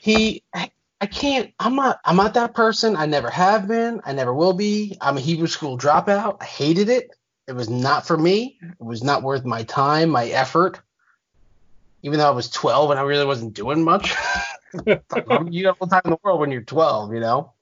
He, 0.00 0.42
I, 0.54 0.70
I 1.00 1.06
can't. 1.06 1.52
I'm 1.60 1.76
not. 1.76 2.00
I'm 2.04 2.16
not 2.16 2.34
that 2.34 2.54
person. 2.54 2.96
I 2.96 3.06
never 3.06 3.30
have 3.30 3.68
been. 3.68 4.00
I 4.04 4.12
never 4.12 4.34
will 4.34 4.52
be. 4.52 4.96
I'm 5.00 5.16
a 5.16 5.20
Hebrew 5.20 5.46
school 5.46 5.78
dropout. 5.78 6.38
I 6.40 6.44
hated 6.44 6.88
it. 6.88 7.10
It 7.46 7.52
was 7.52 7.70
not 7.70 8.06
for 8.06 8.16
me. 8.16 8.58
It 8.62 8.84
was 8.84 9.02
not 9.02 9.22
worth 9.22 9.44
my 9.44 9.62
time, 9.62 10.10
my 10.10 10.26
effort. 10.26 10.80
Even 12.02 12.18
though 12.18 12.28
I 12.28 12.32
was 12.32 12.50
12 12.50 12.90
and 12.90 13.00
I 13.00 13.02
really 13.04 13.24
wasn't 13.24 13.54
doing 13.54 13.84
much. 13.84 14.14
you 14.86 14.96
got 15.04 15.76
all 15.80 15.86
the 15.86 15.86
time 15.88 16.02
in 16.04 16.10
the 16.10 16.18
world 16.22 16.40
when 16.40 16.50
you're 16.50 16.62
12, 16.62 17.14
you 17.14 17.20
know. 17.20 17.54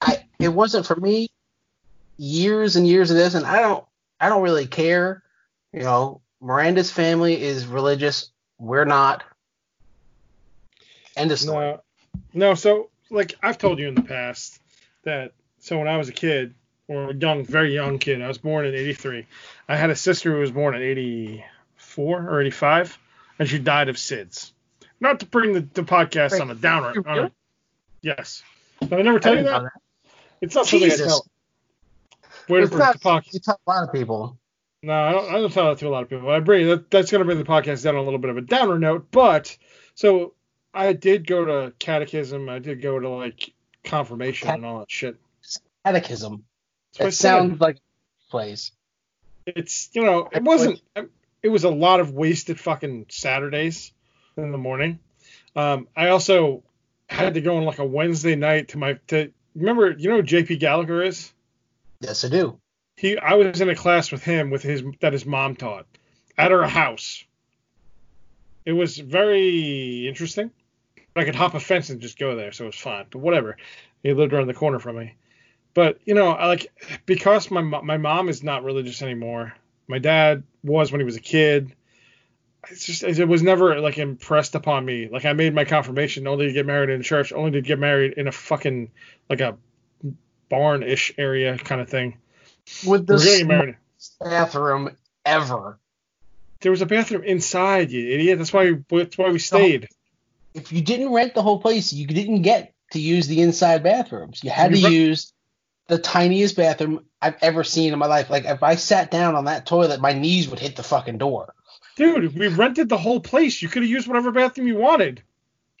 I 0.00 0.24
it 0.38 0.48
wasn't 0.48 0.86
for 0.86 0.96
me. 0.96 1.28
Years 2.18 2.76
and 2.76 2.86
years 2.86 3.10
of 3.10 3.16
this, 3.16 3.34
and 3.34 3.46
I 3.46 3.60
don't 3.60 3.84
I 4.20 4.28
don't 4.28 4.42
really 4.42 4.66
care. 4.66 5.22
You 5.72 5.80
know, 5.80 6.20
Miranda's 6.40 6.90
family 6.90 7.40
is 7.40 7.66
religious. 7.66 8.30
We're 8.58 8.84
not. 8.84 9.24
End 11.16 11.32
of 11.32 11.38
story. 11.38 11.66
No, 11.66 11.82
no. 12.34 12.54
So, 12.54 12.90
like 13.10 13.34
I've 13.42 13.58
told 13.58 13.78
you 13.78 13.88
in 13.88 13.94
the 13.94 14.02
past 14.02 14.60
that 15.04 15.32
so 15.60 15.78
when 15.78 15.88
I 15.88 15.96
was 15.96 16.08
a 16.08 16.12
kid 16.12 16.54
or 16.86 17.10
a 17.10 17.14
young, 17.14 17.44
very 17.44 17.74
young 17.74 17.98
kid, 17.98 18.22
I 18.22 18.28
was 18.28 18.38
born 18.38 18.66
in 18.66 18.74
'83. 18.74 19.26
I 19.68 19.76
had 19.76 19.90
a 19.90 19.96
sister 19.96 20.32
who 20.32 20.40
was 20.40 20.50
born 20.50 20.74
in 20.74 20.82
'84 20.82 22.28
or 22.28 22.40
'85, 22.40 22.98
and 23.38 23.48
she 23.48 23.58
died 23.58 23.88
of 23.88 23.96
SIDS. 23.96 24.52
Not 25.00 25.20
to 25.20 25.26
bring 25.26 25.52
the, 25.52 25.60
the 25.60 25.82
podcast 25.82 26.32
Wait, 26.32 26.40
on 26.40 26.50
a 26.50 26.54
downer. 26.54 26.88
on 26.88 27.06
a- 27.06 27.20
really? 27.20 27.32
yes. 28.02 28.42
Did 28.80 28.92
I 28.92 29.02
never 29.02 29.20
tell 29.20 29.32
you 29.32 29.42
didn't 29.42 29.52
that? 29.52 29.62
that. 29.62 30.12
It's 30.40 30.54
not 30.54 30.66
something 30.66 30.86
I 30.88 30.90
Jesus. 30.90 31.06
tell. 31.06 31.26
Way 32.48 32.58
to 32.60 32.64
It's 32.64 32.74
bring 32.74 32.86
the 32.92 32.98
podcast. 32.98 33.34
you 33.34 33.40
tell 33.40 33.60
a 33.66 33.70
lot 33.70 33.84
of 33.84 33.92
people. 33.92 34.38
No, 34.82 34.92
I 34.92 35.12
don't, 35.12 35.28
I 35.28 35.32
don't 35.32 35.52
tell 35.52 35.66
that 35.68 35.78
to 35.78 35.88
a 35.88 35.90
lot 35.90 36.04
of 36.04 36.08
people. 36.08 36.30
I 36.30 36.40
bring 36.40 36.66
that, 36.68 36.90
that's 36.90 37.10
going 37.10 37.20
to 37.20 37.24
bring 37.24 37.38
the 37.38 37.44
podcast 37.44 37.82
down 37.82 37.96
on 37.96 38.00
a 38.00 38.04
little 38.04 38.20
bit 38.20 38.30
of 38.30 38.36
a 38.36 38.42
downer 38.42 38.78
note. 38.78 39.08
But 39.10 39.56
so 39.94 40.34
I 40.72 40.92
did 40.92 41.26
go 41.26 41.44
to 41.44 41.72
catechism. 41.78 42.48
I 42.48 42.60
did 42.60 42.80
go 42.80 42.98
to 42.98 43.08
like 43.08 43.52
confirmation 43.84 44.46
Cat- 44.46 44.56
and 44.56 44.66
all 44.66 44.78
that 44.80 44.90
shit. 44.90 45.16
Catechism. 45.84 46.44
It 46.98 47.12
sounds 47.12 47.60
like 47.60 47.76
a 47.76 48.30
place. 48.30 48.72
It's 49.46 49.88
you 49.92 50.04
know 50.04 50.28
it 50.32 50.42
wasn't. 50.42 50.80
It 51.42 51.48
was 51.48 51.64
a 51.64 51.70
lot 51.70 52.00
of 52.00 52.12
wasted 52.12 52.58
fucking 52.60 53.06
Saturdays 53.08 53.92
in 54.36 54.52
the 54.52 54.58
morning. 54.58 54.98
Um, 55.56 55.88
I 55.96 56.08
also 56.08 56.62
had 57.08 57.34
to 57.34 57.40
go 57.40 57.56
on 57.56 57.64
like 57.64 57.78
a 57.78 57.84
Wednesday 57.84 58.36
night 58.36 58.68
to 58.68 58.78
my 58.78 58.94
to 59.08 59.32
remember 59.54 59.90
you 59.90 60.10
know 60.10 60.16
who 60.16 60.22
JP 60.22 60.60
Gallagher 60.60 61.02
is. 61.02 61.32
Yes, 62.00 62.24
I 62.24 62.28
do. 62.28 62.60
he 62.96 63.18
I 63.18 63.34
was 63.34 63.60
in 63.60 63.68
a 63.68 63.74
class 63.74 64.12
with 64.12 64.22
him 64.22 64.50
with 64.50 64.62
his 64.62 64.82
that 65.00 65.12
his 65.12 65.26
mom 65.26 65.56
taught 65.56 65.86
at 66.36 66.50
her 66.50 66.66
house. 66.66 67.24
It 68.64 68.72
was 68.72 68.98
very 68.98 70.06
interesting. 70.06 70.50
I 71.16 71.24
could 71.24 71.34
hop 71.34 71.54
a 71.54 71.60
fence 71.60 71.90
and 71.90 72.00
just 72.00 72.18
go 72.18 72.36
there, 72.36 72.52
so 72.52 72.64
it 72.64 72.68
was 72.68 72.76
fine. 72.76 73.06
But 73.10 73.18
whatever. 73.20 73.56
He 74.02 74.12
lived 74.12 74.32
around 74.32 74.46
the 74.46 74.54
corner 74.54 74.78
from 74.78 74.96
me. 74.96 75.14
But 75.74 75.98
you 76.04 76.14
know, 76.14 76.28
I 76.30 76.46
like 76.46 76.72
because 77.06 77.50
my 77.50 77.62
my 77.62 77.96
mom 77.96 78.28
is 78.28 78.42
not 78.42 78.64
religious 78.64 79.02
anymore. 79.02 79.54
My 79.88 79.98
dad 79.98 80.44
was 80.62 80.92
when 80.92 81.00
he 81.00 81.04
was 81.04 81.16
a 81.16 81.20
kid. 81.20 81.74
It's 82.70 82.84
just 82.84 83.02
it 83.02 83.28
was 83.28 83.42
never 83.42 83.80
like 83.80 83.98
impressed 83.98 84.54
upon 84.54 84.84
me. 84.84 85.08
Like 85.08 85.24
I 85.24 85.32
made 85.32 85.54
my 85.54 85.64
confirmation 85.64 86.26
only 86.26 86.46
to 86.46 86.52
get 86.52 86.66
married 86.66 86.90
in 86.90 87.02
church, 87.02 87.32
only 87.32 87.52
to 87.52 87.60
get 87.62 87.78
married 87.78 88.14
in 88.16 88.28
a 88.28 88.32
fucking 88.32 88.90
like 89.28 89.40
a 89.40 89.56
barn-ish 90.48 91.12
area 91.18 91.56
kind 91.58 91.80
of 91.80 91.88
thing. 91.88 92.18
With 92.86 93.06
the 93.06 93.76
bathroom 94.20 94.96
ever. 95.24 95.78
There 96.60 96.72
was 96.72 96.82
a 96.82 96.86
bathroom 96.86 97.22
inside, 97.22 97.90
you 97.90 98.12
idiot. 98.12 98.38
That's 98.38 98.52
why 98.52 98.72
that's 98.90 99.16
why 99.16 99.30
we 99.30 99.38
stayed. 99.38 99.88
If 100.54 100.72
you 100.72 100.82
didn't 100.82 101.12
rent 101.12 101.34
the 101.34 101.42
whole 101.42 101.60
place, 101.60 101.92
you 101.92 102.06
didn't 102.06 102.42
get 102.42 102.74
to 102.92 103.00
use 103.00 103.28
the 103.28 103.42
inside 103.42 103.82
bathrooms. 103.82 104.42
You 104.42 104.50
had 104.50 104.72
to 104.72 104.78
You 104.78 104.88
re- 104.88 104.94
use 104.94 105.32
the 105.86 105.98
tiniest 105.98 106.56
bathroom 106.56 107.04
I've 107.20 107.36
ever 107.40 107.64
seen 107.64 107.92
in 107.92 107.98
my 107.98 108.06
life. 108.06 108.28
Like 108.30 108.44
if 108.44 108.62
I 108.62 108.74
sat 108.74 109.10
down 109.10 109.34
on 109.34 109.44
that 109.44 109.66
toilet, 109.66 110.00
my 110.00 110.12
knees 110.12 110.48
would 110.48 110.58
hit 110.58 110.76
the 110.76 110.82
fucking 110.82 111.18
door. 111.18 111.54
Dude, 111.96 112.36
we 112.36 112.48
rented 112.48 112.88
the 112.88 112.98
whole 112.98 113.20
place. 113.20 113.60
You 113.60 113.68
could 113.68 113.82
have 113.82 113.90
used 113.90 114.06
whatever 114.06 114.30
bathroom 114.30 114.68
you 114.68 114.76
wanted. 114.76 115.22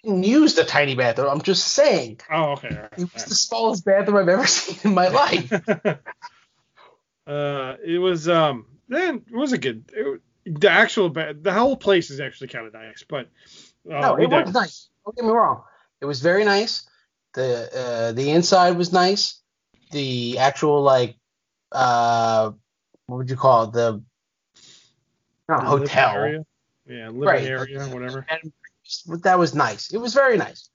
Didn't 0.02 0.22
use 0.24 0.54
the 0.54 0.64
tiny 0.64 0.94
bathroom. 0.94 1.28
I'm 1.30 1.42
just 1.42 1.68
saying. 1.68 2.20
Oh, 2.30 2.52
okay. 2.52 2.68
right, 2.74 2.88
It 2.96 3.12
was 3.12 3.24
the 3.24 3.34
smallest 3.34 3.84
bathroom 3.84 4.16
I've 4.16 4.28
ever 4.28 4.46
seen 4.46 4.78
in 4.84 4.94
my 4.94 5.08
life. 5.08 5.52
uh, 7.26 7.76
it 7.84 7.98
was 7.98 8.28
um 8.28 8.66
then 8.88 9.22
it 9.30 9.36
was 9.36 9.52
a 9.52 9.58
good. 9.58 9.90
It, 9.92 10.20
the 10.46 10.70
actual 10.70 11.10
ba- 11.10 11.34
the 11.38 11.52
whole 11.52 11.76
place 11.76 12.10
is 12.10 12.20
actually 12.20 12.48
kind 12.48 12.66
of 12.66 12.72
nice, 12.72 13.04
but 13.08 13.28
uh, 13.90 14.00
no, 14.00 14.16
it 14.16 14.30
was 14.30 14.46
did- 14.46 14.54
nice. 14.54 14.88
Don't 15.04 15.16
get 15.16 15.24
me 15.24 15.30
wrong. 15.30 15.62
It 16.00 16.06
was 16.06 16.20
very 16.20 16.44
nice. 16.44 16.88
The 17.34 17.68
uh, 17.76 18.12
the 18.12 18.30
inside 18.30 18.76
was 18.76 18.92
nice. 18.92 19.40
The 19.90 20.38
actual 20.38 20.82
like 20.82 21.16
uh 21.72 22.52
what 23.06 23.16
would 23.18 23.30
you 23.30 23.36
call 23.36 23.64
it? 23.64 23.72
The 23.72 24.02
not 25.48 25.60
the 25.60 25.66
hotel. 25.66 26.14
area. 26.14 26.44
Yeah, 26.86 27.06
living 27.08 27.20
Right. 27.20 27.44
area, 27.44 27.86
whatever. 27.88 28.24
And 28.30 28.52
that 29.22 29.38
was 29.38 29.54
nice. 29.54 29.92
It 29.92 29.98
was 29.98 30.14
very 30.14 30.36
nice. 30.36 30.68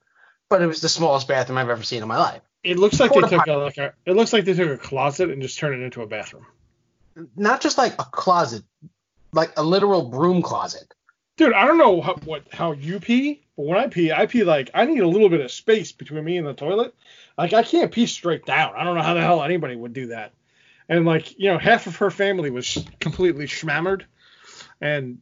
But 0.50 0.62
it 0.62 0.68
was 0.68 0.82
the 0.82 0.90
smallest 0.90 1.28
bathroom 1.28 1.58
I've 1.58 1.70
ever 1.70 1.84
seen 1.84 2.02
in 2.02 2.08
my 2.08 2.18
life. 2.18 2.42
It 2.64 2.78
looks 2.78 3.00
like 3.00 3.12
they 3.14 3.22
took 3.22 3.48
a, 3.48 3.54
like 3.54 3.78
a. 3.78 3.94
It 4.06 4.16
looks 4.16 4.32
like 4.32 4.46
they 4.46 4.54
took 4.54 4.70
a 4.70 4.78
closet 4.78 5.30
and 5.30 5.42
just 5.42 5.58
turned 5.60 5.82
it 5.82 5.84
into 5.84 6.02
a 6.02 6.08
bathroom. 6.08 6.46
Not 7.36 7.62
just 7.62 7.78
like 7.78 7.94
a 7.94 8.06
closet, 8.06 8.64
like 9.34 9.52
a 9.58 9.64
literal 9.64 10.04
broom 10.04 10.42
closet. 10.42 10.94
Dude, 11.36 11.54
I 11.54 11.66
don't 11.66 11.78
know 11.78 12.02
how, 12.02 12.16
what 12.26 12.44
how 12.54 12.74
you 12.74 13.00
pee, 13.00 13.44
but 13.58 13.66
when 13.66 13.78
I 13.78 13.88
pee, 13.88 14.12
I 14.12 14.28
pee 14.28 14.44
like 14.44 14.70
I 14.74 14.86
need 14.86 15.00
a 15.00 15.08
little 15.08 15.30
bit 15.30 15.42
of 15.42 15.52
space 15.52 15.92
between 15.92 16.24
me 16.24 16.38
and 16.38 16.48
the 16.48 16.54
toilet. 16.54 16.94
Like 17.38 17.54
I 17.54 17.64
can't 17.64 17.92
pee 17.92 18.06
straight 18.06 18.46
down. 18.46 18.74
I 18.76 18.84
don't 18.84 18.96
know 18.96 19.02
how 19.02 19.16
the 19.16 19.22
hell 19.22 19.44
anybody 19.44 19.76
would 19.76 19.94
do 19.94 20.08
that. 20.08 20.32
And 20.88 21.06
like 21.06 21.38
you 21.38 21.52
know, 21.52 21.58
half 21.58 21.88
of 21.88 21.98
her 21.98 22.12
family 22.12 22.50
was 22.50 22.86
completely 23.00 23.48
schmammered, 23.48 24.06
and 24.80 25.20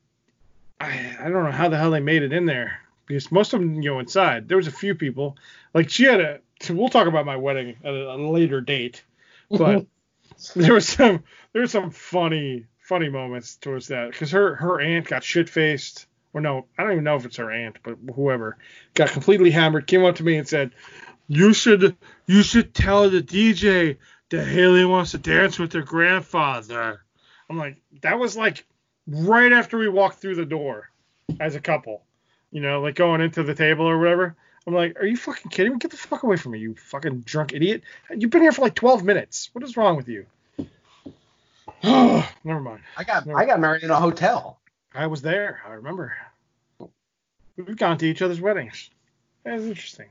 I 0.81 1.15
I 1.19 1.29
don't 1.29 1.43
know 1.43 1.51
how 1.51 1.69
the 1.69 1.77
hell 1.77 1.91
they 1.91 1.99
made 1.99 2.23
it 2.23 2.33
in 2.33 2.45
there 2.45 2.79
because 3.05 3.31
most 3.31 3.53
of 3.53 3.59
them 3.59 3.81
you 3.81 3.91
know 3.91 3.99
inside. 3.99 4.47
There 4.47 4.57
was 4.57 4.67
a 4.67 4.71
few 4.71 4.95
people 4.95 5.37
like 5.73 5.89
she 5.89 6.05
had 6.05 6.21
a. 6.21 6.39
We'll 6.69 6.89
talk 6.89 7.07
about 7.07 7.25
my 7.25 7.37
wedding 7.37 7.75
at 7.83 7.93
a, 7.93 8.13
a 8.13 8.17
later 8.17 8.61
date, 8.61 9.03
but 9.49 9.85
there 10.55 10.73
was 10.73 10.87
some 10.87 11.23
there 11.53 11.61
were 11.61 11.67
some 11.67 11.91
funny 11.91 12.65
funny 12.79 13.09
moments 13.09 13.55
towards 13.57 13.87
that 13.87 14.11
because 14.11 14.31
her 14.31 14.55
her 14.55 14.81
aunt 14.81 15.07
got 15.07 15.23
shit 15.23 15.49
faced 15.49 16.07
or 16.33 16.41
no 16.41 16.65
I 16.77 16.83
don't 16.83 16.93
even 16.93 17.03
know 17.03 17.15
if 17.15 17.25
it's 17.25 17.37
her 17.37 17.51
aunt 17.51 17.77
but 17.83 17.97
whoever 18.15 18.57
got 18.95 19.09
completely 19.09 19.51
hammered 19.51 19.87
came 19.87 20.03
up 20.03 20.15
to 20.15 20.23
me 20.23 20.35
and 20.35 20.47
said 20.47 20.71
you 21.27 21.53
should 21.53 21.95
you 22.25 22.43
should 22.43 22.73
tell 22.73 23.09
the 23.09 23.21
DJ 23.21 23.97
that 24.29 24.45
Haley 24.45 24.83
wants 24.83 25.11
to 25.11 25.17
dance 25.17 25.59
with 25.59 25.73
her 25.73 25.81
grandfather. 25.81 27.01
I'm 27.49 27.57
like 27.57 27.77
that 28.01 28.19
was 28.19 28.35
like 28.35 28.65
right 29.07 29.51
after 29.51 29.77
we 29.77 29.89
walked 29.89 30.21
through 30.21 30.35
the 30.35 30.45
door 30.45 30.89
as 31.39 31.55
a 31.55 31.59
couple, 31.59 32.03
you 32.51 32.61
know, 32.61 32.81
like 32.81 32.95
going 32.95 33.21
into 33.21 33.43
the 33.43 33.55
table 33.55 33.85
or 33.85 33.97
whatever. 33.97 34.35
I'm 34.67 34.73
like, 34.73 34.99
are 34.99 35.05
you 35.05 35.17
fucking 35.17 35.49
kidding 35.49 35.73
me? 35.73 35.79
Get 35.79 35.91
the 35.91 35.97
fuck 35.97 36.23
away 36.23 36.37
from 36.37 36.51
me, 36.51 36.59
you 36.59 36.75
fucking 36.75 37.21
drunk 37.21 37.53
idiot. 37.53 37.83
You've 38.15 38.29
been 38.29 38.43
here 38.43 38.51
for 38.51 38.61
like 38.61 38.75
12 38.75 39.03
minutes. 39.03 39.49
What 39.53 39.63
is 39.63 39.75
wrong 39.75 39.95
with 39.97 40.07
you? 40.07 40.25
Never 41.83 42.59
mind. 42.59 42.81
I 42.95 43.03
got 43.03 43.27
I 43.29 43.45
got 43.45 43.59
married 43.59 43.83
in 43.83 43.89
a 43.89 43.99
hotel. 43.99 44.59
I 44.93 45.07
was 45.07 45.21
there. 45.21 45.61
I 45.65 45.71
remember. 45.71 46.15
We've 47.55 47.77
gone 47.77 47.97
to 47.99 48.05
each 48.05 48.21
other's 48.21 48.41
weddings. 48.41 48.89
That 49.43 49.55
was 49.55 49.65
interesting. 49.65 50.07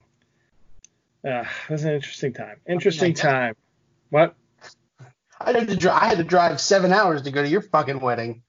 Uh, 1.24 1.44
it 1.68 1.70
was 1.70 1.84
an 1.84 1.92
interesting 1.92 2.32
time. 2.32 2.56
Interesting 2.68 3.14
time. 3.14 3.54
What? 4.10 4.34
I 5.40 5.52
had 5.52 5.68
to 5.68 5.76
dri- 5.76 5.90
I 5.90 6.06
had 6.06 6.18
to 6.18 6.24
drive 6.24 6.60
seven 6.60 6.92
hours 6.92 7.22
to 7.22 7.30
go 7.30 7.42
to 7.42 7.48
your 7.48 7.62
fucking 7.62 8.00
wedding. 8.00 8.42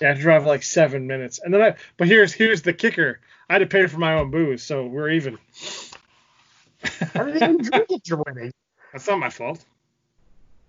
Yeah, 0.00 0.10
I 0.10 0.14
drive 0.14 0.46
like 0.46 0.62
seven 0.62 1.06
minutes, 1.06 1.38
and 1.42 1.52
then 1.52 1.62
I. 1.62 1.74
But 1.96 2.08
here's 2.08 2.32
here's 2.32 2.62
the 2.62 2.72
kicker. 2.72 3.20
I 3.48 3.54
had 3.54 3.58
to 3.60 3.66
pay 3.66 3.86
for 3.86 3.98
my 3.98 4.14
own 4.14 4.30
booze, 4.30 4.62
so 4.62 4.86
we're 4.86 5.10
even. 5.10 5.38
I 7.14 7.24
didn't 7.24 7.36
even 7.36 7.58
drink 7.58 7.92
at 7.92 8.08
your 8.08 8.22
wedding. 8.26 8.52
That's 8.92 9.06
not 9.06 9.18
my 9.18 9.30
fault. 9.30 9.64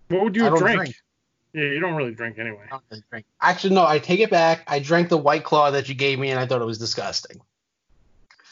What 0.09 0.23
would 0.23 0.35
you 0.35 0.43
don't 0.43 0.59
drink. 0.59 0.95
Yeah, 1.53 1.63
you 1.63 1.79
don't 1.79 1.95
really 1.95 2.13
drink 2.13 2.37
anyway. 2.39 2.65
I 2.67 2.69
don't 2.69 2.83
really 2.91 3.03
drink. 3.09 3.25
Actually, 3.41 3.75
no. 3.75 3.85
I 3.85 3.99
take 3.99 4.19
it 4.19 4.29
back. 4.29 4.63
I 4.67 4.79
drank 4.79 5.09
the 5.09 5.17
white 5.17 5.43
claw 5.43 5.71
that 5.71 5.89
you 5.89 5.95
gave 5.95 6.19
me, 6.19 6.29
and 6.29 6.39
I 6.39 6.45
thought 6.45 6.61
it 6.61 6.65
was 6.65 6.77
disgusting. 6.77 7.41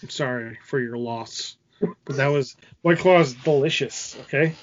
I'm 0.02 0.10
sorry 0.10 0.58
for 0.66 0.80
your 0.80 0.98
loss, 0.98 1.58
but 2.06 2.18
that 2.18 2.28
was 2.28 2.56
White 2.82 3.00
Claw 3.00 3.20
is 3.20 3.34
delicious. 3.34 4.18
Okay. 4.22 4.54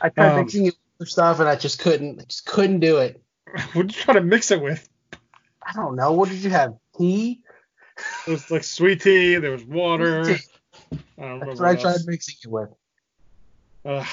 I 0.00 0.08
tried 0.08 0.32
Um, 0.32 0.44
mixing 0.44 0.66
it 0.66 0.74
with 0.98 1.08
stuff, 1.08 1.40
and 1.40 1.48
I 1.48 1.56
just 1.56 1.78
couldn't. 1.78 2.20
I 2.20 2.24
just 2.24 2.46
couldn't 2.46 2.80
do 2.80 2.98
it. 2.98 3.20
What 3.72 3.88
did 3.88 3.96
you 3.96 4.02
try 4.02 4.14
to 4.14 4.20
mix 4.20 4.50
it 4.50 4.60
with? 4.62 4.88
I 5.70 5.76
don't 5.76 5.96
know. 5.96 6.12
What 6.12 6.28
did 6.28 6.38
you 6.38 6.50
have? 6.50 6.74
Tea? 6.98 7.40
It 8.26 8.30
was 8.30 8.50
like 8.50 8.64
sweet 8.64 9.02
tea. 9.02 9.36
There 9.36 9.52
was 9.52 9.64
water. 9.64 10.36
I 10.92 10.98
don't. 11.18 11.40
That's 11.40 11.60
what 11.60 11.68
I 11.68 11.76
tried 11.76 11.92
else. 11.92 12.06
mixing 12.06 12.36
it 12.42 12.50
with. 12.50 12.70
Uh, 13.84 14.04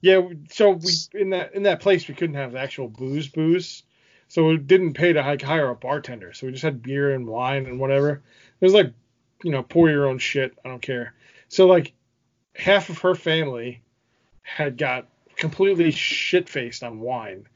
yeah, 0.00 0.20
so 0.50 0.72
we 0.72 0.90
in 1.14 1.30
that 1.30 1.54
in 1.54 1.62
that 1.64 1.80
place 1.80 2.06
we 2.08 2.14
couldn't 2.14 2.36
have 2.36 2.54
actual 2.54 2.88
booze 2.88 3.28
booze, 3.28 3.82
so 4.28 4.46
we 4.46 4.56
didn't 4.56 4.94
pay 4.94 5.12
to 5.12 5.20
like 5.20 5.42
hire 5.42 5.70
a 5.70 5.74
bartender. 5.74 6.32
So 6.32 6.46
we 6.46 6.52
just 6.52 6.64
had 6.64 6.82
beer 6.82 7.14
and 7.14 7.26
wine 7.26 7.66
and 7.66 7.80
whatever. 7.80 8.22
It 8.60 8.64
was 8.64 8.74
like, 8.74 8.92
you 9.42 9.50
know, 9.50 9.62
pour 9.62 9.88
your 9.90 10.06
own 10.06 10.18
shit. 10.18 10.58
I 10.64 10.68
don't 10.68 10.82
care. 10.82 11.14
So 11.48 11.66
like, 11.66 11.92
half 12.54 12.90
of 12.90 12.98
her 12.98 13.14
family 13.14 13.80
had 14.42 14.76
got 14.76 15.06
completely 15.36 15.90
shit 15.90 16.48
faced 16.48 16.82
on 16.82 17.00
wine. 17.00 17.46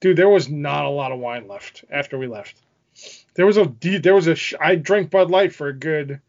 Dude, 0.00 0.16
there 0.16 0.28
was 0.28 0.48
not 0.48 0.84
a 0.84 0.88
lot 0.88 1.12
of 1.12 1.18
wine 1.18 1.48
left 1.48 1.84
after 1.90 2.18
we 2.18 2.26
left. 2.26 2.60
There 3.34 3.46
was 3.46 3.56
a 3.56 3.72
there 3.80 4.14
was 4.14 4.28
a 4.28 4.36
I 4.60 4.76
drank 4.76 5.10
Bud 5.10 5.30
Light 5.30 5.54
for 5.54 5.68
a 5.68 5.72
good 5.72 6.20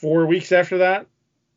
four 0.00 0.26
weeks 0.26 0.52
after 0.52 0.78
that. 0.78 1.06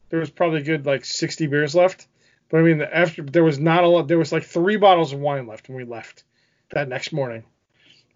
There 0.10 0.20
was 0.20 0.30
probably 0.30 0.62
a 0.62 0.64
good 0.64 0.86
like 0.86 1.06
60 1.06 1.48
beers 1.48 1.76
left. 1.76 2.08
But 2.50 2.60
I 2.60 2.64
mean, 2.64 2.82
after 2.82 3.24
there 3.24 3.44
was 3.44 3.60
not 3.60 3.84
a 3.84 3.88
lot. 3.88 4.08
There 4.08 4.18
was 4.18 4.32
like 4.32 4.44
three 4.44 4.78
bottles 4.78 5.12
of 5.12 5.20
wine 5.20 5.48
left 5.48 5.68
when 5.68 5.78
we 5.78 5.86
left 5.86 6.24
that 6.70 6.88
next 6.88 7.12
morning. 7.12 7.44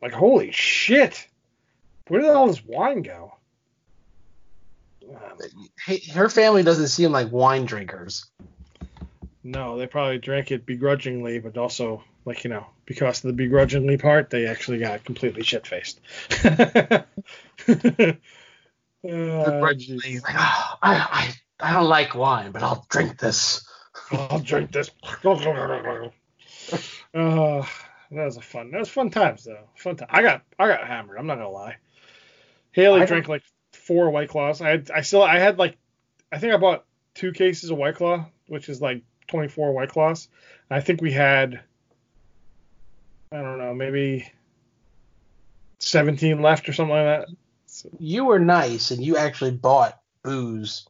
Like, 0.01 0.13
holy 0.13 0.51
shit! 0.51 1.27
Where 2.07 2.21
did 2.21 2.29
all 2.29 2.47
this 2.47 2.63
wine 2.63 3.01
go? 3.01 3.33
Um, 5.09 5.99
her 6.13 6.29
family 6.29 6.63
doesn't 6.63 6.89
seem 6.89 7.11
like 7.11 7.31
wine 7.31 7.65
drinkers. 7.65 8.25
no, 9.43 9.77
they 9.77 9.87
probably 9.87 10.19
drank 10.19 10.51
it 10.51 10.65
begrudgingly, 10.65 11.39
but 11.39 11.57
also 11.57 12.03
like 12.27 12.43
you 12.43 12.49
know 12.49 12.67
because 12.85 13.23
of 13.23 13.29
the 13.29 13.33
begrudgingly 13.33 13.97
part, 13.97 14.29
they 14.29 14.45
actually 14.45 14.79
got 14.79 15.05
completely 15.05 15.43
shit 15.43 15.65
faced. 15.65 16.01
Begrudgingly, 19.01 20.19
like, 20.19 20.35
"Ah, 20.35 20.77
I, 20.81 20.95
I, 20.95 21.33
I 21.69 21.73
don't 21.73 21.87
like 21.87 22.13
wine, 22.15 22.51
but 22.51 22.63
I'll 22.63 22.85
drink 22.89 23.17
this. 23.17 23.65
I'll 24.11 24.39
drink 24.39 24.73
this. 24.73 24.91
uh, 25.23 25.29
that 27.13 27.65
was 28.11 28.37
a 28.37 28.41
fun. 28.41 28.71
That 28.71 28.79
was 28.79 28.89
fun 28.89 29.09
times 29.09 29.45
though. 29.45 29.69
Fun 29.75 29.95
time. 29.95 30.09
I 30.11 30.21
got 30.21 30.43
I 30.59 30.67
got 30.67 30.85
hammered. 30.85 31.17
I'm 31.17 31.27
not 31.27 31.35
gonna 31.35 31.49
lie. 31.49 31.77
Haley 32.73 33.01
I 33.01 33.05
drank 33.05 33.29
like 33.29 33.43
four 33.71 34.09
White 34.09 34.27
Claws. 34.29 34.61
I 34.61 34.69
had 34.69 34.91
I 34.91 34.99
still 35.01 35.23
I 35.23 35.39
had 35.39 35.57
like 35.57 35.77
I 36.29 36.39
think 36.39 36.53
I 36.53 36.57
bought 36.57 36.83
two 37.13 37.31
cases 37.31 37.69
of 37.69 37.77
White 37.77 37.95
Claw, 37.95 38.25
which 38.47 38.67
is 38.67 38.81
like 38.81 39.03
24 39.27 39.71
White 39.71 39.89
Claws. 39.89 40.27
I 40.69 40.81
think 40.81 41.01
we 41.01 41.13
had 41.13 41.61
I 43.31 43.41
don't 43.41 43.57
know 43.57 43.73
maybe 43.73 44.31
17 45.79 46.41
left 46.41 46.67
or 46.69 46.73
something 46.73 46.95
like 46.95 47.05
that. 47.05 47.27
So, 47.65 47.89
You 47.99 48.25
were 48.25 48.39
nice, 48.39 48.91
and 48.91 49.03
you 49.03 49.17
actually 49.17 49.51
bought 49.51 49.99
booze 50.23 50.87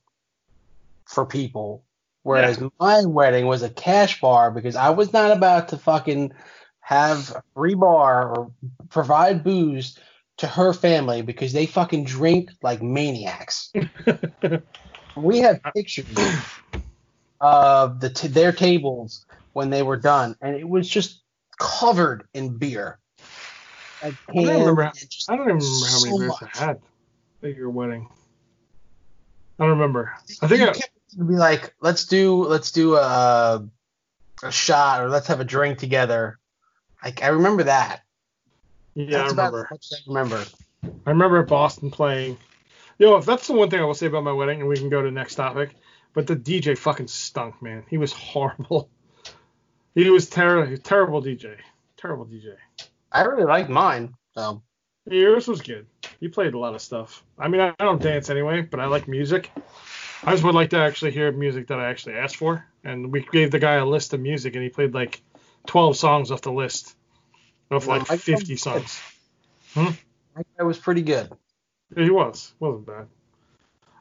for 1.06 1.26
people, 1.26 1.84
whereas 2.24 2.62
my 2.80 3.06
wedding 3.06 3.48
was 3.48 3.64
a 3.64 3.70
cash 3.70 4.22
bar 4.22 4.52
because 4.52 4.76
I 4.76 4.90
was 4.92 5.12
not 5.14 5.32
about 5.32 5.70
to 5.70 5.78
fucking 5.78 6.34
have 6.82 7.32
a 7.32 7.44
free 7.56 7.74
bar 7.74 8.30
or 8.30 8.52
provide 8.90 9.44
booze 9.44 9.98
to 10.38 10.48
her 10.48 10.72
family 10.72 11.22
because 11.22 11.52
they 11.52 11.66
fucking 11.66 12.06
drink 12.06 12.52
like 12.62 12.82
maniacs. 12.82 13.74
we 15.16 15.40
have 15.40 15.60
pictures 15.76 16.06
of 17.42 18.00
the 18.00 18.10
t- 18.10 18.28
their 18.28 18.52
tables 18.52 19.26
when 19.54 19.70
they 19.72 19.82
were 19.82 19.98
done, 19.98 20.36
and 20.42 20.56
it 20.56 20.68
was 20.68 20.88
just 20.88 21.24
covered 21.58 22.28
in 22.34 22.58
beer. 22.58 23.00
Like 24.04 24.14
I 24.30 24.34
don't 24.34 24.60
remember- 24.60 24.82
and 24.84 24.94
I 25.30 25.36
don't 25.36 25.50
even 25.50 25.58
remember 25.58 25.88
how 25.88 26.00
many 26.02 26.12
so 26.12 26.18
beers 26.20 26.42
much. 26.42 26.56
I 26.56 26.66
had 26.66 26.82
at 27.44 27.56
your 27.56 27.70
wedding. 27.70 28.10
I 29.60 29.64
don't 29.64 29.80
remember. 29.80 30.14
I 30.42 30.48
think 30.48 30.62
you 30.62 30.68
I, 30.68 30.74
to 31.18 31.24
be 31.24 31.36
like, 31.36 31.74
let's 31.82 32.06
do 32.06 32.44
let's 32.46 32.72
do 32.72 32.96
a 32.96 33.68
a 34.44 34.52
shot 34.52 35.02
or 35.02 35.10
let's 35.10 35.28
have 35.28 35.40
a 35.40 35.46
drink 35.46 35.80
together. 35.80 36.40
Like 37.04 37.24
I 37.24 37.28
remember 37.28 37.64
that. 37.64 38.02
yeah, 38.94 39.06
I 39.06 39.22
That's 39.22 39.34
about 39.34 39.54
remember. 39.54 39.70
I 39.72 39.78
remember. 40.08 40.46
I 41.06 41.10
remember 41.10 41.44
Boston 41.44 41.90
playing. 41.90 42.38
Yo, 43.00 43.18
if 43.18 43.26
that's 43.26 43.48
the 43.48 43.54
one 43.54 43.70
thing 43.70 43.80
I 43.80 43.84
will 43.86 43.94
say 43.94 44.08
about 44.08 44.24
my 44.24 44.32
wedding, 44.32 44.60
and 44.60 44.70
we 44.70 44.76
can 44.76 44.90
go 44.90 45.02
to 45.02 45.08
the 45.08 45.12
next 45.12 45.36
topic. 45.36 45.76
But 46.14 46.26
the 46.28 46.36
DJ 46.36 46.78
fucking 46.78 47.08
stunk, 47.08 47.62
man. 47.62 47.84
He 47.90 47.98
was 47.98 48.12
horrible. 48.14 48.90
He 49.96 50.10
was 50.10 50.30
terrible, 50.30 50.78
terrible 50.78 51.22
DJ, 51.22 51.56
terrible 51.98 52.26
DJ. 52.26 52.56
I 53.12 53.24
really 53.24 53.46
liked 53.46 53.70
mine. 53.70 54.14
So 54.36 54.62
Yours 55.10 55.48
was 55.48 55.62
good. 55.62 55.88
You 56.20 56.30
played 56.30 56.54
a 56.54 56.60
lot 56.60 56.76
of 56.76 56.82
stuff. 56.82 57.24
I 57.40 57.48
mean, 57.48 57.62
I, 57.62 57.74
don't 57.80 58.02
dance 58.02 58.30
anyway, 58.30 58.62
but 58.62 58.80
I 58.80 58.86
like 58.88 59.08
music. 59.08 59.52
I 60.24 60.32
just 60.32 60.44
would 60.44 60.56
like 60.56 60.72
to 60.72 60.78
actually 60.78 61.12
hear 61.12 61.32
music 61.32 61.68
that 61.68 61.80
I 61.80 61.90
actually 61.90 62.16
asked 62.16 62.36
for. 62.36 62.66
And 62.84 63.12
we 63.12 63.22
gave 63.32 63.52
the 63.52 63.60
guy 63.60 63.76
a 63.76 63.86
list 63.86 64.14
of 64.14 64.20
music, 64.20 64.56
and 64.56 64.64
he 64.64 64.70
played 64.70 64.94
like 64.94 65.22
12 65.68 65.96
songs 65.96 66.32
off 66.32 66.42
the 66.42 66.52
list 66.52 66.96
of 67.72 67.88
Well, 67.88 68.00
like 68.00 68.12
I- 68.12 68.18
50 68.18 68.56
songs. 68.58 69.00
Hmm. 69.74 69.92
That 70.58 70.66
was 70.66 70.78
pretty 70.78 71.02
good. 71.02 71.32
Yeah, 71.96 72.04
he 72.04 72.10
was. 72.10 72.54
Wasn't 72.60 72.86
bad. 72.86 73.08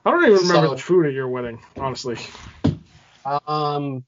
I 0.04 0.10
don't 0.10 0.24
even 0.24 0.34
remember 0.48 0.68
So- 0.68 0.74
the 0.74 0.80
food 0.82 1.06
at 1.06 1.12
your 1.12 1.28
wedding, 1.28 1.60
honestly. 1.76 2.18
Um, 3.24 4.04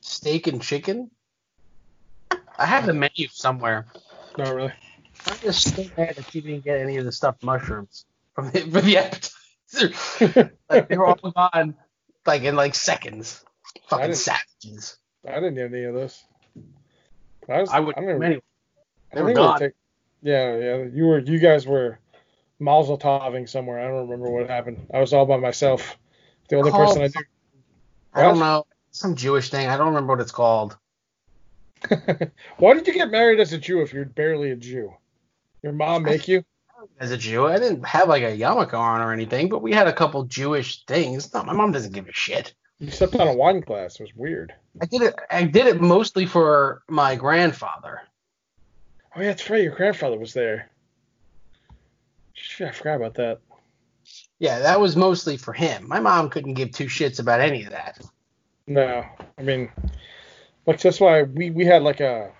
steak 0.00 0.46
and 0.46 0.60
chicken. 0.62 1.10
I 2.58 2.66
have 2.66 2.86
the 2.86 2.92
menu 2.94 3.28
somewhere. 3.30 3.86
Not 4.36 4.54
really. 4.54 4.72
I'm 5.26 5.38
just 5.40 5.74
so 5.74 5.82
mad 5.96 6.16
that 6.16 6.34
you 6.34 6.40
didn't 6.42 6.64
get 6.64 6.80
any 6.80 6.96
of 6.96 7.04
the 7.04 7.12
stuffed 7.12 7.42
mushrooms 7.42 8.04
from 8.34 8.50
the, 8.50 8.60
for 8.60 8.80
the 8.80 8.98
appetizer. 8.98 10.52
like 10.70 10.88
they 10.88 10.96
were 10.96 11.06
all 11.06 11.32
gone, 11.32 11.74
like 12.26 12.42
in 12.42 12.56
like 12.56 12.74
seconds. 12.74 13.44
Fucking 13.88 14.06
didn't- 14.06 14.16
savages. 14.18 14.96
I 15.26 15.34
didn't 15.34 15.54
get 15.56 15.72
any 15.72 15.84
of 15.84 15.94
this. 15.94 16.24
I, 17.48 17.60
was, 17.60 17.70
I 17.70 17.80
would 17.80 17.96
I 17.96 18.00
don't 18.00 18.10
even, 18.10 18.22
anyway. 18.22 18.42
I 19.12 19.14
They 19.14 19.20
don't 19.20 19.26
were 19.28 19.34
gone. 19.34 19.58
take- 19.58 19.72
yeah, 20.22 20.56
yeah. 20.56 20.84
You 20.92 21.06
were. 21.06 21.18
You 21.18 21.38
guys 21.38 21.66
were 21.66 21.98
mazel 22.58 22.96
toving 22.98 23.46
somewhere. 23.46 23.78
I 23.80 23.88
don't 23.88 24.08
remember 24.08 24.30
what 24.30 24.48
happened. 24.48 24.86
I 24.92 25.00
was 25.00 25.12
all 25.12 25.26
by 25.26 25.36
myself. 25.36 25.96
The 26.48 26.56
only 26.56 26.70
Called- 26.70 26.88
person 26.88 27.02
I 27.02 27.08
do. 27.08 27.20
I 28.14 28.22
don't 28.22 28.38
know. 28.38 28.66
Some 28.90 29.14
Jewish 29.14 29.50
thing. 29.50 29.68
I 29.68 29.76
don't 29.76 29.88
remember 29.88 30.14
what 30.14 30.20
it's 30.20 30.32
called. 30.32 30.76
Why 32.56 32.74
did 32.74 32.86
you 32.86 32.94
get 32.94 33.10
married 33.10 33.40
as 33.40 33.52
a 33.52 33.58
Jew 33.58 33.82
if 33.82 33.92
you're 33.92 34.04
barely 34.04 34.50
a 34.50 34.56
Jew? 34.56 34.92
Your 35.62 35.72
mom 35.72 36.02
make 36.04 36.28
you? 36.28 36.44
As 37.00 37.10
a 37.10 37.16
Jew, 37.16 37.46
I 37.46 37.58
didn't 37.58 37.84
have 37.84 38.08
like 38.08 38.22
a 38.22 38.36
yarmulke 38.36 38.74
on 38.74 39.00
or 39.00 39.12
anything, 39.12 39.48
but 39.48 39.62
we 39.62 39.72
had 39.72 39.88
a 39.88 39.92
couple 39.92 40.24
Jewish 40.24 40.84
things. 40.86 41.32
No, 41.34 41.42
my 41.42 41.52
mom 41.52 41.72
doesn't 41.72 41.92
give 41.92 42.08
a 42.08 42.12
shit. 42.12 42.54
You 42.78 42.90
stepped 42.90 43.16
on 43.16 43.26
a 43.26 43.34
wine 43.34 43.60
glass. 43.60 43.96
It 43.96 44.02
was 44.02 44.14
weird. 44.14 44.54
I 44.80 44.86
did 44.86 45.02
it. 45.02 45.14
I 45.30 45.44
did 45.44 45.66
it 45.66 45.80
mostly 45.80 46.26
for 46.26 46.82
my 46.88 47.16
grandfather. 47.16 48.02
Oh 49.16 49.20
yeah, 49.20 49.28
that's 49.28 49.50
right. 49.50 49.62
Your 49.62 49.74
grandfather 49.74 50.18
was 50.18 50.32
there. 50.32 50.70
Shit, 52.34 52.68
I 52.68 52.70
forgot 52.70 52.96
about 52.96 53.14
that. 53.14 53.40
Yeah, 54.38 54.60
that 54.60 54.80
was 54.80 54.94
mostly 54.94 55.36
for 55.36 55.52
him. 55.52 55.88
My 55.88 55.98
mom 55.98 56.30
couldn't 56.30 56.54
give 56.54 56.70
two 56.70 56.84
shits 56.84 57.18
about 57.18 57.40
any 57.40 57.64
of 57.64 57.70
that. 57.70 58.00
No, 58.68 59.02
I 59.38 59.42
mean, 59.42 59.70
like 60.66 60.80
that's 60.80 61.00
why 61.00 61.22
we 61.22 61.50
we 61.50 61.64
had 61.64 61.82
like 61.82 62.00
a, 62.00 62.30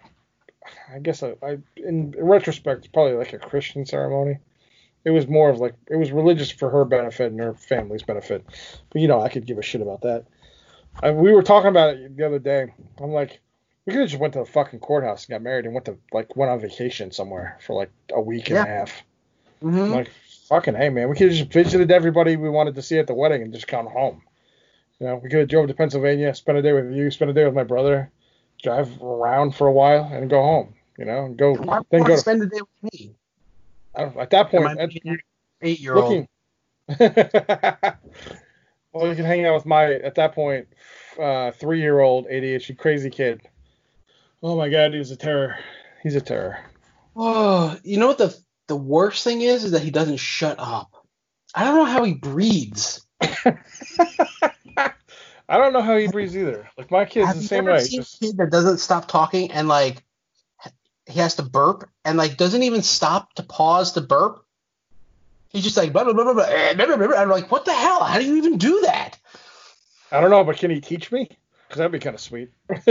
I 0.95 0.99
guess 0.99 1.23
a, 1.23 1.37
I 1.43 1.59
in 1.77 2.14
retrospect 2.19 2.81
it's 2.81 2.93
probably 2.93 3.14
like 3.14 3.33
a 3.33 3.38
Christian 3.38 3.87
ceremony. 3.87 4.38
It 5.05 5.11
was 5.11 5.27
more 5.27 5.49
of 5.49 5.59
like 5.59 5.75
it 5.91 5.97
was 5.97 6.12
religious 6.12 6.51
for 6.51 6.69
her 6.69 6.85
benefit 6.85 7.33
and 7.33 7.41
her 7.41 7.55
family's 7.55 8.03
benefit, 8.03 8.45
but 8.91 9.01
you 9.01 9.09
know 9.09 9.23
I 9.23 9.31
could 9.31 9.47
give 9.47 9.57
a 9.57 9.62
shit 9.62 9.81
about 9.81 10.03
that. 10.03 10.27
I, 11.03 11.12
we 11.12 11.33
were 11.33 11.43
talking 11.43 11.71
about 11.71 11.95
it 11.95 12.14
the 12.14 12.27
other 12.27 12.38
day. 12.38 12.75
I'm 13.01 13.12
like, 13.12 13.41
we 13.87 13.95
could 13.95 14.01
have 14.01 14.11
just 14.11 14.21
went 14.21 14.35
to 14.35 14.41
the 14.41 14.45
fucking 14.45 14.81
courthouse 14.81 15.25
and 15.25 15.31
got 15.31 15.43
married 15.43 15.64
and 15.64 15.73
went 15.73 15.87
to 15.87 15.97
like 16.12 16.37
went 16.37 16.53
on 16.53 16.61
vacation 16.61 17.11
somewhere 17.11 17.57
for 17.64 17.75
like 17.75 17.91
a 18.12 18.21
week 18.21 18.51
and 18.51 18.59
a 18.59 18.67
half. 18.67 19.03
Mm-hmm. 19.62 19.93
Like, 19.95 20.11
fucking 20.49 20.75
hey 20.75 20.91
man, 20.91 21.09
we 21.09 21.17
could 21.17 21.29
have 21.29 21.38
just 21.38 21.53
visited 21.53 21.91
everybody 21.91 22.37
we 22.37 22.51
wanted 22.51 22.75
to 22.75 22.83
see 22.83 22.99
at 22.99 23.07
the 23.07 23.14
wedding 23.14 23.41
and 23.41 23.55
just 23.55 23.67
gone 23.67 23.87
home. 23.87 24.21
You 25.01 25.07
know, 25.07 25.17
we 25.17 25.29
could 25.29 25.41
have 25.41 25.49
drove 25.49 25.69
to 25.69 25.75
Pennsylvania, 25.75 26.35
spent 26.35 26.59
a 26.59 26.63
day 26.63 26.73
with 26.73 26.93
you, 26.93 27.11
spent 27.11 27.31
a 27.31 27.35
day 27.35 27.45
with 27.45 27.55
my 27.55 27.65
brother, 27.65 28.11
drive 28.63 29.01
around 29.01 29.55
for 29.55 29.69
a 29.69 29.73
while, 29.73 30.11
and 30.13 30.29
go 30.29 30.43
home. 30.43 30.75
You 30.99 31.05
know, 31.05 31.27
and 31.27 31.37
go 31.37 31.55
Why 31.55 31.81
then 31.91 32.03
go 32.03 32.17
to 32.17 32.21
spend 32.21 32.43
the 32.43 32.47
day 32.47 32.61
with 32.61 32.93
me? 32.93 33.15
I 33.95 34.03
don't, 34.03 34.17
at 34.17 34.31
that 34.31 34.51
point. 34.51 34.79
At- 34.79 34.91
eight-year-old? 35.63 36.27
well, 36.99 37.99
you 39.07 39.15
can 39.15 39.25
hang 39.25 39.45
out 39.45 39.55
with 39.55 39.67
my 39.67 39.95
at 39.95 40.15
that 40.17 40.35
point 40.35 40.69
uh, 41.21 41.53
three-year-old 41.53 42.27
ADHD 42.27 42.77
crazy 42.77 43.11
kid. 43.11 43.43
Oh 44.43 44.57
my 44.57 44.69
god, 44.69 44.95
he's 44.95 45.11
a 45.11 45.17
terror. 45.17 45.57
He's 46.03 46.17
a 46.17 46.21
terror. 46.21 46.59
Oh, 47.15 47.77
you 47.83 47.99
know 47.99 48.07
what 48.07 48.19
the 48.19 48.37
the 48.69 48.77
worst 48.77 49.25
thing 49.25 49.43
is? 49.43 49.65
Is 49.65 49.73
that 49.73 49.83
he 49.83 49.91
doesn't 49.91 50.19
shut 50.19 50.57
up. 50.59 50.91
I 51.55 51.65
don't 51.65 51.77
know 51.77 51.85
how 51.85 52.05
he 52.05 52.15
breathes. 52.15 53.07
I 55.49 55.57
don't 55.57 55.73
know 55.73 55.81
how 55.83 55.97
he 55.97 56.09
breathes 56.09 56.37
either. 56.37 56.69
Like 56.77 56.91
my 56.91 57.05
kid's 57.05 57.27
Have 57.29 57.37
the 57.37 57.43
same 57.43 57.65
way. 57.65 57.81
seen 57.81 58.01
Just, 58.01 58.23
a 58.23 58.27
kid 58.27 58.37
that 58.39 58.51
doesn't 58.51 58.79
stop 58.79 59.09
talking 59.09 59.51
and 59.51 59.67
like 59.69 60.03
he 61.07 61.21
has 61.21 61.37
to 61.37 61.43
burp 61.43 61.89
and 62.05 62.19
like 62.19 62.37
doesn't 62.37 62.63
even 62.63 62.83
stop 62.83 63.33
to 63.35 63.43
pause 63.43 63.93
to 63.93 64.01
burp? 64.03 64.45
He's 65.49 65.65
just 65.65 65.77
like 65.79 65.93
blah 65.93 66.05
blah 66.05 66.13
blah 66.13 66.25
blah 66.25 66.35
blah. 66.35 66.45
eh, 66.45 66.75
blah, 66.75 66.97
blah. 66.97 67.17
I'm 67.17 67.31
like, 67.31 67.51
what 67.51 67.65
the 67.65 67.73
hell? 67.73 68.05
How 68.05 68.19
do 68.19 68.27
you 68.27 68.37
even 68.37 68.59
do 68.59 68.83
that? 68.83 69.19
I 70.13 70.21
don't 70.21 70.31
know, 70.31 70.45
but 70.45 70.59
can 70.59 70.71
he 70.71 70.81
teach 70.81 71.11
me? 71.11 71.29
Because 71.67 71.79
that'd 71.79 71.93
be 71.93 71.99
kind 71.99 72.15
of 72.15 72.21
sweet. 72.21 72.51
Couldn't 72.87 72.91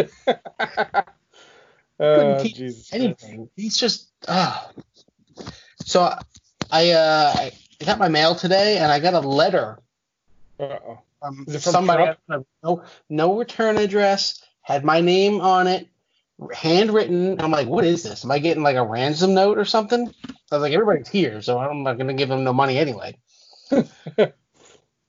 uh, 1.99 2.39
teach 2.39 2.55
Jesus. 2.55 2.93
Anything. 2.93 3.49
He's 3.55 3.77
just 3.77 4.09
ah. 4.27 4.71
So 5.85 6.11
I 6.71 6.91
uh 6.91 7.33
I 7.37 7.51
got 7.85 7.99
my 7.99 8.07
mail 8.07 8.35
today 8.35 8.77
and 8.77 8.91
I 8.91 8.99
got 8.99 9.13
a 9.13 9.19
letter 9.19 9.79
Uh-oh. 10.59 10.79
from, 10.79 10.97
Um, 11.21 11.45
from 11.45 11.59
somebody 11.59 12.13
no 12.63 12.83
no 13.09 13.37
return 13.37 13.77
address 13.77 14.43
had 14.61 14.83
my 14.85 15.01
name 15.01 15.41
on 15.41 15.65
it 15.67 15.87
handwritten. 16.53 17.41
I'm 17.41 17.51
like 17.51 17.67
what 17.67 17.85
is 17.85 18.03
this? 18.03 18.23
Am 18.23 18.31
i 18.31 18.39
getting 18.39 18.63
like 18.63 18.75
a 18.75 18.85
ransom 18.85 19.33
note 19.33 19.57
or 19.57 19.65
something? 19.65 20.13
I 20.29 20.55
was 20.55 20.61
like 20.61 20.73
everybody's 20.73 21.09
here 21.09 21.41
so 21.41 21.57
i'm 21.59 21.83
not 21.83 21.97
going 21.97 22.07
to 22.07 22.13
give 22.13 22.29
them 22.29 22.43
no 22.43 22.53
money 22.53 22.77
anyway. 22.77 23.17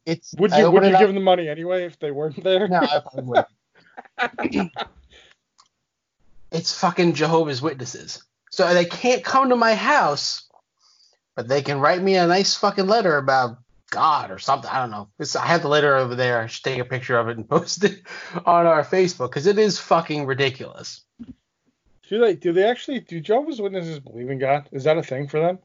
It's 0.07 0.33
Would 0.38 0.53
I 0.55 0.61
you 0.61 0.71
would 0.71 0.85
you 0.85 0.94
up- 0.94 1.01
give 1.01 1.09
them 1.11 1.16
the 1.16 1.21
money 1.21 1.51
anyway 1.51 1.85
if 1.85 1.99
they 1.99 2.11
weren't 2.11 2.42
there? 2.42 2.66
no, 2.66 2.79
I 2.79 3.01
probably 3.01 3.44
wouldn't. 4.18 4.73
it's 6.51 6.73
fucking 6.79 7.12
jehovah's 7.12 7.61
witnesses. 7.61 8.25
So 8.51 8.73
they 8.73 8.87
can't 8.87 9.23
come 9.23 9.51
to 9.51 9.57
my 9.57 9.75
house 9.75 10.49
but 11.37 11.47
they 11.47 11.62
can 11.62 11.79
write 11.79 12.03
me 12.03 12.16
a 12.16 12.27
nice 12.27 12.57
fucking 12.57 12.87
letter 12.88 13.16
about 13.16 13.59
God 13.99 14.31
or 14.31 14.39
something. 14.39 14.71
I 14.71 14.79
don't 14.81 14.93
know. 14.93 15.09
It's, 15.19 15.35
I 15.35 15.47
have 15.47 15.63
the 15.63 15.69
letter 15.69 15.97
over 15.97 16.15
there. 16.15 16.41
I 16.41 16.47
should 16.47 16.63
take 16.63 16.79
a 16.79 16.85
picture 16.85 17.19
of 17.19 17.29
it 17.29 17.37
and 17.37 17.49
post 17.57 17.83
it 17.83 18.01
on 18.47 18.65
our 18.67 18.85
Facebook 18.85 19.31
because 19.31 19.47
it 19.47 19.59
is 19.59 19.79
fucking 19.81 20.25
ridiculous. 20.25 21.03
Do 22.09 22.21
they 22.21 22.35
do 22.37 22.53
they 22.53 22.63
actually 22.63 23.01
do 23.01 23.21
Jehovah's 23.21 23.61
Witnesses 23.61 23.99
believe 23.99 24.31
in 24.31 24.39
God? 24.39 24.69
Is 24.71 24.85
that 24.85 24.97
a 24.99 25.03
thing 25.03 25.27
for 25.27 25.41
them? 25.41 25.59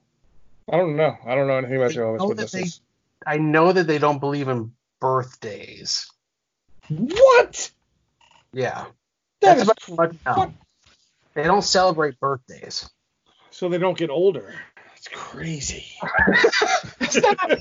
I 0.71 0.77
don't 0.77 0.95
know. 0.95 1.15
I 1.25 1.35
don't 1.35 1.47
know 1.47 1.57
anything 1.57 1.77
about 1.77 1.91
I 1.91 1.93
Jehovah's 1.93 2.21
that 2.21 2.35
they- 2.51 2.57
Witnesses. 2.59 2.81
I 3.25 3.37
know 3.37 3.71
that 3.71 3.85
they 3.87 3.99
don't 3.99 4.19
believe 4.19 4.47
in 4.49 4.73
birthdays. 4.99 6.11
What? 6.89 7.71
Yeah, 8.51 8.85
That 9.41 9.65
that's 9.65 9.87
about 9.87 10.15
I 10.25 10.51
They 11.35 11.43
don't 11.43 11.63
celebrate 11.63 12.19
birthdays. 12.19 12.89
So 13.51 13.69
they 13.69 13.77
don't 13.77 13.97
get 13.97 14.09
older. 14.09 14.53
It's 15.05 15.13
crazy. 15.13 15.85
It's 17.01 17.21
not 17.21 17.51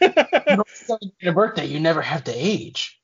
you 0.00 0.56
don't 0.56 1.12
a 1.22 1.32
birthday. 1.32 1.66
You 1.66 1.78
never 1.78 2.00
have 2.00 2.24
to 2.24 2.32
age. 2.32 2.98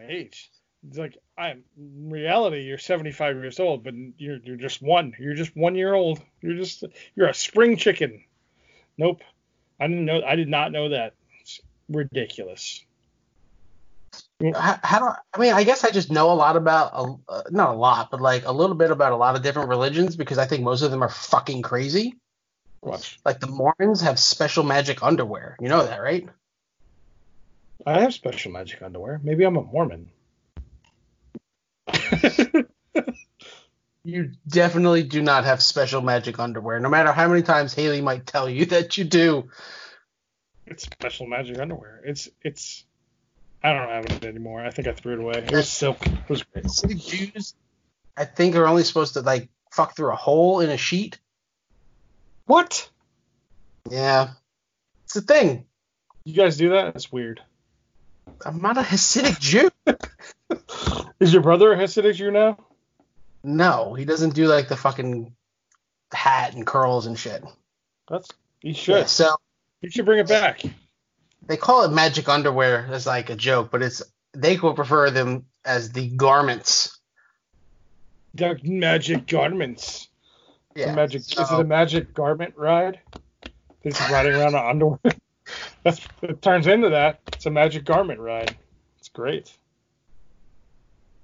age. 0.00 0.50
It's 0.86 0.96
like 0.96 1.18
I'm 1.36 1.64
in 1.76 2.08
reality 2.08 2.62
you're 2.62 2.78
75 2.78 3.36
years 3.36 3.60
old, 3.60 3.84
but 3.84 3.92
you're 4.16 4.38
you're 4.42 4.56
just 4.56 4.80
one. 4.80 5.12
You're 5.18 5.34
just 5.34 5.54
one 5.54 5.74
year 5.74 5.92
old. 5.92 6.20
You're 6.40 6.56
just 6.56 6.84
you're 7.14 7.28
a 7.28 7.34
spring 7.34 7.76
chicken. 7.76 8.24
Nope. 8.96 9.20
I 9.78 9.86
didn't 9.86 10.06
know. 10.06 10.22
I 10.26 10.36
did 10.36 10.48
not 10.48 10.72
know 10.72 10.88
that. 10.88 11.12
It's 11.42 11.60
ridiculous. 11.90 12.86
How, 14.40 14.78
how 14.82 14.98
do 15.00 15.04
I, 15.06 15.16
I 15.34 15.38
mean? 15.40 15.52
I 15.52 15.64
guess 15.64 15.84
I 15.84 15.90
just 15.90 16.12
know 16.12 16.30
a 16.30 16.34
lot 16.34 16.56
about, 16.56 16.92
a, 16.94 17.14
uh, 17.30 17.42
not 17.50 17.70
a 17.70 17.72
lot, 17.72 18.10
but 18.10 18.20
like 18.20 18.46
a 18.46 18.52
little 18.52 18.76
bit 18.76 18.90
about 18.90 19.12
a 19.12 19.16
lot 19.16 19.34
of 19.34 19.42
different 19.42 19.68
religions 19.68 20.16
because 20.16 20.38
I 20.38 20.46
think 20.46 20.62
most 20.62 20.82
of 20.82 20.90
them 20.90 21.02
are 21.02 21.08
fucking 21.08 21.62
crazy. 21.62 22.14
Watch. 22.80 23.18
Like 23.24 23.40
the 23.40 23.48
Mormons 23.48 24.00
have 24.02 24.18
special 24.18 24.62
magic 24.62 25.02
underwear. 25.02 25.56
You 25.60 25.68
know 25.68 25.84
that, 25.84 26.00
right? 26.00 26.28
I 27.84 28.00
have 28.00 28.14
special 28.14 28.52
magic 28.52 28.80
underwear. 28.82 29.20
Maybe 29.22 29.44
I'm 29.44 29.56
a 29.56 29.62
Mormon. 29.62 30.10
You 34.08 34.30
definitely 34.48 35.02
do 35.02 35.20
not 35.20 35.44
have 35.44 35.62
special 35.62 36.00
magic 36.00 36.38
underwear, 36.38 36.80
no 36.80 36.88
matter 36.88 37.12
how 37.12 37.28
many 37.28 37.42
times 37.42 37.74
Haley 37.74 38.00
might 38.00 38.24
tell 38.24 38.48
you 38.48 38.64
that 38.66 38.96
you 38.96 39.04
do. 39.04 39.50
it's 40.66 40.84
special 40.84 41.26
magic 41.26 41.58
underwear. 41.58 42.00
It's 42.06 42.26
it's. 42.42 42.84
I 43.62 43.72
don't 43.72 43.88
have 43.88 44.04
it 44.06 44.24
anymore. 44.24 44.60
I 44.64 44.70
think 44.70 44.88
I 44.88 44.92
threw 44.92 45.14
it 45.14 45.20
away. 45.20 45.38
It 45.38 45.52
was 45.52 45.68
silk. 45.68 45.98
It 46.06 46.28
was 46.28 46.42
great. 46.44 46.64
Hasidic 46.64 47.04
Jews, 47.04 47.54
I 48.16 48.24
think, 48.24 48.54
are 48.54 48.66
only 48.66 48.84
supposed 48.84 49.14
to 49.14 49.20
like 49.20 49.48
fuck 49.72 49.96
through 49.96 50.12
a 50.12 50.16
hole 50.16 50.60
in 50.60 50.70
a 50.70 50.76
sheet. 50.76 51.18
What? 52.46 52.88
Yeah, 53.90 54.30
it's 55.04 55.16
a 55.16 55.20
thing. 55.20 55.66
You 56.24 56.34
guys 56.34 56.56
do 56.56 56.70
that? 56.70 56.94
That's 56.94 57.10
weird. 57.10 57.40
I'm 58.44 58.60
not 58.60 58.78
a 58.78 58.82
Hasidic 58.82 59.40
Jew. 59.40 59.70
Is 61.20 61.32
your 61.32 61.42
brother 61.42 61.72
a 61.72 61.76
Hasidic 61.76 62.14
Jew 62.14 62.30
now? 62.30 62.58
No, 63.42 63.94
he 63.94 64.04
doesn't 64.04 64.34
do 64.34 64.46
like 64.46 64.68
the 64.68 64.76
fucking 64.76 65.34
hat 66.12 66.54
and 66.54 66.66
curls 66.66 67.06
and 67.06 67.18
shit. 67.18 67.42
That's 68.08 68.28
he 68.60 68.72
should. 68.72 68.96
Yeah, 68.96 69.06
so 69.06 69.34
he 69.80 69.90
should 69.90 70.04
bring 70.04 70.20
it 70.20 70.28
back. 70.28 70.62
They 71.48 71.56
call 71.56 71.84
it 71.84 71.92
magic 71.92 72.28
underwear 72.28 72.86
as 72.90 73.06
like 73.06 73.30
a 73.30 73.34
joke, 73.34 73.70
but 73.70 73.82
it's 73.82 74.02
they 74.34 74.56
would 74.56 74.76
prefer 74.76 75.10
them 75.10 75.46
as 75.64 75.90
the 75.92 76.08
garments. 76.10 76.96
The 78.34 78.58
magic 78.62 79.26
garments. 79.26 80.08
Yeah. 80.76 80.94
magic. 80.94 81.22
Is 81.22 81.32
it 81.32 81.50
a 81.50 81.64
magic 81.64 82.14
garment 82.14 82.54
ride? 82.56 83.00
They're 83.82 83.92
just 83.92 84.10
riding 84.10 84.34
around 84.34 84.54
in 84.54 84.60
underwear. 84.60 85.00
That's 85.82 86.06
it 86.22 86.42
turns 86.42 86.66
into 86.66 86.90
that. 86.90 87.20
It's 87.28 87.46
a 87.46 87.50
magic 87.50 87.84
garment 87.84 88.20
ride. 88.20 88.54
It's 88.98 89.08
great. 89.08 89.50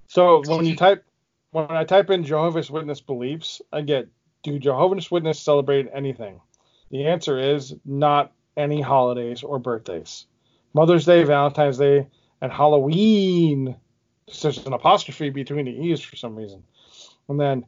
So 0.07 0.41
when 0.47 0.65
you 0.65 0.75
type 0.75 1.05
when 1.51 1.69
I 1.69 1.83
type 1.83 2.09
in 2.09 2.23
Jehovah's 2.23 2.71
Witness 2.71 2.99
beliefs, 2.99 3.61
I 3.71 3.81
get 3.81 4.07
do 4.43 4.57
Jehovah's 4.57 5.11
Witness 5.11 5.39
celebrate 5.39 5.87
anything? 5.93 6.41
The 6.89 7.05
answer 7.07 7.37
is 7.37 7.75
not 7.85 8.31
any 8.57 8.81
holidays 8.81 9.43
or 9.43 9.59
birthdays. 9.59 10.25
Mother's 10.73 11.05
Day, 11.05 11.23
Valentine's 11.23 11.77
Day, 11.77 12.07
and 12.41 12.51
Halloween. 12.51 13.75
There's 14.41 14.65
an 14.65 14.73
apostrophe 14.73 15.29
between 15.29 15.65
the 15.65 15.71
E's 15.71 16.01
for 16.01 16.15
some 16.15 16.35
reason. 16.35 16.63
And 17.27 17.39
then 17.39 17.65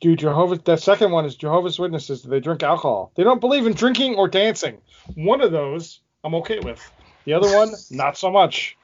do 0.00 0.14
Jehovah's 0.14 0.60
the 0.60 0.76
second 0.76 1.10
one 1.10 1.24
is 1.24 1.36
Jehovah's 1.36 1.78
Witnesses. 1.78 2.22
Do 2.22 2.28
they 2.30 2.40
drink 2.40 2.62
alcohol? 2.62 3.12
They 3.14 3.24
don't 3.24 3.40
believe 3.40 3.66
in 3.66 3.72
drinking 3.72 4.16
or 4.16 4.28
dancing. 4.28 4.78
One 5.14 5.40
of 5.40 5.52
those 5.52 6.00
I'm 6.24 6.34
okay 6.36 6.58
with. 6.60 6.80
The 7.24 7.34
other 7.34 7.54
one, 7.56 7.70
not 7.90 8.16
so 8.16 8.30
much. 8.30 8.76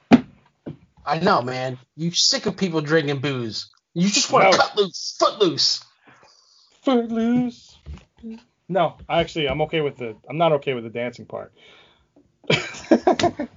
I 1.05 1.19
know, 1.19 1.41
man. 1.41 1.77
You 1.95 2.11
sick 2.11 2.45
of 2.45 2.57
people 2.57 2.81
drinking 2.81 3.19
booze. 3.19 3.69
You 3.93 4.09
just 4.09 4.31
want 4.31 4.45
No. 4.45 4.51
to 4.51 4.57
cut 4.57 4.75
loose, 4.77 5.15
foot 5.19 5.39
loose. 5.39 5.83
Footloose. 6.83 7.77
No, 8.67 8.97
actually, 9.07 9.47
I'm 9.47 9.61
okay 9.61 9.81
with 9.81 9.97
the. 9.97 10.15
I'm 10.29 10.37
not 10.37 10.53
okay 10.53 10.73
with 10.73 10.83
the 10.83 10.89
dancing 10.89 11.25
part. 11.25 11.53
if 12.49 13.49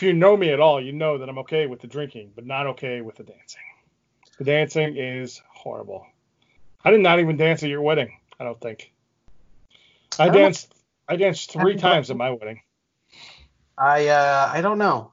you 0.00 0.12
know 0.12 0.36
me 0.36 0.50
at 0.50 0.60
all, 0.60 0.80
you 0.80 0.92
know 0.92 1.18
that 1.18 1.28
I'm 1.28 1.38
okay 1.38 1.66
with 1.66 1.80
the 1.80 1.86
drinking, 1.88 2.32
but 2.34 2.46
not 2.46 2.66
okay 2.68 3.00
with 3.00 3.16
the 3.16 3.24
dancing. 3.24 3.62
The 4.38 4.44
dancing 4.44 4.96
is 4.96 5.42
horrible. 5.52 6.06
I 6.84 6.90
did 6.90 7.00
not 7.00 7.20
even 7.20 7.36
dance 7.36 7.62
at 7.62 7.68
your 7.68 7.82
wedding. 7.82 8.16
I 8.38 8.44
don't 8.44 8.60
think. 8.60 8.92
I 10.18 10.24
I 10.24 10.26
don't- 10.26 10.36
danced. 10.36 10.74
I 11.08 11.16
danced 11.16 11.50
three 11.50 11.72
Happy 11.72 11.82
times 11.82 12.10
at 12.10 12.16
my 12.16 12.30
wedding. 12.30 12.60
I 13.76 14.06
uh, 14.08 14.50
I 14.52 14.60
don't 14.60 14.78
know. 14.78 15.12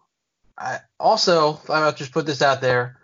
I 0.55 0.79
also 0.99 1.59
I'll 1.69 1.93
just 1.93 2.11
put 2.11 2.27
this 2.27 2.43
out 2.43 2.61
there. 2.61 2.99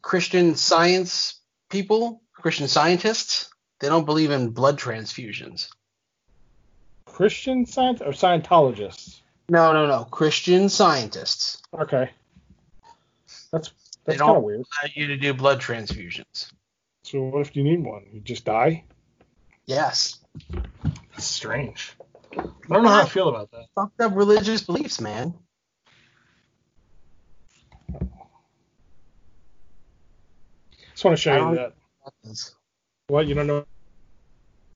Christian 0.00 0.54
science 0.54 1.38
people, 1.68 2.22
Christian 2.32 2.68
scientists, 2.68 3.50
they 3.80 3.88
don't 3.88 4.04
believe 4.04 4.30
in 4.30 4.50
blood 4.50 4.78
transfusions. 4.78 5.68
Christian 7.06 7.66
science 7.66 8.00
or 8.00 8.12
Scientologists? 8.12 9.20
No, 9.48 9.72
no, 9.72 9.86
no. 9.86 10.04
Christian 10.04 10.68
scientists. 10.68 11.60
Okay. 11.78 12.10
That's 13.52 13.68
They 14.04 14.12
that's 14.12 14.18
don't- 14.18 14.28
kind 14.28 14.36
of 14.38 14.44
weird. 14.44 14.60
Allow 14.60 14.90
you 14.94 15.06
to 15.08 15.16
do 15.16 15.34
blood 15.34 15.60
transfusions. 15.60 16.52
So 17.02 17.22
what 17.24 17.40
if 17.40 17.56
you 17.56 17.64
need 17.64 17.82
one? 17.82 18.04
You 18.12 18.20
just 18.20 18.44
die? 18.44 18.84
Yes. 19.66 20.18
That's 21.12 21.24
strange. 21.24 21.92
I 22.38 22.42
don't 22.68 22.84
know 22.84 22.88
how 22.88 23.02
I 23.02 23.06
feel 23.06 23.28
about 23.28 23.50
that. 23.50 23.64
Fucked 23.74 24.00
up 24.00 24.14
religious 24.14 24.62
beliefs, 24.62 25.00
man. 25.00 25.34
I 27.92 28.04
just 30.92 31.04
want 31.04 31.16
to 31.16 31.20
show 31.20 31.50
you 31.50 31.56
that. 31.56 31.72
What 33.10 33.26
you 33.26 33.34
don't 33.34 33.48
know 33.48 33.64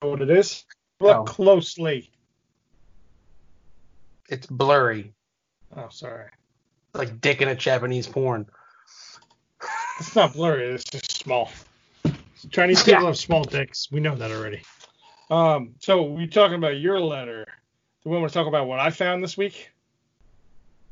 what 0.01 0.21
it 0.21 0.29
is? 0.29 0.65
Look 0.99 1.19
No. 1.19 1.23
closely. 1.23 2.11
It's 4.27 4.45
blurry. 4.45 5.13
Oh, 5.73 5.87
sorry. 5.89 6.31
Like 6.93 7.21
dick 7.21 7.41
in 7.41 7.47
a 7.47 7.55
Japanese 7.55 8.07
porn. 8.07 8.47
It's 9.99 10.17
not 10.17 10.33
blurry. 10.33 10.65
It's 10.65 10.83
just 10.83 11.23
small. 11.23 11.49
Chinese 12.51 12.85
Yeah. 12.85 12.95
people 12.95 13.07
have 13.07 13.17
small 13.17 13.45
dicks. 13.45 13.89
We 13.89 14.01
know 14.01 14.15
that 14.15 14.31
already. 14.31 14.61
Um. 15.29 15.75
So 15.79 16.03
we 16.03 16.27
talking 16.27 16.57
about 16.57 16.77
your 16.77 16.99
letter. 16.99 17.45
Do 18.03 18.09
we 18.09 18.17
want 18.17 18.29
to 18.29 18.37
talk 18.37 18.47
about 18.47 18.67
what 18.67 18.81
I 18.81 18.89
found 18.89 19.23
this 19.23 19.37
week? 19.37 19.71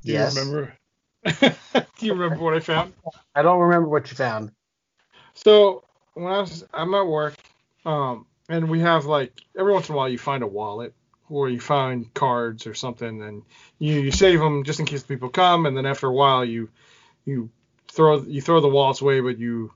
Do 0.03 0.13
you 0.13 0.25
remember? 0.25 0.77
Do 1.25 2.05
you 2.05 2.13
remember 2.13 2.41
what 2.41 2.53
I 2.53 2.61
found? 2.61 2.93
I 3.35 3.41
don't 3.41 3.59
remember 3.59 3.89
what 3.89 4.09
you 4.09 4.15
found. 4.15 4.51
So 5.33 5.83
when 6.13 6.31
I 6.31 6.39
was, 6.41 6.63
I'm 6.73 6.93
at 6.93 7.07
work, 7.07 7.35
um, 7.85 8.25
and 8.49 8.69
we 8.69 8.81
have 8.81 9.05
like 9.05 9.33
every 9.57 9.73
once 9.73 9.89
in 9.89 9.95
a 9.95 9.97
while 9.97 10.09
you 10.09 10.17
find 10.17 10.43
a 10.43 10.47
wallet 10.47 10.93
or 11.29 11.49
you 11.49 11.59
find 11.59 12.13
cards 12.13 12.67
or 12.67 12.73
something, 12.73 13.21
and 13.21 13.43
you 13.79 13.99
you 14.01 14.11
save 14.11 14.39
them 14.39 14.63
just 14.63 14.79
in 14.79 14.85
case 14.85 15.03
people 15.03 15.29
come, 15.29 15.65
and 15.65 15.75
then 15.75 15.85
after 15.85 16.07
a 16.07 16.13
while 16.13 16.45
you 16.45 16.69
you 17.25 17.49
throw 17.91 18.21
you 18.21 18.41
throw 18.41 18.61
the 18.61 18.67
wallets 18.67 19.01
away, 19.01 19.19
but 19.21 19.37
you 19.39 19.71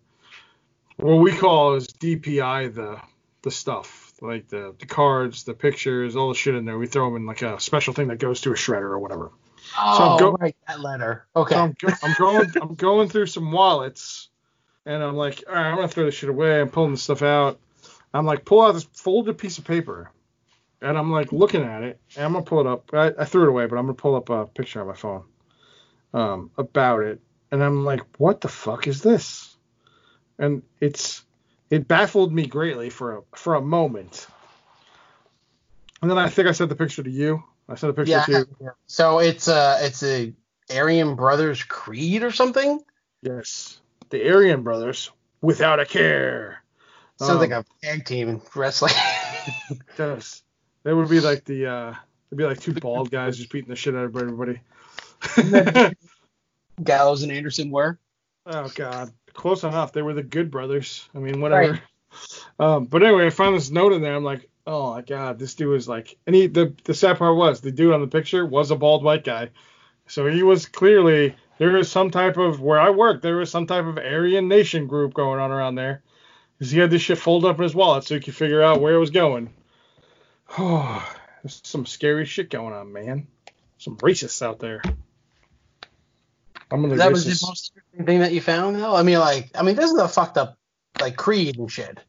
what 0.97 1.15
we 1.17 1.31
call 1.31 1.75
is 1.75 1.87
DPI 1.87 2.73
the 2.75 2.99
the 3.43 3.51
stuff 3.51 4.13
like 4.21 4.47
the 4.47 4.75
the 4.79 4.85
cards, 4.85 5.43
the 5.43 5.53
pictures, 5.53 6.15
all 6.15 6.29
the 6.29 6.35
shit 6.35 6.55
in 6.55 6.65
there. 6.65 6.77
We 6.77 6.87
throw 6.87 7.05
them 7.05 7.15
in 7.17 7.25
like 7.25 7.41
a 7.41 7.59
special 7.59 7.93
thing 7.93 8.07
that 8.09 8.19
goes 8.19 8.41
to 8.41 8.51
a 8.51 8.55
shredder 8.55 8.81
or 8.91 8.99
whatever. 8.99 9.31
Oh, 9.79 10.17
go- 10.17 10.37
right, 10.39 10.55
that 10.67 10.81
letter. 10.81 11.27
Okay. 11.35 11.55
So 11.55 11.61
I'm, 11.61 11.73
go- 11.73 11.93
I'm 12.03 12.13
going 12.13 12.53
I'm 12.61 12.75
going 12.75 13.09
through 13.09 13.27
some 13.27 13.51
wallets, 13.51 14.29
and 14.87 15.03
I'm 15.03 15.17
like, 15.17 15.43
all 15.47 15.53
right, 15.53 15.67
I'm 15.67 15.75
gonna 15.75 15.89
throw 15.89 16.05
this 16.05 16.15
shit 16.15 16.29
away. 16.29 16.61
I'm 16.61 16.69
pulling 16.69 16.91
the 16.93 16.97
stuff 16.97 17.21
out. 17.21 17.59
I'm 18.13 18.25
like, 18.25 18.45
pull 18.45 18.61
out 18.61 18.71
this 18.71 18.87
folded 18.93 19.37
piece 19.37 19.57
of 19.57 19.65
paper, 19.65 20.09
and 20.81 20.97
I'm 20.97 21.11
like 21.11 21.33
looking 21.33 21.61
at 21.61 21.83
it, 21.83 21.99
and 22.15 22.25
I'm 22.25 22.31
gonna 22.31 22.45
pull 22.45 22.61
it 22.61 22.67
up. 22.67 22.89
I, 22.93 23.13
I 23.19 23.25
threw 23.25 23.43
it 23.43 23.49
away, 23.49 23.65
but 23.65 23.77
I'm 23.77 23.83
gonna 23.83 23.95
pull 23.95 24.15
up 24.15 24.29
a 24.29 24.45
picture 24.45 24.79
on 24.79 24.87
my 24.87 24.95
phone, 24.95 25.23
um, 26.13 26.51
about 26.57 27.01
it, 27.01 27.19
and 27.51 27.61
I'm 27.61 27.83
like, 27.83 28.01
what 28.17 28.39
the 28.39 28.47
fuck 28.47 28.87
is 28.87 29.01
this? 29.01 29.55
And 30.39 30.63
it's 30.79 31.23
it 31.69 31.87
baffled 31.87 32.33
me 32.33 32.47
greatly 32.47 32.89
for 32.89 33.17
a 33.17 33.21
for 33.35 33.55
a 33.55 33.61
moment. 33.61 34.25
And 36.01 36.09
then 36.09 36.17
I 36.17 36.29
think 36.29 36.47
I 36.47 36.53
sent 36.53 36.69
the 36.69 36.75
picture 36.75 37.03
to 37.03 37.09
you. 37.09 37.43
I 37.67 37.75
sent 37.75 37.91
a 37.91 37.93
picture 37.93 38.11
yeah. 38.11 38.23
to 38.23 38.47
you. 38.61 38.71
So 38.85 39.19
it's 39.19 39.49
a 39.49 39.79
it's 39.81 40.01
a 40.01 40.33
Aryan 40.73 41.15
Brothers 41.15 41.61
Creed 41.63 42.23
or 42.23 42.31
something. 42.31 42.79
Yes. 43.21 43.81
The 44.09 44.29
Aryan 44.29 44.63
brothers, 44.63 45.11
without 45.41 45.79
a 45.79 45.85
care. 45.85 46.63
Sounds 47.19 47.31
Um, 47.31 47.37
like 47.39 47.51
a 47.51 47.65
tag 47.83 48.05
team 48.05 48.41
wrestling. 48.55 48.93
Does. 49.97 50.43
They 50.83 50.93
would 50.93 51.09
be 51.09 51.19
like 51.19 51.43
the 51.45 51.65
uh 51.65 51.93
they'd 52.29 52.37
be 52.37 52.45
like 52.45 52.59
two 52.59 52.73
bald 52.81 53.11
guys 53.11 53.37
just 53.37 53.51
beating 53.51 53.69
the 53.69 53.75
shit 53.75 53.95
out 53.95 54.05
of 54.05 54.15
everybody. 54.15 54.59
Gallows 56.83 57.23
and 57.23 57.31
Anderson 57.31 57.71
were. 57.71 57.97
oh 58.45 58.69
god. 58.75 59.11
Close 59.33 59.63
enough. 59.63 59.93
They 59.93 60.01
were 60.01 60.13
the 60.13 60.23
good 60.23 60.49
brothers. 60.51 61.07
I 61.15 61.19
mean, 61.19 61.41
whatever. 61.41 61.79
Um, 62.59 62.85
but 62.85 63.03
anyway, 63.03 63.27
I 63.27 63.29
found 63.29 63.55
this 63.55 63.69
note 63.69 63.93
in 63.93 64.01
there. 64.01 64.15
I'm 64.15 64.23
like, 64.23 64.49
oh 64.65 64.93
my 64.93 65.01
god, 65.01 65.37
this 65.37 65.53
dude 65.55 65.69
was 65.69 65.87
like, 65.87 66.17
and 66.25 66.35
he 66.35 66.47
the 66.47 66.73
the 66.85 66.93
sad 66.93 67.17
part 67.17 67.35
was 67.35 67.61
the 67.61 67.71
dude 67.71 67.93
on 67.93 68.01
the 68.01 68.07
picture 68.07 68.45
was 68.45 68.71
a 68.71 68.75
bald 68.75 69.03
white 69.03 69.23
guy, 69.23 69.49
so 70.07 70.25
he 70.27 70.41
was 70.43 70.65
clearly 70.65 71.35
there 71.57 71.75
is 71.77 71.89
some 71.91 72.11
type 72.11 72.37
of 72.37 72.61
where 72.61 72.79
I 72.79 72.89
work 72.89 73.21
there 73.21 73.37
was 73.37 73.51
some 73.51 73.67
type 73.67 73.85
of 73.85 73.97
Aryan 73.97 74.47
Nation 74.47 74.87
group 74.87 75.13
going 75.13 75.39
on 75.39 75.51
around 75.51 75.75
there, 75.75 76.03
because 76.57 76.71
he 76.71 76.79
had 76.79 76.89
this 76.89 77.01
shit 77.01 77.17
folded 77.17 77.47
up 77.47 77.57
in 77.57 77.63
his 77.63 77.75
wallet 77.75 78.03
so 78.03 78.15
he 78.15 78.21
could 78.21 78.35
figure 78.35 78.61
out 78.61 78.81
where 78.81 78.95
it 78.95 78.99
was 78.99 79.11
going. 79.11 79.53
Oh, 80.57 81.15
there's 81.43 81.61
some 81.63 81.85
scary 81.85 82.25
shit 82.25 82.49
going 82.49 82.73
on, 82.73 82.93
man. 82.93 83.27
Some 83.77 83.97
racists 83.97 84.41
out 84.41 84.59
there. 84.59 84.81
I'm 86.69 86.81
gonna 86.81 86.95
That 86.95 87.11
was 87.11 87.25
the 87.25 87.47
most 87.47 87.71
interesting 87.75 88.05
thing 88.05 88.19
that 88.19 88.33
you 88.33 88.41
found, 88.41 88.75
though. 88.75 88.95
I 88.95 89.03
mean, 89.03 89.19
like, 89.19 89.51
I 89.55 89.63
mean, 89.63 89.75
this 89.75 89.91
is 89.91 89.97
a 89.97 90.07
fucked 90.07 90.37
up 90.37 90.57
like 90.99 91.15
creed 91.15 91.57
and 91.57 91.71
shit. 91.71 91.99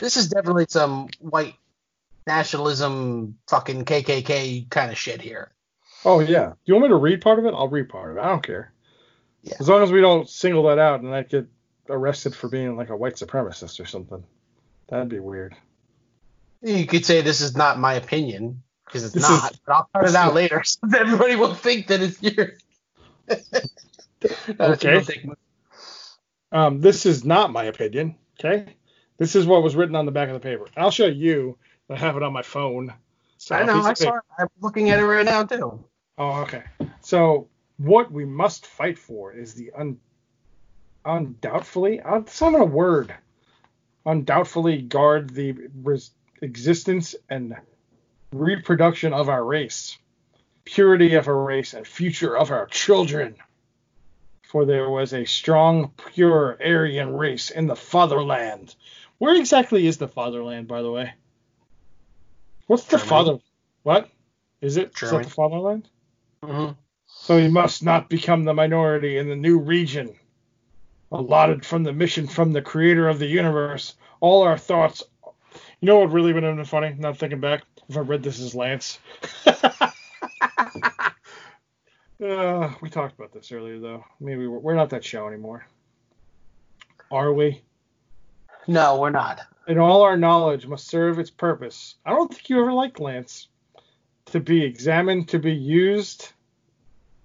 This 0.00 0.16
is 0.16 0.28
definitely 0.28 0.66
some 0.68 1.08
white 1.20 1.54
nationalism, 2.26 3.38
fucking 3.48 3.84
KKK 3.84 4.70
kind 4.70 4.90
of 4.90 4.98
shit 4.98 5.20
here. 5.20 5.52
Oh 6.04 6.20
yeah. 6.20 6.48
Do 6.48 6.56
you 6.64 6.74
want 6.74 6.84
me 6.84 6.88
to 6.88 6.96
read 6.96 7.20
part 7.20 7.38
of 7.38 7.44
it? 7.44 7.54
I'll 7.54 7.68
read 7.68 7.88
part 7.88 8.10
of 8.10 8.16
it. 8.16 8.20
I 8.20 8.28
don't 8.28 8.42
care. 8.42 8.72
Yeah. 9.42 9.54
As 9.60 9.68
long 9.68 9.82
as 9.82 9.90
we 9.90 10.00
don't 10.00 10.28
single 10.28 10.64
that 10.64 10.78
out 10.78 11.00
and 11.00 11.14
I 11.14 11.22
get 11.22 11.46
arrested 11.88 12.34
for 12.34 12.48
being 12.48 12.76
like 12.76 12.90
a 12.90 12.96
white 12.96 13.14
supremacist 13.14 13.80
or 13.80 13.86
something. 13.86 14.22
That'd 14.88 15.08
be 15.08 15.18
weird. 15.20 15.56
You 16.62 16.86
could 16.86 17.06
say 17.06 17.22
this 17.22 17.40
is 17.40 17.56
not 17.56 17.78
my 17.78 17.94
opinion 17.94 18.62
because 18.84 19.04
it's 19.04 19.14
This 19.14 19.22
not, 19.22 19.52
is- 19.52 19.60
but 19.66 19.72
I'll 19.74 19.88
cut 19.94 20.08
it 20.10 20.14
out 20.14 20.34
later 20.34 20.62
so 20.64 20.78
everybody 20.96 21.36
will 21.36 21.54
think 21.54 21.86
that 21.88 22.00
it's 22.02 22.22
yours. 22.22 22.60
Okay. 24.60 24.90
real 24.92 25.00
dick 25.00 25.24
move. 25.24 25.36
Um, 26.52 26.80
this 26.80 27.06
is 27.06 27.24
not 27.24 27.52
my 27.52 27.64
opinion. 27.64 28.16
Okay. 28.38 28.74
This 29.16 29.34
is 29.36 29.46
what 29.46 29.62
was 29.62 29.76
written 29.76 29.96
on 29.96 30.06
the 30.06 30.12
back 30.12 30.28
of 30.28 30.34
the 30.34 30.40
paper. 30.40 30.66
I'll 30.76 30.90
show 30.90 31.06
you. 31.06 31.56
I 31.88 31.96
have 31.96 32.16
it 32.16 32.22
on 32.22 32.32
my 32.32 32.42
phone. 32.42 32.92
So 33.38 33.54
I 33.54 33.64
know. 33.64 33.80
I 33.80 33.94
saw 33.94 34.16
it. 34.16 34.22
I'm 34.38 34.48
looking 34.60 34.90
at 34.90 34.98
it 34.98 35.04
right 35.04 35.24
now 35.24 35.44
too. 35.44 35.82
Oh, 36.18 36.42
okay. 36.42 36.62
So 37.00 37.48
what 37.80 38.12
we 38.12 38.26
must 38.26 38.66
fight 38.66 38.98
for 38.98 39.32
is 39.32 39.54
the 39.54 39.72
un, 39.74 39.98
undoubtedly, 41.02 41.98
uh, 42.00 42.18
it's 42.18 42.40
not 42.42 42.54
a 42.54 42.64
word, 42.64 43.14
undoubtedly 44.04 44.82
guard 44.82 45.30
the 45.30 45.54
res, 45.82 46.10
existence 46.42 47.14
and 47.30 47.56
reproduction 48.32 49.14
of 49.14 49.30
our 49.30 49.42
race, 49.42 49.96
purity 50.64 51.14
of 51.14 51.26
our 51.26 51.42
race, 51.42 51.72
and 51.72 51.86
future 51.86 52.36
of 52.36 52.50
our 52.50 52.66
children. 52.66 53.34
For 54.42 54.66
there 54.66 54.90
was 54.90 55.14
a 55.14 55.24
strong, 55.24 55.92
pure 56.12 56.58
Aryan 56.62 57.14
race 57.14 57.50
in 57.50 57.66
the 57.66 57.76
fatherland, 57.76 58.74
Where 59.16 59.36
exactly 59.36 59.86
is 59.86 59.96
the 59.96 60.08
fatherland, 60.08 60.68
by 60.68 60.82
the 60.82 60.90
way? 60.90 61.14
What's 62.66 62.84
the 62.84 62.98
Germany. 62.98 63.08
father? 63.08 63.38
What 63.84 64.10
is 64.60 64.76
it? 64.76 64.92
Is 65.00 65.10
that 65.12 65.24
the 65.24 65.30
fatherland? 65.30 65.88
Mm-hmm. 66.42 66.72
So 67.16 67.38
he 67.38 67.48
must 67.48 67.82
not 67.82 68.08
become 68.08 68.44
the 68.44 68.54
minority 68.54 69.18
in 69.18 69.28
the 69.28 69.36
new 69.36 69.58
region 69.58 70.16
allotted 71.12 71.64
from 71.64 71.82
the 71.82 71.92
mission 71.92 72.26
from 72.26 72.52
the 72.52 72.62
creator 72.62 73.08
of 73.08 73.18
the 73.18 73.26
universe. 73.26 73.94
All 74.20 74.42
our 74.42 74.58
thoughts. 74.58 75.02
You 75.80 75.86
know 75.86 75.98
what 75.98 76.12
really 76.12 76.32
would 76.32 76.42
have 76.42 76.56
been 76.56 76.64
funny? 76.64 76.94
Not 76.98 77.18
thinking 77.18 77.40
back. 77.40 77.62
If 77.88 77.96
I 77.96 78.00
read 78.00 78.22
this 78.22 78.40
as 78.40 78.54
Lance. 78.54 78.98
uh, 79.46 79.92
we 82.80 82.90
talked 82.90 83.18
about 83.18 83.32
this 83.32 83.50
earlier, 83.50 83.80
though. 83.80 84.04
Maybe 84.20 84.46
we're, 84.46 84.58
we're 84.58 84.74
not 84.74 84.90
that 84.90 85.04
show 85.04 85.26
anymore. 85.26 85.66
Are 87.10 87.32
we? 87.32 87.62
No, 88.68 89.00
we're 89.00 89.10
not. 89.10 89.40
And 89.66 89.80
all 89.80 90.02
our 90.02 90.16
knowledge 90.16 90.66
must 90.66 90.86
serve 90.86 91.18
its 91.18 91.30
purpose. 91.30 91.96
I 92.06 92.10
don't 92.10 92.32
think 92.32 92.48
you 92.48 92.60
ever 92.60 92.72
liked 92.72 93.00
Lance. 93.00 93.48
To 94.26 94.38
be 94.38 94.62
examined, 94.62 95.28
to 95.30 95.40
be 95.40 95.52
used 95.52 96.32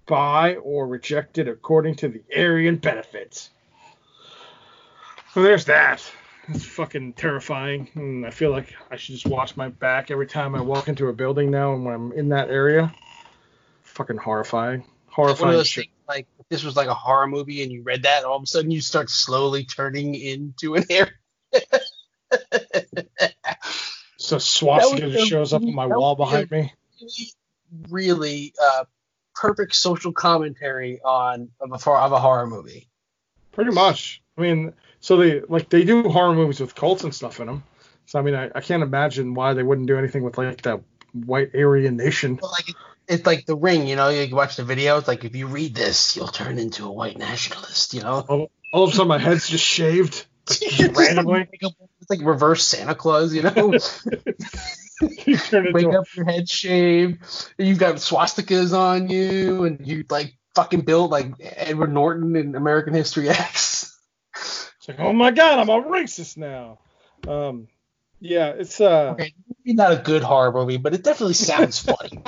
by 0.06 0.56
or 0.56 0.86
rejected 0.86 1.48
according 1.48 1.96
to 1.96 2.08
the 2.08 2.22
Aryan 2.36 2.76
benefits. 2.76 3.50
So 5.34 5.42
there's 5.42 5.66
that. 5.66 6.02
It's 6.48 6.64
fucking 6.64 7.14
terrifying. 7.14 7.88
And 7.94 8.24
I 8.24 8.30
feel 8.30 8.50
like 8.50 8.74
I 8.90 8.96
should 8.96 9.14
just 9.14 9.26
watch 9.26 9.56
my 9.56 9.68
back 9.68 10.10
every 10.10 10.26
time 10.26 10.54
I 10.54 10.60
walk 10.60 10.88
into 10.88 11.08
a 11.08 11.12
building 11.12 11.50
now 11.50 11.74
and 11.74 11.84
when 11.84 11.94
I'm 11.94 12.12
in 12.12 12.28
that 12.30 12.48
area. 12.50 12.94
Fucking 13.82 14.16
horrifying. 14.16 14.80
One 14.80 14.88
of 14.88 15.12
Horrifying 15.38 15.52
those 15.52 15.66
shit. 15.66 15.84
things 15.84 15.94
like 16.08 16.26
this 16.50 16.62
was 16.62 16.76
like 16.76 16.88
a 16.88 16.94
horror 16.94 17.26
movie 17.26 17.62
and 17.62 17.72
you 17.72 17.82
read 17.82 18.04
that, 18.04 18.24
all 18.24 18.36
of 18.36 18.42
a 18.42 18.46
sudden 18.46 18.70
you 18.70 18.80
start 18.80 19.10
slowly 19.10 19.64
turning 19.64 20.14
into 20.14 20.74
an 20.74 20.84
air. 20.90 21.10
So 24.18 24.38
swastika 24.38 25.10
just 25.10 25.28
shows 25.28 25.52
up 25.52 25.62
on 25.62 25.74
my 25.74 25.86
wall 25.86 26.16
behind 26.16 26.50
me. 26.50 26.72
really, 27.00 27.32
really 27.88 28.54
uh, 28.62 28.84
perfect 29.36 29.74
social 29.74 30.12
commentary 30.12 31.00
on 31.04 31.50
of 31.60 31.70
a 31.72 31.90
of 31.90 32.12
a 32.12 32.18
horror 32.18 32.46
movie. 32.46 32.88
Pretty 33.52 33.70
much. 33.70 34.22
I 34.36 34.40
mean, 34.42 34.72
so 35.00 35.16
they 35.16 35.40
like 35.40 35.68
they 35.68 35.84
do 35.84 36.02
horror 36.08 36.34
movies 36.34 36.60
with 36.60 36.74
cults 36.74 37.04
and 37.04 37.14
stuff 37.14 37.40
in 37.40 37.46
them. 37.46 37.62
So 38.06 38.18
I 38.18 38.22
mean, 38.22 38.34
I, 38.34 38.50
I 38.54 38.60
can't 38.60 38.82
imagine 38.82 39.34
why 39.34 39.54
they 39.54 39.62
wouldn't 39.62 39.86
do 39.86 39.98
anything 39.98 40.22
with 40.22 40.38
like 40.38 40.62
that 40.62 40.80
white 41.12 41.54
Aryan 41.54 41.96
nation. 41.96 42.38
Like 42.42 42.74
it's 43.08 43.26
like 43.26 43.46
the 43.46 43.56
ring, 43.56 43.86
you 43.86 43.96
know. 43.96 44.08
You 44.08 44.34
watch 44.34 44.56
the 44.56 44.64
video. 44.64 44.98
It's 44.98 45.08
like 45.08 45.24
if 45.24 45.36
you 45.36 45.46
read 45.46 45.74
this, 45.74 46.16
you'll 46.16 46.28
turn 46.28 46.58
into 46.58 46.84
a 46.86 46.92
white 46.92 47.18
nationalist. 47.18 47.94
You 47.94 48.02
know. 48.02 48.24
All, 48.28 48.50
all 48.72 48.84
of 48.84 48.92
a 48.92 48.96
sudden, 48.96 49.08
my 49.08 49.18
head's 49.18 49.48
just 49.48 49.64
shaved 49.64 50.26
like, 50.48 50.58
Just 50.60 50.76
just 50.76 50.96
randomly. 50.96 51.48
it's 51.52 52.10
like 52.10 52.20
reverse 52.22 52.66
Santa 52.66 52.94
Claus, 52.94 53.34
you 53.34 53.42
know. 53.42 53.78
you 55.32 55.36
turn 55.38 55.72
Wake 55.72 55.84
into 55.84 55.98
up, 55.98 56.06
your 56.14 56.24
head 56.24 56.48
shaved. 56.48 57.52
You've 57.58 57.78
got 57.78 57.96
swastikas 57.96 58.76
on 58.76 59.08
you, 59.08 59.64
and 59.64 59.86
you 59.86 60.04
like 60.08 60.36
fucking 60.54 60.82
built 60.82 61.10
like 61.10 61.32
Edward 61.40 61.92
Norton 61.92 62.36
in 62.36 62.54
American 62.54 62.94
History 62.94 63.28
X. 63.28 63.98
it's 64.34 64.88
like, 64.88 65.00
oh 65.00 65.12
my 65.12 65.30
god, 65.30 65.58
I'm 65.58 65.68
a 65.68 65.82
racist 65.82 66.36
now. 66.36 66.78
Um, 67.26 67.68
yeah, 68.20 68.50
it's 68.50 68.80
uh, 68.80 69.10
Okay, 69.12 69.34
maybe 69.64 69.74
not 69.74 69.92
a 69.92 69.96
good 69.96 70.22
horror 70.22 70.52
movie, 70.52 70.76
but 70.78 70.94
it 70.94 71.02
definitely 71.02 71.34
sounds 71.34 71.78
funny. 71.80 72.22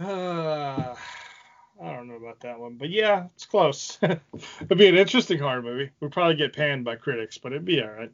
uh, 0.00 0.94
I 1.82 1.92
don't 1.94 2.08
know 2.08 2.14
about 2.14 2.40
that 2.40 2.58
one, 2.58 2.76
but 2.76 2.90
yeah, 2.90 3.26
it's 3.34 3.46
close. 3.46 3.98
it'd 4.02 4.78
be 4.78 4.86
an 4.86 4.96
interesting 4.96 5.38
horror 5.38 5.62
movie. 5.62 5.90
We'd 6.00 6.12
probably 6.12 6.36
get 6.36 6.54
panned 6.54 6.84
by 6.84 6.96
critics, 6.96 7.38
but 7.38 7.52
it'd 7.52 7.64
be 7.64 7.82
all 7.82 7.90
right. 7.90 8.12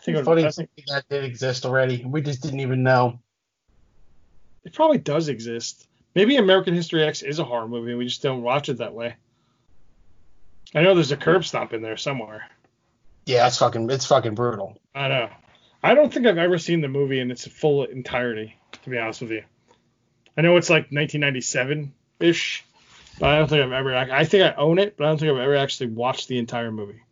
I 0.00 0.02
think, 0.02 0.24
funny 0.24 0.44
I 0.46 0.50
think 0.50 0.70
that 0.86 1.08
did 1.08 1.24
exist 1.24 1.66
already. 1.66 2.04
We 2.04 2.22
just 2.22 2.42
didn't 2.42 2.60
even 2.60 2.82
know. 2.82 3.20
it 4.64 4.72
probably 4.72 4.98
does 4.98 5.28
exist. 5.28 5.86
Maybe 6.14 6.36
American 6.36 6.74
History 6.74 7.04
X 7.04 7.22
is 7.22 7.38
a 7.38 7.44
horror 7.44 7.68
movie, 7.68 7.90
and 7.90 7.98
we 7.98 8.06
just 8.06 8.22
don't 8.22 8.42
watch 8.42 8.68
it 8.68 8.78
that 8.78 8.94
way. 8.94 9.14
I 10.74 10.82
know 10.82 10.94
there's 10.94 11.12
a 11.12 11.16
curb 11.16 11.44
stomp 11.44 11.72
in 11.72 11.82
there 11.82 11.96
somewhere. 11.96 12.48
Yeah, 13.26 13.46
it's 13.46 13.58
fucking 13.58 13.90
it's 13.90 14.06
fucking 14.06 14.34
brutal. 14.34 14.78
I 14.94 15.08
know. 15.08 15.30
I 15.82 15.94
don't 15.94 16.12
think 16.12 16.26
I've 16.26 16.38
ever 16.38 16.58
seen 16.58 16.80
the 16.80 16.88
movie 16.88 17.20
in 17.20 17.30
its 17.30 17.46
full 17.46 17.84
entirety, 17.84 18.56
to 18.82 18.90
be 18.90 18.98
honest 18.98 19.20
with 19.22 19.30
you. 19.30 19.44
I 20.36 20.42
know 20.42 20.56
it's 20.56 20.70
like 20.70 20.84
1997 20.90 21.92
ish, 22.20 22.64
but 23.18 23.28
I 23.28 23.38
don't 23.38 23.48
think 23.48 23.62
I've 23.62 23.72
ever. 23.72 23.94
I 23.94 24.24
think 24.24 24.44
I 24.44 24.54
own 24.60 24.78
it, 24.78 24.96
but 24.96 25.04
I 25.04 25.08
don't 25.08 25.18
think 25.18 25.32
I've 25.32 25.38
ever 25.38 25.56
actually 25.56 25.90
watched 25.90 26.28
the 26.28 26.38
entire 26.38 26.70
movie. 26.72 27.02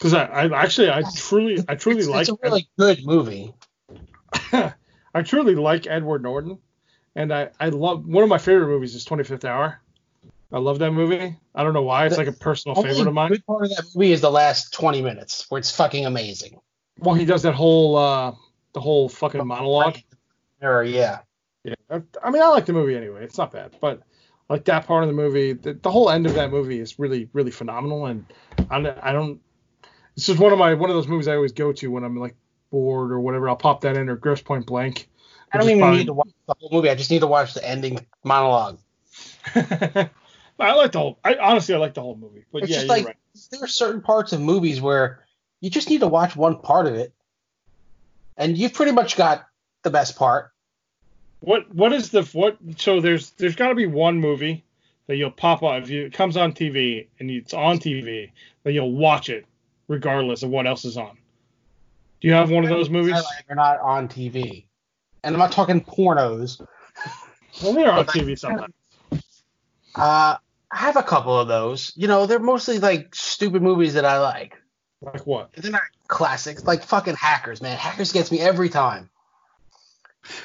Because 0.00 0.14
I, 0.14 0.24
I 0.24 0.62
actually, 0.62 0.90
I 0.90 1.02
truly, 1.14 1.62
I 1.68 1.74
truly 1.74 1.98
It's, 1.98 2.08
like, 2.08 2.20
it's 2.22 2.30
a 2.30 2.38
really 2.42 2.70
good 2.78 3.04
movie. 3.04 3.52
I 4.52 5.22
truly 5.22 5.54
like 5.54 5.86
Edward 5.86 6.22
Norton, 6.22 6.58
and 7.14 7.34
I, 7.34 7.50
I 7.60 7.68
love 7.68 8.06
one 8.06 8.24
of 8.24 8.30
my 8.30 8.38
favorite 8.38 8.68
movies 8.68 8.94
is 8.94 9.04
25th 9.04 9.44
Hour. 9.44 9.78
I 10.50 10.58
love 10.58 10.78
that 10.78 10.92
movie. 10.92 11.36
I 11.54 11.62
don't 11.62 11.74
know 11.74 11.82
why. 11.82 12.06
It's 12.06 12.16
like 12.16 12.28
a 12.28 12.32
personal 12.32 12.82
favorite 12.82 13.08
of 13.08 13.12
mine. 13.12 13.28
good 13.28 13.44
part 13.44 13.64
of 13.64 13.68
that 13.76 13.84
movie 13.94 14.12
is 14.12 14.22
the 14.22 14.30
last 14.30 14.72
20 14.72 15.02
minutes, 15.02 15.44
where 15.50 15.58
it's 15.58 15.70
fucking 15.70 16.06
amazing. 16.06 16.58
Well, 16.98 17.14
he 17.14 17.26
does 17.26 17.42
that 17.42 17.54
whole, 17.54 17.96
uh, 17.96 18.34
the 18.72 18.80
whole 18.80 19.10
fucking 19.10 19.46
monologue. 19.46 19.98
Or 20.62 20.82
yeah, 20.82 21.20
Yeah, 21.62 21.74
I- 21.90 22.02
I 22.24 22.30
mean, 22.30 22.40
I 22.40 22.48
like 22.48 22.64
the 22.64 22.72
movie 22.72 22.96
anyway. 22.96 23.22
It's 23.22 23.36
not 23.36 23.52
bad, 23.52 23.76
but 23.82 24.00
like 24.48 24.64
that 24.64 24.86
part 24.86 25.04
of 25.04 25.08
the 25.10 25.14
movie, 25.14 25.52
the, 25.52 25.74
the 25.74 25.90
whole 25.90 26.08
end 26.08 26.24
of 26.26 26.32
that 26.34 26.50
movie 26.50 26.80
is 26.80 26.98
really, 26.98 27.28
really 27.34 27.50
phenomenal. 27.50 28.06
And 28.06 28.24
I, 28.70 28.94
I 29.02 29.12
don't. 29.12 29.40
This 30.20 30.28
is 30.28 30.36
one 30.36 30.52
of 30.52 30.58
my 30.58 30.74
one 30.74 30.90
of 30.90 30.96
those 30.96 31.08
movies 31.08 31.28
I 31.28 31.34
always 31.36 31.52
go 31.52 31.72
to 31.72 31.90
when 31.90 32.04
I'm 32.04 32.14
like 32.14 32.34
bored 32.70 33.10
or 33.10 33.20
whatever. 33.20 33.48
I'll 33.48 33.56
pop 33.56 33.80
that 33.80 33.96
in 33.96 34.10
or 34.10 34.16
Grosse 34.16 34.42
Pointe 34.42 34.66
Blank. 34.66 35.08
I 35.50 35.56
don't 35.56 35.66
even 35.66 35.80
probably- 35.80 35.98
need 36.00 36.06
to 36.08 36.12
watch 36.12 36.28
the 36.46 36.54
whole 36.60 36.68
movie. 36.70 36.90
I 36.90 36.94
just 36.94 37.10
need 37.10 37.20
to 37.20 37.26
watch 37.26 37.54
the 37.54 37.66
ending 37.66 38.04
monologue. 38.22 38.78
I 39.54 40.10
like 40.58 40.92
the 40.92 40.98
whole. 40.98 41.18
I 41.24 41.36
honestly 41.36 41.74
I 41.74 41.78
like 41.78 41.94
the 41.94 42.02
whole 42.02 42.16
movie, 42.16 42.44
but 42.52 42.64
It's 42.64 42.70
yeah, 42.70 42.82
like 42.82 43.06
right. 43.06 43.16
there 43.50 43.62
are 43.62 43.66
certain 43.66 44.02
parts 44.02 44.34
of 44.34 44.42
movies 44.42 44.78
where 44.78 45.24
you 45.62 45.70
just 45.70 45.88
need 45.88 46.00
to 46.00 46.06
watch 46.08 46.36
one 46.36 46.58
part 46.58 46.86
of 46.86 46.96
it, 46.96 47.14
and 48.36 48.58
you've 48.58 48.74
pretty 48.74 48.92
much 48.92 49.16
got 49.16 49.46
the 49.84 49.90
best 49.90 50.16
part. 50.16 50.52
What 51.40 51.74
what 51.74 51.94
is 51.94 52.10
the 52.10 52.24
what? 52.34 52.58
So 52.76 53.00
there's 53.00 53.30
there's 53.38 53.56
got 53.56 53.70
to 53.70 53.74
be 53.74 53.86
one 53.86 54.20
movie 54.20 54.64
that 55.06 55.16
you'll 55.16 55.30
pop 55.30 55.62
on 55.62 55.82
if 55.82 55.88
you, 55.88 56.04
it 56.04 56.12
comes 56.12 56.36
on 56.36 56.52
TV 56.52 57.06
and 57.18 57.30
it's 57.30 57.54
on 57.54 57.78
TV 57.78 58.32
that 58.64 58.72
you'll 58.72 58.92
watch 58.92 59.30
it 59.30 59.46
regardless 59.90 60.44
of 60.44 60.50
what 60.50 60.68
else 60.68 60.84
is 60.84 60.96
on. 60.96 61.18
Do 62.20 62.28
you 62.28 62.34
have 62.34 62.50
one 62.50 62.62
of 62.64 62.70
those 62.70 62.88
movies? 62.88 63.20
Are 63.48 63.54
not 63.56 63.80
on 63.80 64.08
TV, 64.08 64.64
and 65.24 65.34
I'm 65.34 65.38
not 65.38 65.52
talking 65.52 65.80
pornos. 65.82 66.64
Well, 67.62 67.72
they're 67.72 67.90
on 67.90 68.06
TV 68.06 68.38
sometimes. 68.38 68.72
Uh, 69.94 70.36
I 70.70 70.76
have 70.76 70.96
a 70.96 71.02
couple 71.02 71.36
of 71.36 71.48
those. 71.48 71.92
You 71.96 72.06
know, 72.06 72.26
they're 72.26 72.38
mostly 72.38 72.78
like 72.78 73.14
stupid 73.14 73.62
movies 73.62 73.94
that 73.94 74.04
I 74.04 74.20
like. 74.20 74.56
Like 75.02 75.26
what? 75.26 75.52
They're 75.54 75.72
not 75.72 75.82
classics, 76.06 76.64
like 76.64 76.84
fucking 76.84 77.16
Hackers, 77.16 77.60
man. 77.60 77.76
Hackers 77.76 78.12
gets 78.12 78.30
me 78.30 78.38
every 78.38 78.68
time. 78.68 79.10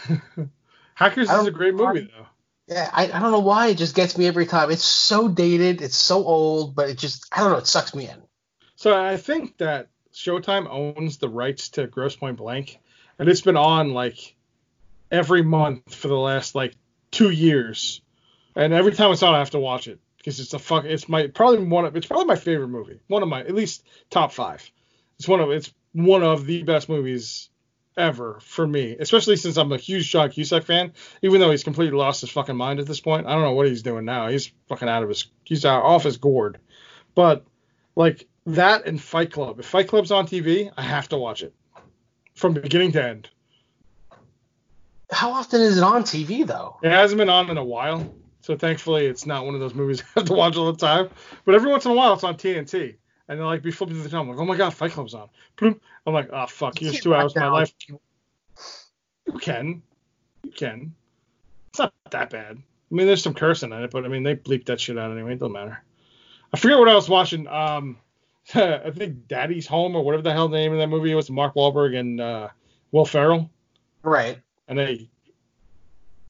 Hackers 0.96 1.30
is 1.30 1.48
a 1.48 1.52
great 1.52 1.76
movie 1.76 2.10
though. 2.18 2.26
Yeah, 2.68 2.90
I, 2.92 3.04
I 3.04 3.20
don't 3.20 3.32
know 3.32 3.42
why 3.42 3.68
it 3.68 3.78
just 3.78 3.96
gets 3.96 4.18
me 4.18 4.26
every 4.26 4.48
time. 4.48 4.72
It's 4.72 4.84
so 4.84 5.28
dated, 5.28 5.84
it's 5.84 5.98
so 5.98 6.24
old, 6.24 6.74
but 6.74 6.90
it 6.90 6.98
just 6.98 7.28
I 7.32 7.42
don't 7.42 7.52
know, 7.52 7.58
it 7.58 7.68
sucks 7.68 7.94
me 7.94 8.10
in. 8.10 8.24
So 8.76 9.00
I 9.00 9.18
think 9.18 9.58
that 9.58 9.88
Showtime 10.14 10.68
owns 10.70 11.18
the 11.18 11.30
rights 11.30 11.70
to 11.70 11.88
Grosse 11.88 12.16
Pointe 12.16 12.38
Blank, 12.38 12.80
and 13.20 13.28
it's 13.30 13.42
been 13.42 13.58
on 13.58 13.94
like 13.94 14.36
every 15.12 15.42
month 15.42 15.94
for 15.94 16.08
the 16.08 16.18
last 16.18 16.56
like 16.56 16.76
two 17.12 17.30
years. 17.30 18.02
And 18.56 18.74
every 18.74 18.94
time 18.94 19.12
it's 19.12 19.24
on, 19.24 19.36
I 19.36 19.40
have 19.40 19.52
to 19.52 19.60
watch 19.60 19.88
it 19.88 20.00
because 20.18 20.40
it's 20.40 20.54
a 20.54 20.60
fuck. 20.60 20.86
It's 20.86 21.10
my 21.10 21.28
probably 21.28 21.66
one 21.66 21.86
of 21.86 21.96
it's 21.96 22.08
probably 22.08 22.26
my 22.26 22.36
favorite 22.36 22.70
movie. 22.70 23.00
One 23.08 23.24
of 23.24 23.30
my 23.30 23.42
at 23.42 23.54
least 23.54 23.84
top 24.10 24.32
five. 24.32 24.70
It's 25.20 25.28
one 25.28 25.40
of 25.40 25.52
it's 25.52 25.74
one 25.94 26.24
of 26.24 26.46
the 26.46 26.64
best 26.64 26.90
movies 26.90 27.50
ever 27.98 28.40
for 28.42 28.68
me, 28.68 28.98
especially 29.00 29.38
since 29.38 29.58
I'm 29.58 29.72
a 29.72 29.78
huge 29.78 30.10
John 30.10 30.30
Cusack 30.30 30.64
fan. 30.64 30.94
Even 31.22 31.40
though 31.40 31.52
he's 31.52 31.64
completely 31.64 31.98
lost 31.98 32.22
his 32.22 32.30
fucking 32.30 32.56
mind 32.56 32.80
at 32.80 32.88
this 32.88 33.00
point, 33.00 33.28
I 33.28 33.34
don't 33.34 33.44
know 33.44 33.54
what 33.54 33.68
he's 33.68 33.84
doing 33.84 34.06
now. 34.06 34.28
He's 34.28 34.52
fucking 34.68 34.90
out 34.90 35.04
of 35.04 35.10
his 35.10 35.28
he's 35.44 35.66
out 35.66 35.84
off 35.84 36.04
his 36.04 36.18
gourd. 36.18 36.58
But 37.14 37.46
like 37.96 38.28
that 38.46 38.86
and 38.86 39.02
Fight 39.02 39.32
Club. 39.32 39.60
If 39.60 39.66
Fight 39.66 39.88
Club's 39.88 40.12
on 40.12 40.28
TV, 40.28 40.72
I 40.78 40.82
have 40.82 41.10
to 41.10 41.18
watch 41.18 41.44
it 41.44 41.54
from 42.36 42.54
beginning 42.54 42.92
to 42.94 43.04
end. 43.04 43.30
How 45.12 45.32
often 45.32 45.62
is 45.62 45.78
it 45.78 45.84
on 45.84 46.04
TV 46.04 46.46
though? 46.46 46.78
It 46.84 46.92
hasn't 46.92 47.18
been 47.18 47.30
on 47.30 47.50
in 47.50 47.58
a 47.58 47.64
while, 47.64 48.14
so 48.42 48.58
thankfully 48.58 49.06
it's 49.06 49.26
not 49.26 49.46
one 49.46 49.54
of 49.54 49.60
those 49.60 49.74
movies 49.74 50.02
I 50.16 50.20
have 50.20 50.28
to 50.28 50.34
watch 50.34 50.56
all 50.56 50.72
the 50.72 50.78
time. 50.78 51.10
But 51.46 51.56
every 51.56 51.70
once 51.70 51.86
in 51.86 51.92
a 51.92 51.96
while 51.96 52.14
it's 52.14 52.24
on 52.24 52.36
TNT, 52.36 52.96
and 53.28 53.40
they'll 53.40 53.48
like 53.48 53.64
be 53.64 53.72
flipping 53.72 53.96
through 53.96 54.04
the 54.04 54.10
channel. 54.10 54.24
I'm 54.24 54.30
like, 54.30 54.40
oh 54.40 54.46
my 54.46 54.58
god, 54.58 54.74
Fight 54.74 54.92
Club's 54.92 55.14
on. 55.14 55.30
Bloop. 55.58 55.80
I'm 56.06 56.14
like, 56.14 56.30
oh 56.32 56.48
fuck, 56.48 56.78
here's 56.78 57.00
two 57.00 57.16
hours 57.16 57.36
of 57.36 57.42
my 57.42 57.50
life. 57.50 57.74
You 57.90 58.00
can, 59.40 59.82
you 60.44 60.52
can. 60.52 60.94
It's 61.70 61.80
not 61.80 61.94
that 62.12 62.30
bad. 62.30 62.58
I 62.58 62.96
mean, 62.96 63.08
there's 63.08 63.24
some 63.24 63.34
cursing 63.34 63.72
in 63.72 63.84
it, 63.84 63.92
but 63.92 64.06
I 64.06 64.08
mean 64.08 64.24
they 64.24 64.36
bleep 64.36 64.66
that 64.66 64.80
shit 64.80 64.98
out 64.98 65.12
anyway. 65.12 65.34
It 65.34 65.40
doesn't 65.40 65.54
matter. 65.54 65.84
I 66.54 66.58
forget 66.58 66.78
what 66.78 66.88
I 66.88 66.96
was 66.96 67.10
watching. 67.10 67.48
Um, 67.48 67.98
I 68.56 68.92
think 68.92 69.28
Daddy's 69.28 69.68
Home 69.68 69.96
or 69.96 70.04
whatever 70.04 70.22
the 70.24 70.32
hell 70.34 70.48
the 70.48 70.58
name 70.58 70.72
of 70.74 70.80
that 70.80 70.88
movie 70.88 71.14
was, 71.16 71.30
Mark 71.30 71.56
Wahlberg 71.56 71.98
and 71.98 72.22
uh, 72.22 72.50
Will 72.92 73.06
Ferrell, 73.06 73.50
Right. 74.04 74.38
and 74.68 74.78
they 74.78 75.10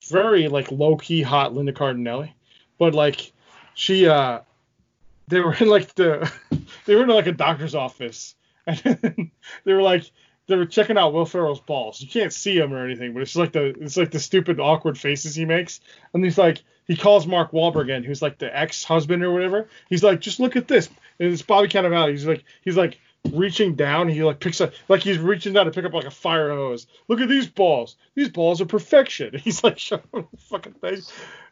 very 0.07 0.47
like 0.47 0.71
low 0.71 0.95
key 0.95 1.21
hot 1.21 1.53
Linda 1.53 1.73
Cardinelli, 1.73 2.31
but 2.77 2.93
like 2.93 3.31
she 3.73 4.07
uh 4.07 4.39
they 5.27 5.39
were 5.39 5.55
in 5.55 5.67
like 5.67 5.93
the 5.95 6.31
they 6.85 6.95
were 6.95 7.03
in 7.03 7.09
like 7.09 7.27
a 7.27 7.31
doctor's 7.31 7.75
office 7.75 8.35
and 8.67 9.31
they 9.63 9.73
were 9.73 9.81
like 9.81 10.09
they 10.47 10.55
were 10.55 10.65
checking 10.67 10.95
out 10.97 11.11
Will 11.11 11.25
Ferrell's 11.25 11.59
balls. 11.59 11.99
You 11.99 12.07
can't 12.07 12.31
see 12.31 12.55
him 12.55 12.71
or 12.71 12.85
anything, 12.85 13.13
but 13.13 13.23
it's 13.23 13.35
like 13.35 13.51
the 13.51 13.65
it's 13.81 13.97
like 13.97 14.11
the 14.11 14.19
stupid 14.19 14.59
awkward 14.59 14.97
faces 14.97 15.33
he 15.33 15.43
makes. 15.43 15.79
And 16.13 16.23
he's 16.23 16.37
like 16.37 16.61
he 16.87 16.95
calls 16.95 17.25
Mark 17.25 17.51
Wahlberg 17.51 17.89
in, 17.89 18.03
who's 18.03 18.21
like 18.21 18.37
the 18.37 18.55
ex-husband 18.55 19.23
or 19.23 19.33
whatever. 19.33 19.67
He's 19.89 20.03
like, 20.03 20.21
just 20.21 20.39
look 20.39 20.55
at 20.55 20.67
this. 20.67 20.87
And 21.19 21.31
it's 21.31 21.41
Bobby 21.41 21.67
Cannavale. 21.67 22.11
He's 22.11 22.25
like 22.25 22.43
he's 22.61 22.77
like 22.77 22.99
reaching 23.31 23.75
down. 23.75 24.07
He 24.09 24.23
like 24.23 24.39
picks 24.39 24.61
up 24.61 24.73
like 24.89 25.01
he's 25.01 25.17
reaching 25.17 25.53
down 25.53 25.65
to 25.65 25.71
pick 25.71 25.85
up 25.85 25.93
like 25.93 26.05
a 26.05 26.11
fire 26.11 26.49
hose. 26.49 26.87
Look 27.07 27.21
at 27.21 27.29
these 27.29 27.47
balls. 27.47 27.95
These 28.15 28.29
balls 28.29 28.61
are 28.61 28.65
perfection. 28.65 29.37
He's 29.43 29.63
like 29.63 29.79
showing 29.79 30.03
the 30.13 30.25
fucking 30.49 30.73
thing. 30.73 31.01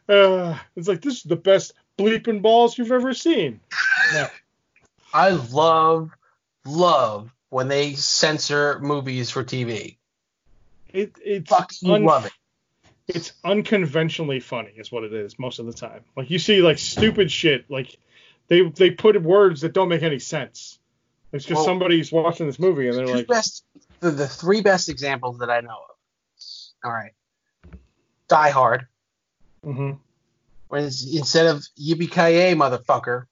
Uh, 0.08 0.58
it's 0.76 0.86
like 0.88 1.00
this 1.00 1.16
is 1.16 1.22
the 1.22 1.36
best 1.36 1.72
bleeping 1.98 2.42
balls 2.42 2.76
you've 2.78 2.92
ever 2.92 3.14
seen. 3.14 3.60
Yeah. 4.12 4.28
I 5.14 5.30
love, 5.30 6.10
love 6.66 7.32
when 7.50 7.68
they 7.68 7.94
censor 7.94 8.78
movies 8.80 9.30
for 9.30 9.44
TV. 9.44 9.96
It 10.92 11.12
it's 11.24 11.50
Fucking 11.50 11.90
un- 11.90 12.04
love 12.04 12.26
it. 12.26 12.32
it's 13.08 13.32
unconventionally 13.44 14.40
funny 14.40 14.72
is 14.76 14.90
what 14.92 15.04
it 15.04 15.12
is 15.12 15.38
most 15.38 15.58
of 15.58 15.66
the 15.66 15.72
time. 15.72 16.00
Like 16.16 16.30
you 16.30 16.38
see 16.38 16.62
like 16.62 16.78
stupid 16.78 17.30
shit 17.30 17.70
like 17.70 17.96
they 18.48 18.62
they 18.62 18.90
put 18.90 19.20
words 19.22 19.62
that 19.62 19.72
don't 19.72 19.88
make 19.88 20.02
any 20.02 20.18
sense. 20.18 20.78
It's 21.32 21.44
just 21.44 21.58
Well- 21.58 21.64
somebody's 21.64 22.12
watching 22.12 22.46
this 22.46 22.58
movie 22.58 22.88
and 22.88 22.96
they're 22.96 23.06
like, 23.06 23.26
best, 23.26 23.64
the, 24.00 24.10
the 24.10 24.28
three 24.28 24.60
best 24.60 24.88
examples 24.88 25.38
that 25.38 25.50
I 25.50 25.60
know 25.60 25.70
of. 25.70 25.96
All 26.84 26.92
right. 26.92 27.12
Die 28.28 28.50
Hard. 28.50 28.86
Mm-hmm. 29.64 29.92
When 30.68 30.84
instead 30.84 31.46
of 31.46 31.64
yippee 31.80 32.10
ki 32.10 32.54
motherfucker, 32.54 33.26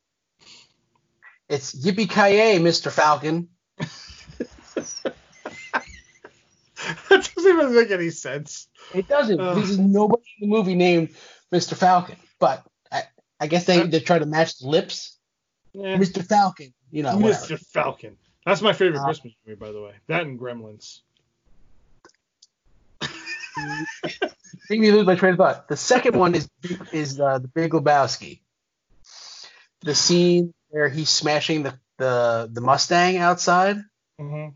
it's 1.49 1.75
yippee 1.75 2.09
ki 2.09 2.59
Mr. 2.63 2.91
Falcon. 2.91 3.49
that 7.09 7.31
doesn't 7.35 7.53
even 7.53 7.75
make 7.75 7.91
any 7.91 8.11
sense. 8.11 8.69
It 8.95 9.09
doesn't. 9.09 9.41
Ugh. 9.41 9.57
There's 9.57 9.79
nobody 9.79 10.23
in 10.41 10.49
the 10.49 10.57
movie 10.57 10.75
named 10.75 11.11
Mr. 11.53 11.75
Falcon, 11.77 12.17
but 12.39 12.65
I, 13.43 13.47
guess 13.47 13.65
they, 13.65 13.83
they 13.87 14.01
try 14.01 14.19
to 14.19 14.27
match 14.27 14.59
the 14.59 14.69
lips. 14.69 15.19
Yeah. 15.73 15.97
Mr. 15.97 16.25
Falcon, 16.25 16.73
you 16.91 17.03
know, 17.03 17.17
whatever. 17.17 17.45
Mr. 17.45 17.59
Falcon. 17.59 18.17
That's 18.45 18.61
my 18.61 18.73
favorite 18.73 19.01
Uh, 19.01 19.05
Christmas 19.05 19.33
movie, 19.47 19.59
by 19.59 19.73
the 19.73 19.81
way. 19.81 19.95
That 20.07 20.23
and 20.23 20.39
Gremlins. 20.39 21.01
Make 24.71 24.81
me 24.81 24.91
lose 24.91 25.07
my 25.07 25.15
train 25.15 25.33
of 25.33 25.39
thought. 25.39 25.69
The 25.69 25.77
second 25.77 26.17
one 26.17 26.35
is 26.35 26.49
is 26.93 27.21
uh, 27.21 27.39
the 27.39 27.49
Big 27.49 27.73
Lebowski. 27.73 28.41
The 29.83 29.95
scene 29.95 30.55
where 30.69 30.89
he's 30.89 31.11
smashing 31.11 31.63
the 31.63 31.79
the, 31.99 32.49
the 32.53 32.61
Mustang 32.61 33.19
outside, 33.19 33.77
hmm 34.19 34.49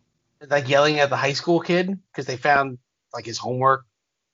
like 0.48 0.68
yelling 0.68 0.98
at 0.98 1.10
the 1.10 1.16
high 1.16 1.32
school 1.32 1.60
kid 1.60 1.98
because 2.12 2.26
they 2.26 2.36
found 2.36 2.78
like 3.12 3.24
his 3.24 3.38
homework 3.38 3.84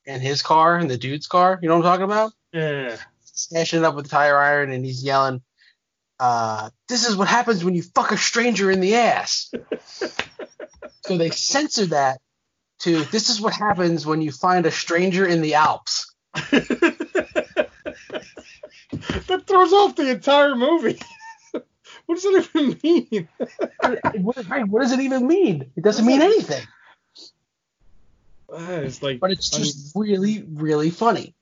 in 0.05 0.21
his 0.21 0.43
car 0.43 0.79
in 0.79 0.89
the 0.89 0.97
dude's 0.99 1.27
car. 1.27 1.59
You 1.63 1.69
know 1.69 1.79
what 1.79 1.87
I'm 1.87 1.93
talking 1.93 2.05
about? 2.05 2.33
Yeah. 2.53 2.97
Smashing 3.33 3.81
it 3.81 3.85
up 3.85 3.95
with 3.95 4.05
the 4.05 4.11
tire 4.11 4.37
iron, 4.37 4.71
and 4.71 4.85
he's 4.85 5.03
yelling, 5.03 5.41
uh, 6.21 6.69
"This 6.89 7.09
is 7.09 7.17
what 7.17 7.29
happens 7.29 7.65
when 7.65 7.75
you 7.75 7.83
fuck 7.83 8.13
a 8.13 8.19
stranger 8.19 8.71
in 8.71 8.81
the 8.81 8.97
ass." 8.97 9.51
so 11.07 11.17
they 11.17 11.31
censored 11.31 11.91
that 11.91 12.21
to 12.81 13.05
"This 13.05 13.31
is 13.31 13.41
what 13.41 13.55
happens 13.55 14.05
when 14.05 14.21
you 14.21 14.33
find 14.33 14.67
a 14.67 14.71
stranger 14.71 15.27
in 15.27 15.41
the 15.41 15.55
Alps." 15.55 16.15
that 16.51 17.67
throws 19.47 19.73
off 19.73 19.97
the 19.97 20.11
entire 20.11 20.55
movie. 20.55 21.01
what 22.07 22.21
does 22.21 22.25
it 22.25 22.49
even 22.55 22.79
mean? 22.83 23.29
what, 24.21 24.49
right, 24.49 24.69
what 24.69 24.83
does 24.83 24.93
it 24.93 25.01
even 25.01 25.27
mean? 25.27 25.71
It 25.77 25.85
doesn't 25.85 26.07
mean 26.07 26.23
anything. 26.23 26.63
Uh, 28.53 28.83
it's 28.85 29.03
like, 29.03 29.21
But 29.21 29.31
it's 29.31 29.49
just 29.49 29.93
really, 29.95 30.45
really 30.47 30.91
funny. 30.91 31.35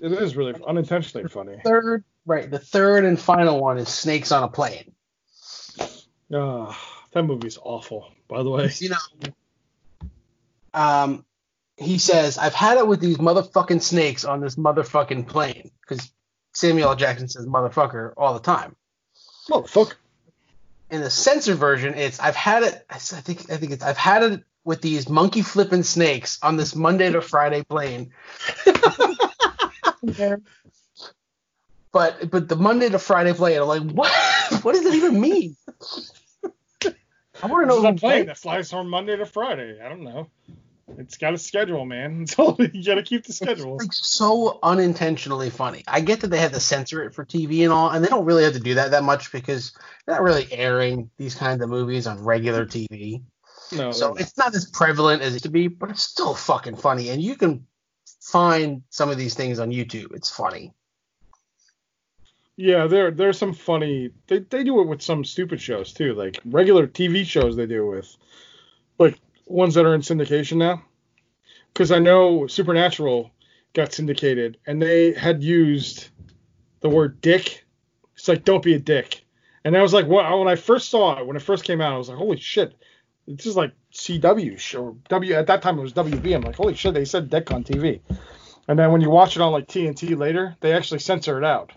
It 0.00 0.12
is 0.12 0.36
really 0.36 0.54
unintentionally 0.66 1.28
funny. 1.28 1.56
Third, 1.64 2.04
right, 2.26 2.50
the 2.50 2.58
third 2.58 3.04
and 3.04 3.18
final 3.18 3.60
one 3.60 3.78
is 3.78 3.88
Snakes 3.88 4.32
on 4.32 4.42
a 4.42 4.48
Plane. 4.48 4.92
Ah, 6.32 6.78
that 7.12 7.22
movie's 7.22 7.58
awful, 7.62 8.08
by 8.28 8.42
the 8.42 8.50
way. 8.50 8.70
You 8.78 8.90
know, 8.90 10.10
um, 10.72 11.24
he 11.76 11.98
says, 11.98 12.38
"I've 12.38 12.54
had 12.54 12.78
it 12.78 12.86
with 12.86 13.00
these 13.00 13.18
motherfucking 13.18 13.82
snakes 13.82 14.24
on 14.24 14.40
this 14.40 14.56
motherfucking 14.56 15.28
plane," 15.28 15.70
because 15.80 16.10
Samuel 16.52 16.90
L. 16.90 16.96
Jackson 16.96 17.28
says 17.28 17.46
"motherfucker" 17.46 18.12
all 18.16 18.34
the 18.34 18.40
time. 18.40 18.76
Motherfucker. 19.48 19.94
In 20.90 21.00
the 21.00 21.10
censored 21.10 21.58
version, 21.58 21.94
it's 21.94 22.18
"I've 22.20 22.36
had 22.36 22.62
it." 22.62 22.84
I 22.90 22.98
think 22.98 23.50
I 23.50 23.56
think 23.56 23.72
it's 23.72 23.84
"I've 23.84 23.96
had 23.96 24.22
it 24.22 24.44
with 24.64 24.80
these 24.80 25.08
monkey 25.08 25.42
flipping 25.42 25.82
snakes 25.82 26.38
on 26.42 26.56
this 26.56 26.74
Monday 26.74 27.10
to 27.12 27.20
Friday 27.20 27.62
plane." 27.62 28.12
But 31.92 32.30
but 32.30 32.48
the 32.48 32.56
Monday 32.56 32.88
to 32.88 32.98
Friday 32.98 33.32
plane, 33.32 33.60
I'm 33.60 33.68
like, 33.68 33.82
what? 33.82 34.12
What 34.62 34.74
does 34.74 34.84
it 34.84 34.94
even 34.94 35.20
mean? 35.20 35.56
I 37.42 37.46
want 37.46 37.62
to 37.62 37.66
know 37.66 37.86
It's 37.88 38.02
a 38.02 38.18
who 38.18 38.24
that 38.26 38.36
flies 38.36 38.70
from 38.70 38.90
Monday 38.90 39.16
to 39.16 39.24
Friday. 39.26 39.80
I 39.82 39.88
don't 39.88 40.02
know. 40.02 40.28
It's 40.98 41.16
got 41.16 41.34
a 41.34 41.38
schedule, 41.38 41.84
man. 41.84 42.22
It's 42.22 42.38
all, 42.38 42.56
you 42.58 42.84
got 42.84 42.96
to 42.96 43.02
keep 43.02 43.24
the 43.24 43.32
schedule. 43.32 43.76
like 43.78 43.92
so 43.92 44.58
unintentionally 44.62 45.50
funny. 45.50 45.82
I 45.88 46.00
get 46.00 46.20
that 46.20 46.28
they 46.28 46.38
had 46.38 46.52
to 46.52 46.60
censor 46.60 47.02
it 47.04 47.14
for 47.14 47.24
TV 47.24 47.64
and 47.64 47.72
all, 47.72 47.90
and 47.90 48.04
they 48.04 48.08
don't 48.08 48.24
really 48.24 48.44
have 48.44 48.52
to 48.52 48.60
do 48.60 48.74
that 48.74 48.90
that 48.90 49.02
much 49.02 49.32
because 49.32 49.72
they're 50.06 50.16
not 50.16 50.22
really 50.22 50.46
airing 50.52 51.10
these 51.16 51.34
kinds 51.34 51.62
of 51.62 51.68
movies 51.70 52.06
on 52.06 52.22
regular 52.22 52.66
TV. 52.66 53.22
No, 53.72 53.92
So 53.92 54.14
it's 54.14 54.36
not 54.36 54.54
as 54.54 54.66
prevalent 54.66 55.22
as 55.22 55.30
it 55.30 55.34
used 55.34 55.44
to 55.44 55.50
be, 55.50 55.68
but 55.68 55.90
it's 55.90 56.02
still 56.02 56.34
fucking 56.34 56.76
funny. 56.76 57.08
And 57.08 57.20
you 57.22 57.34
can 57.34 57.66
find 58.20 58.82
some 58.90 59.10
of 59.10 59.18
these 59.18 59.34
things 59.34 59.58
on 59.58 59.70
YouTube. 59.70 60.14
It's 60.14 60.30
funny. 60.30 60.72
Yeah, 62.56 62.86
there 62.86 63.10
there's 63.10 63.38
some 63.38 63.52
funny. 63.52 64.10
They 64.28 64.38
they 64.38 64.62
do 64.62 64.80
it 64.80 64.86
with 64.86 65.02
some 65.02 65.24
stupid 65.24 65.60
shows 65.60 65.92
too, 65.92 66.14
like 66.14 66.38
regular 66.44 66.86
TV 66.86 67.24
shows. 67.24 67.56
They 67.56 67.66
do 67.66 67.86
with 67.86 68.16
like 68.98 69.18
ones 69.46 69.74
that 69.74 69.84
are 69.84 69.94
in 69.94 70.02
syndication 70.02 70.58
now. 70.58 70.82
Because 71.72 71.90
I 71.90 71.98
know 71.98 72.46
Supernatural 72.46 73.32
got 73.72 73.92
syndicated, 73.92 74.58
and 74.66 74.80
they 74.80 75.12
had 75.12 75.42
used 75.42 76.08
the 76.80 76.88
word 76.88 77.20
"dick." 77.20 77.64
It's 78.14 78.28
like 78.28 78.44
don't 78.44 78.62
be 78.62 78.74
a 78.74 78.78
dick, 78.78 79.24
and 79.64 79.76
I 79.76 79.82
was 79.82 79.92
like, 79.92 80.06
what? 80.06 80.38
When 80.38 80.46
I 80.46 80.54
first 80.54 80.90
saw 80.90 81.18
it, 81.18 81.26
when 81.26 81.36
it 81.36 81.42
first 81.42 81.64
came 81.64 81.80
out, 81.80 81.92
I 81.92 81.98
was 81.98 82.08
like, 82.08 82.18
holy 82.18 82.38
shit, 82.38 82.76
this 83.26 83.46
is 83.46 83.56
like 83.56 83.72
CW 83.92 84.58
show. 84.58 84.96
W 85.08 85.34
at 85.34 85.46
that 85.46 85.62
time 85.62 85.78
it 85.78 85.82
was 85.82 85.92
WB. 85.92 86.34
I'm 86.34 86.42
like, 86.42 86.56
holy 86.56 86.74
shit, 86.74 86.94
they 86.94 87.04
said 87.04 87.30
dick 87.30 87.52
on 87.52 87.64
TV. 87.64 88.00
And 88.68 88.78
then 88.78 88.92
when 88.92 89.00
you 89.00 89.10
watch 89.10 89.36
it 89.36 89.42
on 89.42 89.52
like 89.52 89.68
TNT 89.68 90.16
later, 90.16 90.56
they 90.60 90.72
actually 90.72 91.00
censor 91.00 91.38
it 91.38 91.44
out. 91.44 91.72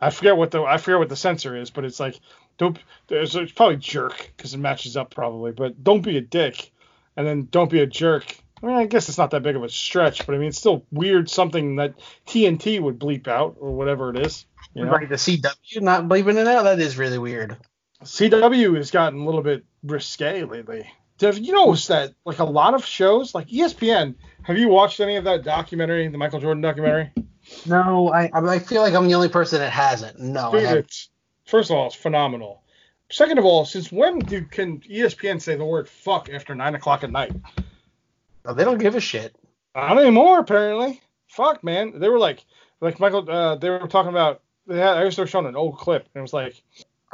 I 0.00 0.10
forget 0.10 0.36
what 0.36 0.50
the 0.50 0.62
I 0.62 0.78
forget 0.78 0.98
what 0.98 1.08
the 1.08 1.16
censor 1.16 1.56
is, 1.56 1.70
but 1.70 1.84
it's 1.84 2.00
like 2.00 2.18
don't 2.58 2.78
there's 3.08 3.34
it's 3.36 3.52
probably 3.52 3.76
jerk 3.76 4.32
because 4.36 4.54
it 4.54 4.58
matches 4.58 4.96
up 4.96 5.14
probably, 5.14 5.52
but 5.52 5.82
don't 5.82 6.02
be 6.02 6.16
a 6.16 6.20
dick, 6.20 6.72
and 7.16 7.26
then 7.26 7.48
don't 7.50 7.70
be 7.70 7.80
a 7.80 7.86
jerk. 7.86 8.36
I 8.62 8.66
mean, 8.66 8.76
I 8.76 8.86
guess 8.86 9.08
it's 9.08 9.18
not 9.18 9.30
that 9.32 9.42
big 9.42 9.56
of 9.56 9.62
a 9.62 9.68
stretch, 9.68 10.24
but 10.26 10.34
I 10.34 10.38
mean, 10.38 10.48
it's 10.48 10.58
still 10.58 10.86
weird 10.90 11.28
something 11.28 11.76
that 11.76 11.94
TNT 12.26 12.80
would 12.80 12.98
bleep 12.98 13.28
out 13.28 13.56
or 13.60 13.72
whatever 13.72 14.10
it 14.10 14.24
is. 14.24 14.46
You 14.74 14.86
know? 14.86 14.92
Like 14.92 15.08
the 15.08 15.16
CW 15.16 15.82
not 15.82 16.04
bleeping 16.04 16.36
it 16.36 16.46
out, 16.46 16.64
that 16.64 16.80
is 16.80 16.96
really 16.96 17.18
weird. 17.18 17.56
CW 18.02 18.76
has 18.76 18.90
gotten 18.90 19.20
a 19.20 19.24
little 19.24 19.42
bit 19.42 19.64
risque 19.82 20.44
lately. 20.44 20.86
Have 21.20 21.38
you 21.38 21.52
noticed 21.52 21.88
that 21.88 22.12
like 22.24 22.40
a 22.40 22.44
lot 22.44 22.74
of 22.74 22.84
shows, 22.84 23.34
like 23.34 23.48
ESPN, 23.48 24.14
have 24.42 24.58
you 24.58 24.68
watched 24.68 25.00
any 25.00 25.16
of 25.16 25.24
that 25.24 25.44
documentary, 25.44 26.06
the 26.08 26.18
Michael 26.18 26.40
Jordan 26.40 26.60
documentary? 26.60 27.12
No, 27.66 28.12
I 28.12 28.30
I 28.32 28.58
feel 28.58 28.82
like 28.82 28.94
I'm 28.94 29.06
the 29.06 29.14
only 29.14 29.28
person 29.28 29.60
that 29.60 29.70
hasn't. 29.70 30.18
No, 30.18 30.50
Dude, 30.50 30.62
it's 30.64 31.10
first 31.46 31.70
of 31.70 31.76
all, 31.76 31.86
it's 31.86 31.94
phenomenal. 31.94 32.62
Second 33.10 33.38
of 33.38 33.44
all, 33.44 33.64
since 33.64 33.92
when 33.92 34.18
do 34.18 34.44
can 34.44 34.80
ESPN 34.80 35.40
say 35.40 35.56
the 35.56 35.64
word 35.64 35.88
fuck 35.88 36.28
after 36.30 36.54
nine 36.54 36.74
o'clock 36.74 37.04
at 37.04 37.12
night? 37.12 37.32
Oh, 38.44 38.54
they 38.54 38.64
don't 38.64 38.78
give 38.78 38.96
a 38.96 39.00
shit. 39.00 39.36
Not 39.74 39.98
anymore, 39.98 40.40
apparently. 40.40 41.00
Fuck, 41.28 41.64
man. 41.64 41.98
They 41.98 42.08
were 42.08 42.18
like, 42.18 42.44
like 42.80 43.00
Michael. 43.00 43.28
Uh, 43.28 43.56
they 43.56 43.70
were 43.70 43.86
talking 43.88 44.10
about. 44.10 44.42
They 44.66 44.78
had. 44.78 44.96
I 44.96 45.04
was 45.04 45.14
showing 45.14 45.46
an 45.46 45.56
old 45.56 45.78
clip, 45.78 46.02
and 46.02 46.20
it 46.20 46.22
was 46.22 46.32
like, 46.32 46.62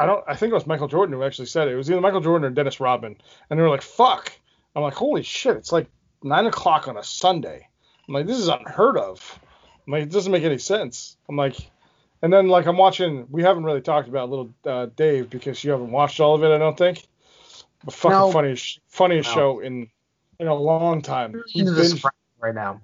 I 0.01 0.07
don't. 0.07 0.25
I 0.29 0.35
think 0.37 0.51
it 0.51 0.55
was 0.55 0.67
Michael 0.67 0.89
Jordan 0.89 1.15
who 1.15 1.23
actually 1.23 1.47
said 1.47 1.69
it. 1.69 1.73
It 1.73 1.77
was 1.77 1.91
either 1.91 2.01
Michael 2.01 2.21
Jordan 2.21 2.47
or 2.47 2.51
Dennis 2.51 2.81
Rodman, 2.81 3.17
and 3.49 3.59
they 3.59 3.63
were 3.63 3.69
like, 3.71 3.83
fuck. 3.83 4.33
I'm 4.75 4.83
like, 4.83 4.95
holy 4.95 5.23
shit! 5.23 5.57
It's 5.57 5.73
like 5.73 5.87
nine 6.23 6.47
o'clock 6.47 6.89
on 6.89 6.97
a 6.97 7.03
Sunday. 7.05 7.67
I'm 8.09 8.15
like, 8.15 8.27
this 8.27 8.39
is 8.39 8.49
unheard 8.49 8.97
of. 8.97 9.39
I'm 9.87 9.93
like, 9.93 10.03
it 10.05 10.11
doesn't 10.11 10.31
make 10.33 10.45
any 10.45 10.59
sense. 10.59 11.17
I'm 11.29 11.37
like, 11.37 11.57
And 12.23 12.33
then 12.33 12.49
like 12.49 12.67
I'm 12.67 12.77
watching. 12.77 13.27
We 13.31 13.43
haven't 13.43 13.65
really 13.65 13.81
talked 13.81 14.09
about 14.09 14.31
little 14.31 14.53
uh, 14.65 14.87
Dave 14.97 15.29
because 15.31 15.63
you 15.65 15.71
haven't 15.73 15.91
watched 15.91 16.21
all 16.21 16.35
of 16.35 16.43
it. 16.45 16.51
I 16.55 16.59
don't 16.59 16.77
think. 16.79 17.07
The 17.85 17.91
fucking 17.93 18.11
No. 18.19 18.31
funniest 18.33 18.81
funniest 18.89 19.31
No. 19.31 19.35
show 19.35 19.61
in 19.61 19.89
in 20.39 20.47
a 20.47 20.55
long 20.55 21.03
time. 21.03 21.33
We 21.33 21.61
into 21.61 21.73
the 21.73 21.83
binged- 21.83 22.09
right 22.41 22.55
now. 22.55 22.81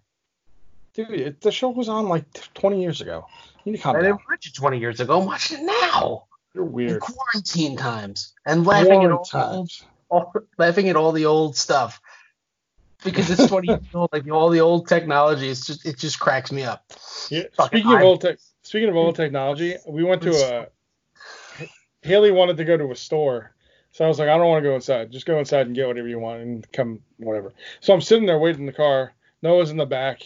dude, 0.95 1.11
it, 1.13 1.41
the 1.41 1.51
show 1.53 1.69
was 1.71 1.89
on 1.89 2.09
like 2.09 2.25
20 2.55 2.81
years 2.81 3.01
ago. 3.01 3.27
You 3.65 3.73
need 3.73 3.79
to 3.79 3.83
calm 3.85 3.97
I 3.97 4.01
down. 4.01 4.13
didn't 4.13 4.29
watch 4.29 4.47
it 4.47 4.55
20 4.55 4.79
years 4.79 5.01
ago. 5.01 5.21
I'm 5.21 5.27
watching 5.27 5.59
it 5.61 5.65
now. 5.65 6.26
You're 6.57 6.65
In 6.65 6.73
weird. 6.73 7.01
quarantine 7.03 7.77
times 7.77 8.33
and 8.47 8.67
laughing 8.67 9.05
at 9.05 9.11
all, 9.13 9.29
the 9.31 9.47
old, 9.47 9.71
all, 10.09 10.33
laughing 10.57 10.89
at 10.89 10.97
all 10.97 11.13
the 11.13 11.27
old 11.27 11.55
stuff 11.55 12.01
because 13.05 13.31
it's 13.31 13.47
20 13.47 13.69
years 13.69 13.81
old. 13.95 14.11
Like 14.13 14.31
all 14.31 14.49
the 14.49 14.61
old 14.61 14.89
technology, 14.89 15.49
it's 15.51 15.67
just 15.67 15.85
it 15.85 15.99
just 15.99 16.19
cracks 16.19 16.51
me 16.51 16.63
up. 16.63 16.85
Yeah, 17.31 17.43
Fucking 17.57 17.81
speaking 17.81 17.97
of 17.97 18.03
old 18.03 18.21
tech, 18.23 18.39
speaking 18.63 18.89
of 18.89 18.97
old 18.97 19.17
technology, 19.17 19.77
we 19.87 20.03
went 20.03 20.23
to 20.23 20.31
a. 20.31 20.67
Haley 22.03 22.31
wanted 22.31 22.57
to 22.57 22.65
go 22.65 22.77
to 22.77 22.91
a 22.93 22.97
store, 22.97 23.53
so 23.91 24.05
I 24.05 24.09
was 24.09 24.19
like, 24.19 24.29
I 24.29 24.39
don't 24.39 24.47
want 24.47 24.63
to 24.63 24.69
go 24.71 24.75
inside. 24.77 25.11
Just 25.11 25.27
go 25.27 25.39
inside 25.39 25.67
and 25.67 25.75
get 25.75 25.89
whatever 25.89 26.09
you 26.09 26.19
want 26.19 26.41
and 26.41 26.73
come 26.73 27.01
whatever. 27.19 27.53
So 27.81 27.93
I'm 27.93 28.01
sitting 28.01 28.27
there 28.27 28.39
waiting 28.39 28.61
in 28.61 28.67
the 28.67 28.73
car. 28.73 29.13
Noah's 29.43 29.71
in 29.71 29.77
the 29.77 29.87
back. 29.87 30.23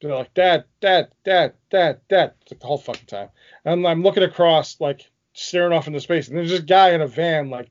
They're 0.00 0.14
like, 0.14 0.32
Dad, 0.32 0.64
Dad, 0.80 1.08
Dad, 1.24 1.52
Dad, 1.70 2.00
Dad, 2.08 2.32
it's 2.42 2.52
like 2.52 2.60
the 2.60 2.66
whole 2.66 2.78
fucking 2.78 3.06
time. 3.06 3.28
And 3.64 3.86
I'm 3.86 4.02
looking 4.02 4.22
across, 4.22 4.80
like 4.80 5.10
staring 5.38 5.72
off 5.72 5.86
into 5.86 6.00
space, 6.00 6.28
and 6.28 6.36
there's 6.36 6.50
this 6.50 6.60
guy 6.60 6.90
in 6.90 7.00
a 7.00 7.06
van, 7.06 7.50
like 7.50 7.70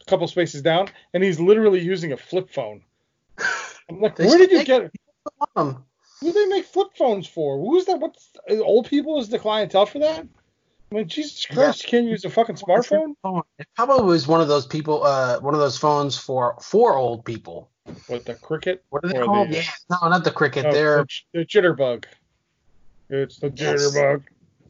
a 0.00 0.04
couple 0.04 0.26
spaces 0.28 0.62
down, 0.62 0.88
and 1.14 1.22
he's 1.22 1.40
literally 1.40 1.80
using 1.80 2.12
a 2.12 2.16
flip 2.16 2.50
phone. 2.50 2.82
I'm 3.88 4.00
like, 4.00 4.18
where 4.18 4.38
did 4.38 4.50
you 4.50 4.64
get 4.64 4.82
it? 4.82 4.92
Who 5.56 5.74
do 6.22 6.32
they 6.32 6.46
make 6.46 6.64
flip 6.66 6.88
phones 6.96 7.26
for? 7.26 7.58
Who's 7.58 7.84
that? 7.86 8.00
What's 8.00 8.30
old 8.48 8.88
people 8.88 9.20
is 9.20 9.28
the 9.28 9.38
clientele 9.38 9.86
for 9.86 9.98
that? 10.00 10.26
I 10.90 10.94
mean, 10.94 11.08
Jesus 11.08 11.44
Christ, 11.46 11.82
you 11.84 11.90
can't 11.90 12.06
use 12.06 12.24
a 12.24 12.30
fucking 12.30 12.56
smartphone. 12.56 13.14
It 13.58 13.66
probably 13.74 14.04
was 14.04 14.26
one 14.26 14.40
of 14.40 14.48
those 14.48 14.66
people, 14.66 15.04
uh, 15.04 15.40
one 15.40 15.54
of 15.54 15.60
those 15.60 15.76
phones 15.76 16.16
for 16.16 16.56
for 16.62 16.96
old 16.96 17.24
people. 17.24 17.70
What 18.06 18.24
the 18.24 18.34
cricket? 18.34 18.84
What 18.90 19.04
are 19.04 19.08
they 19.08 19.18
called? 19.18 19.50
the- 19.50 19.56
yeah, 19.56 19.62
no, 19.90 20.08
not 20.08 20.24
the 20.24 20.30
cricket. 20.30 20.66
Oh, 20.66 20.72
They're 20.72 21.06
the, 21.34 21.40
the 21.40 21.44
jitterbug. 21.44 22.04
It's 23.10 23.38
the 23.38 23.52
Yes. 23.54 23.82
jitterbug. 23.82 24.22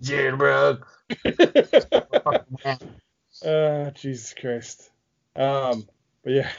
Jitterbug. 0.02 0.82
Uh, 3.44 3.90
Jesus 3.90 4.34
Christ. 4.40 4.90
Um, 5.36 5.86
but 6.24 6.32
yeah, 6.32 6.50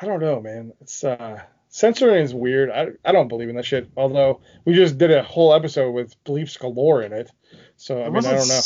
I 0.00 0.04
don't 0.06 0.20
know, 0.20 0.40
man. 0.40 0.72
It's 0.80 1.04
uh, 1.04 1.40
censoring 1.68 2.24
is 2.24 2.34
weird. 2.34 2.70
I 2.70 2.88
I 3.04 3.12
don't 3.12 3.28
believe 3.28 3.48
in 3.48 3.54
that 3.56 3.64
shit. 3.64 3.88
Although 3.96 4.40
we 4.64 4.74
just 4.74 4.98
did 4.98 5.12
a 5.12 5.22
whole 5.22 5.54
episode 5.54 5.92
with 5.92 6.12
beliefs 6.24 6.56
galore 6.56 7.02
in 7.02 7.12
it, 7.12 7.30
so 7.76 8.02
I 8.02 8.06
It 8.06 8.12
mean, 8.12 8.26
I 8.26 8.32
don't 8.32 8.48
know. 8.48 8.60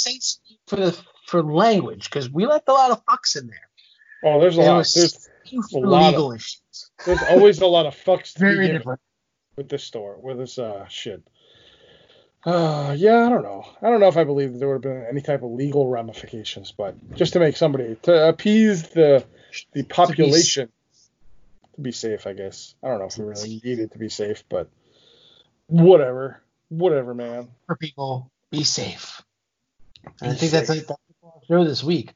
for 0.66 0.76
the 0.76 0.98
for 1.26 1.42
language 1.42 2.08
because 2.08 2.30
we 2.30 2.46
left 2.46 2.68
a 2.68 2.72
lot 2.72 2.90
of 2.90 3.04
fucks 3.04 3.38
in 3.38 3.48
there. 3.48 3.68
Oh, 4.24 4.40
there's 4.40 4.56
a 4.56 4.62
lot. 4.62 4.86
There's 4.94 5.28
a 5.74 5.78
lot 5.78 6.08
legal 6.12 6.32
issues. 6.32 6.90
there's 7.04 7.22
always 7.28 7.60
a 7.60 7.66
lot 7.66 7.84
of 7.84 7.94
fucks 7.94 8.32
to 8.32 8.40
Very 8.40 8.68
different. 8.68 9.00
with 9.56 9.68
this 9.68 9.84
store, 9.84 10.16
with 10.22 10.38
this 10.38 10.58
uh 10.58 10.86
shit. 10.88 11.22
Uh, 12.46 12.94
yeah, 12.96 13.26
I 13.26 13.28
don't 13.28 13.42
know. 13.42 13.66
I 13.82 13.90
don't 13.90 13.98
know 13.98 14.06
if 14.06 14.16
I 14.16 14.22
believe 14.22 14.52
that 14.52 14.58
there 14.60 14.68
would 14.68 14.74
have 14.74 14.82
been 14.82 15.04
any 15.10 15.20
type 15.20 15.42
of 15.42 15.50
legal 15.50 15.88
ramifications, 15.88 16.70
but 16.70 16.94
just 17.16 17.32
to 17.32 17.40
make 17.40 17.56
somebody 17.56 17.96
to 18.02 18.28
appease 18.28 18.88
the 18.90 19.26
the 19.72 19.82
population 19.82 20.68
to 21.74 21.80
be 21.80 21.90
safe, 21.90 22.24
I 22.24 22.34
guess. 22.34 22.76
I 22.84 22.86
don't 22.86 23.00
know 23.00 23.06
if 23.06 23.18
we 23.18 23.24
really 23.24 23.60
needed 23.64 23.90
to 23.92 23.98
be 23.98 24.08
safe, 24.08 24.44
but 24.48 24.68
whatever, 25.66 26.40
whatever, 26.68 27.14
man. 27.14 27.48
For 27.66 27.74
people, 27.74 28.30
be 28.52 28.62
safe. 28.62 29.22
And 30.20 30.30
I 30.30 30.34
think 30.34 30.52
that's 30.52 30.68
like 30.68 30.86
that's 30.86 31.00
our 31.24 31.32
show 31.48 31.64
this 31.64 31.82
week. 31.82 32.14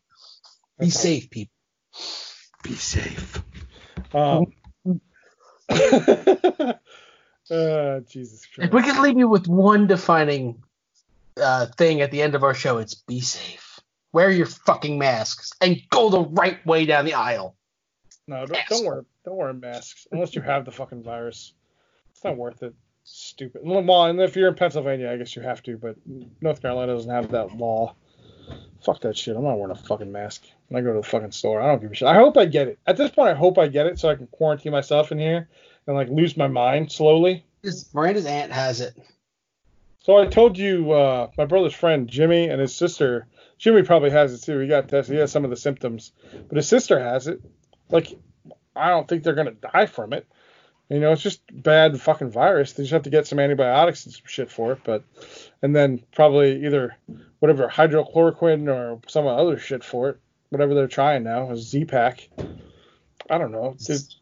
Be 0.78 0.86
That's 0.86 0.96
all. 0.96 1.02
safe, 1.02 1.28
people. 1.28 1.54
Be 2.62 2.74
safe. 2.74 3.42
Um. 4.14 4.52
uh, 7.50 8.00
Jesus 8.00 8.46
If 8.58 8.72
we 8.72 8.82
could 8.82 8.98
leave 8.98 9.18
you 9.18 9.28
with 9.28 9.48
one 9.48 9.86
defining 9.86 10.62
uh, 11.40 11.66
thing 11.66 12.00
at 12.00 12.10
the 12.10 12.22
end 12.22 12.34
of 12.34 12.44
our 12.44 12.54
show, 12.54 12.78
it's 12.78 12.94
be 12.94 13.20
safe. 13.20 13.80
Wear 14.12 14.30
your 14.30 14.46
fucking 14.46 14.98
masks 14.98 15.52
and 15.60 15.80
go 15.90 16.10
the 16.10 16.20
right 16.20 16.64
way 16.66 16.84
down 16.84 17.04
the 17.04 17.14
aisle. 17.14 17.56
No, 18.26 18.46
don't, 18.46 18.58
don't 18.68 18.84
wear 18.84 19.04
don't 19.24 19.36
wear 19.36 19.52
masks 19.52 20.06
unless 20.12 20.34
you 20.34 20.42
have 20.42 20.64
the 20.64 20.70
fucking 20.70 21.02
virus. 21.02 21.52
It's 22.10 22.24
not 22.24 22.36
worth 22.36 22.62
it. 22.62 22.74
Stupid. 23.04 23.62
Well, 23.64 24.06
and 24.06 24.20
if 24.20 24.36
you're 24.36 24.48
in 24.48 24.54
Pennsylvania, 24.54 25.10
I 25.10 25.16
guess 25.16 25.34
you 25.34 25.42
have 25.42 25.62
to, 25.64 25.76
but 25.76 25.96
North 26.40 26.60
Carolina 26.60 26.92
doesn't 26.92 27.10
have 27.10 27.30
that 27.30 27.56
law. 27.56 27.94
Fuck 28.84 29.00
that 29.02 29.16
shit. 29.16 29.36
I'm 29.36 29.44
not 29.44 29.56
wearing 29.56 29.72
a 29.72 29.74
fucking 29.74 30.10
mask 30.10 30.44
when 30.68 30.82
I 30.82 30.84
go 30.84 30.94
to 30.94 31.00
the 31.00 31.06
fucking 31.06 31.32
store. 31.32 31.60
I 31.60 31.68
don't 31.68 31.80
give 31.80 31.90
a 31.90 31.94
shit. 31.94 32.08
I 32.08 32.14
hope 32.14 32.36
I 32.36 32.46
get 32.46 32.68
it. 32.68 32.78
At 32.86 32.96
this 32.96 33.10
point, 33.10 33.30
I 33.30 33.34
hope 33.34 33.58
I 33.58 33.68
get 33.68 33.86
it 33.86 33.98
so 33.98 34.08
I 34.08 34.14
can 34.14 34.26
quarantine 34.28 34.72
myself 34.72 35.12
in 35.12 35.18
here 35.18 35.48
and 35.90 35.96
like 35.98 36.08
lose 36.08 36.36
my 36.36 36.46
mind 36.46 36.92
slowly. 36.92 37.44
His- 37.62 37.92
Miranda's 37.92 38.24
aunt 38.26 38.52
has 38.52 38.80
it. 38.80 38.94
So 39.98 40.16
I 40.16 40.26
told 40.26 40.56
you, 40.56 40.92
uh, 40.92 41.28
my 41.36 41.44
brother's 41.44 41.74
friend 41.74 42.08
Jimmy 42.08 42.48
and 42.48 42.60
his 42.60 42.74
sister. 42.74 43.26
Jimmy 43.58 43.82
probably 43.82 44.10
has 44.10 44.32
it 44.32 44.42
too. 44.46 44.58
He 44.60 44.68
got 44.68 44.88
tested. 44.88 45.14
He 45.14 45.20
has 45.20 45.30
some 45.32 45.44
of 45.44 45.50
the 45.50 45.56
symptoms, 45.56 46.12
but 46.48 46.56
his 46.56 46.68
sister 46.68 46.98
has 46.98 47.26
it. 47.26 47.40
Like, 47.90 48.16
I 48.74 48.88
don't 48.88 49.06
think 49.06 49.22
they're 49.24 49.34
gonna 49.34 49.50
die 49.50 49.86
from 49.86 50.12
it. 50.12 50.26
You 50.88 51.00
know, 51.00 51.12
it's 51.12 51.22
just 51.22 51.42
bad 51.52 52.00
fucking 52.00 52.30
virus. 52.30 52.72
They 52.72 52.84
just 52.84 52.92
have 52.92 53.02
to 53.02 53.10
get 53.10 53.26
some 53.26 53.38
antibiotics 53.38 54.06
and 54.06 54.14
some 54.14 54.24
shit 54.26 54.50
for 54.50 54.72
it. 54.72 54.78
But, 54.84 55.04
and 55.60 55.74
then 55.76 56.02
probably 56.14 56.64
either 56.66 56.96
whatever 57.40 57.68
hydrochloroquine 57.68 58.68
or 58.68 59.00
some 59.08 59.26
other 59.26 59.58
shit 59.58 59.84
for 59.84 60.08
it. 60.10 60.18
Whatever 60.48 60.74
they're 60.74 60.88
trying 60.88 61.22
now 61.24 61.50
is 61.50 61.68
Z-Pak. 61.68 62.28
I 63.28 63.38
don't 63.38 63.52
know. 63.52 63.72
It's- 63.74 64.16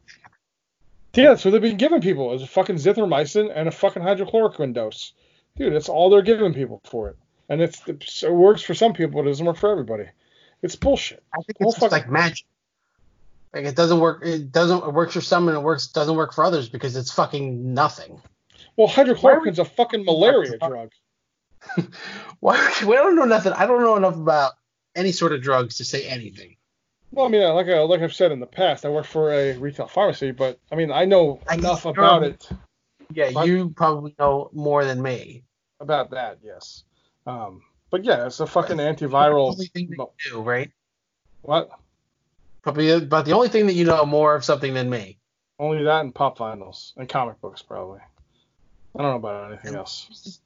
yeah, 1.18 1.30
that's 1.30 1.44
what 1.44 1.50
they've 1.50 1.60
been 1.60 1.76
giving 1.76 2.00
people 2.00 2.32
is 2.32 2.42
a 2.42 2.46
fucking 2.46 2.76
zithromycin 2.76 3.50
and 3.54 3.68
a 3.68 3.72
fucking 3.72 4.02
hydrochloroquine 4.02 4.72
dose. 4.72 5.12
Dude, 5.56 5.74
that's 5.74 5.88
all 5.88 6.10
they're 6.10 6.22
giving 6.22 6.54
people 6.54 6.80
for 6.84 7.08
it. 7.08 7.16
And 7.48 7.60
it's, 7.60 7.82
it's 7.88 8.22
it 8.22 8.32
works 8.32 8.62
for 8.62 8.74
some 8.74 8.92
people, 8.92 9.20
but 9.20 9.26
it 9.26 9.30
doesn't 9.30 9.46
work 9.46 9.56
for 9.56 9.70
everybody. 9.70 10.04
It's 10.62 10.76
bullshit. 10.76 11.24
I 11.32 11.38
think 11.42 11.58
Well, 11.58 11.70
it's 11.70 11.80
just 11.80 11.92
like 11.92 12.08
magic. 12.08 12.46
Like 13.52 13.64
it 13.64 13.74
doesn't 13.74 13.98
work. 13.98 14.24
It 14.24 14.52
doesn't. 14.52 14.84
It 14.84 14.92
works 14.92 15.14
for 15.14 15.20
some 15.20 15.48
and 15.48 15.56
it 15.56 15.60
works 15.60 15.88
doesn't 15.88 16.14
work 16.14 16.34
for 16.34 16.44
others 16.44 16.68
because 16.68 16.94
it's 16.94 17.12
fucking 17.12 17.74
nothing. 17.74 18.20
Well, 18.76 18.88
hydrochloroquine's 18.88 19.58
a 19.58 19.64
fucking 19.64 20.04
malaria 20.04 20.58
drug. 20.58 20.90
Why? 22.40 22.72
We 22.86 22.94
don't 22.94 23.16
know 23.16 23.24
nothing. 23.24 23.52
I 23.52 23.66
don't 23.66 23.80
know 23.80 23.96
enough 23.96 24.16
about 24.16 24.52
any 24.94 25.12
sort 25.12 25.32
of 25.32 25.42
drugs 25.42 25.78
to 25.78 25.84
say 25.84 26.06
anything. 26.06 26.56
Well, 27.10 27.26
I 27.26 27.28
mean, 27.28 27.42
like 27.54 27.66
I, 27.68 27.80
like 27.80 28.00
I've 28.02 28.14
said 28.14 28.32
in 28.32 28.40
the 28.40 28.46
past, 28.46 28.84
I 28.84 28.90
work 28.90 29.06
for 29.06 29.32
a 29.32 29.56
retail 29.56 29.88
pharmacy, 29.88 30.30
but 30.30 30.58
I 30.70 30.74
mean, 30.76 30.90
I 30.92 31.04
know 31.04 31.40
I 31.48 31.54
enough 31.54 31.84
about 31.86 32.22
it. 32.22 32.48
Yeah, 33.12 33.30
What? 33.30 33.46
you 33.46 33.70
probably 33.70 34.14
know 34.18 34.50
more 34.52 34.84
than 34.84 35.00
me. 35.00 35.44
About 35.80 36.10
that, 36.10 36.38
yes. 36.42 36.84
Um, 37.26 37.62
but 37.90 38.04
yeah, 38.04 38.26
it's 38.26 38.40
a 38.40 38.46
fucking 38.46 38.76
antiviral. 38.76 39.48
the 39.50 39.52
only 39.54 39.66
thing 39.66 39.94
mo- 39.96 40.12
do, 40.28 40.40
right? 40.42 40.70
What? 41.42 41.70
Probably 42.62 42.90
about 42.90 43.24
the 43.24 43.32
only 43.32 43.48
thing 43.48 43.66
that 43.66 43.72
you 43.74 43.84
know 43.84 44.04
more 44.04 44.34
of 44.34 44.44
something 44.44 44.74
than 44.74 44.90
me. 44.90 45.18
Only 45.58 45.84
that 45.84 46.00
and 46.02 46.14
pop 46.14 46.36
vinyls 46.38 46.92
and 46.96 47.08
comic 47.08 47.40
books, 47.40 47.62
probably. 47.62 48.00
I 48.98 49.02
don't 49.02 49.12
know 49.12 49.16
about 49.28 49.50
anything 49.52 49.74
else. 49.74 50.40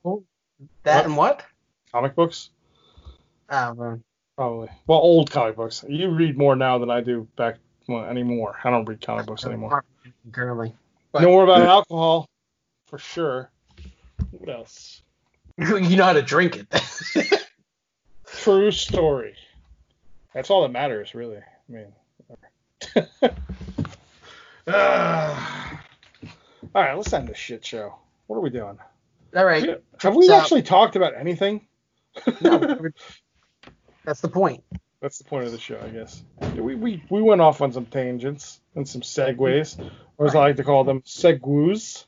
That 0.84 0.96
What? 0.96 1.04
and 1.06 1.16
what? 1.16 1.42
Comic 1.90 2.14
books, 2.14 2.50
Ah, 3.48 3.74
man. 3.76 4.02
Probably. 4.42 4.68
Well, 4.88 4.98
old 4.98 5.30
comic 5.30 5.54
books. 5.56 5.84
You 5.88 6.10
read 6.10 6.36
more 6.36 6.56
now 6.56 6.78
than 6.78 6.90
I 6.90 7.00
do 7.00 7.28
back 7.36 7.58
well, 7.86 8.04
anymore. 8.04 8.58
I 8.64 8.70
don't 8.70 8.84
read 8.84 9.00
comic 9.00 9.26
books 9.26 9.44
anymore. 9.44 9.84
Currently. 10.32 10.74
You 11.14 11.20
know 11.20 11.28
more 11.28 11.44
about 11.44 11.62
alcohol, 11.62 12.28
for 12.86 12.98
sure. 12.98 13.50
What 14.30 14.48
else? 14.48 15.02
You 15.58 15.96
know 15.96 16.04
how 16.04 16.14
to 16.14 16.22
drink 16.22 16.56
it. 16.56 17.46
True 18.26 18.70
story. 18.70 19.34
That's 20.32 20.48
all 20.48 20.62
that 20.62 20.70
matters, 20.70 21.14
really. 21.14 21.36
I 21.36 21.72
mean. 21.72 21.92
whatever. 22.26 23.36
Ah. 24.68 25.82
all 26.74 26.82
right, 26.82 26.96
let's 26.96 27.12
end 27.12 27.28
this 27.28 27.36
shit 27.36 27.64
show. 27.64 27.96
What 28.28 28.36
are 28.36 28.40
we 28.40 28.48
doing? 28.48 28.78
All 29.36 29.44
right. 29.44 29.82
Have 30.00 30.14
we 30.14 30.28
So- 30.28 30.34
actually 30.34 30.62
talked 30.62 30.96
about 30.96 31.14
anything? 31.16 31.66
No, 32.40 32.78
that's 34.04 34.20
the 34.20 34.28
point. 34.28 34.62
That's 35.00 35.18
the 35.18 35.24
point 35.24 35.46
of 35.46 35.52
the 35.52 35.58
show, 35.58 35.80
I 35.84 35.88
guess. 35.88 36.22
We, 36.54 36.76
we, 36.76 37.02
we 37.10 37.22
went 37.22 37.40
off 37.40 37.60
on 37.60 37.72
some 37.72 37.86
tangents 37.86 38.60
and 38.76 38.88
some 38.88 39.00
segues, 39.00 39.78
or 40.16 40.26
as 40.28 40.34
I 40.36 40.38
like 40.38 40.56
to 40.56 40.64
call 40.64 40.84
them, 40.84 41.02
segues. 41.02 42.04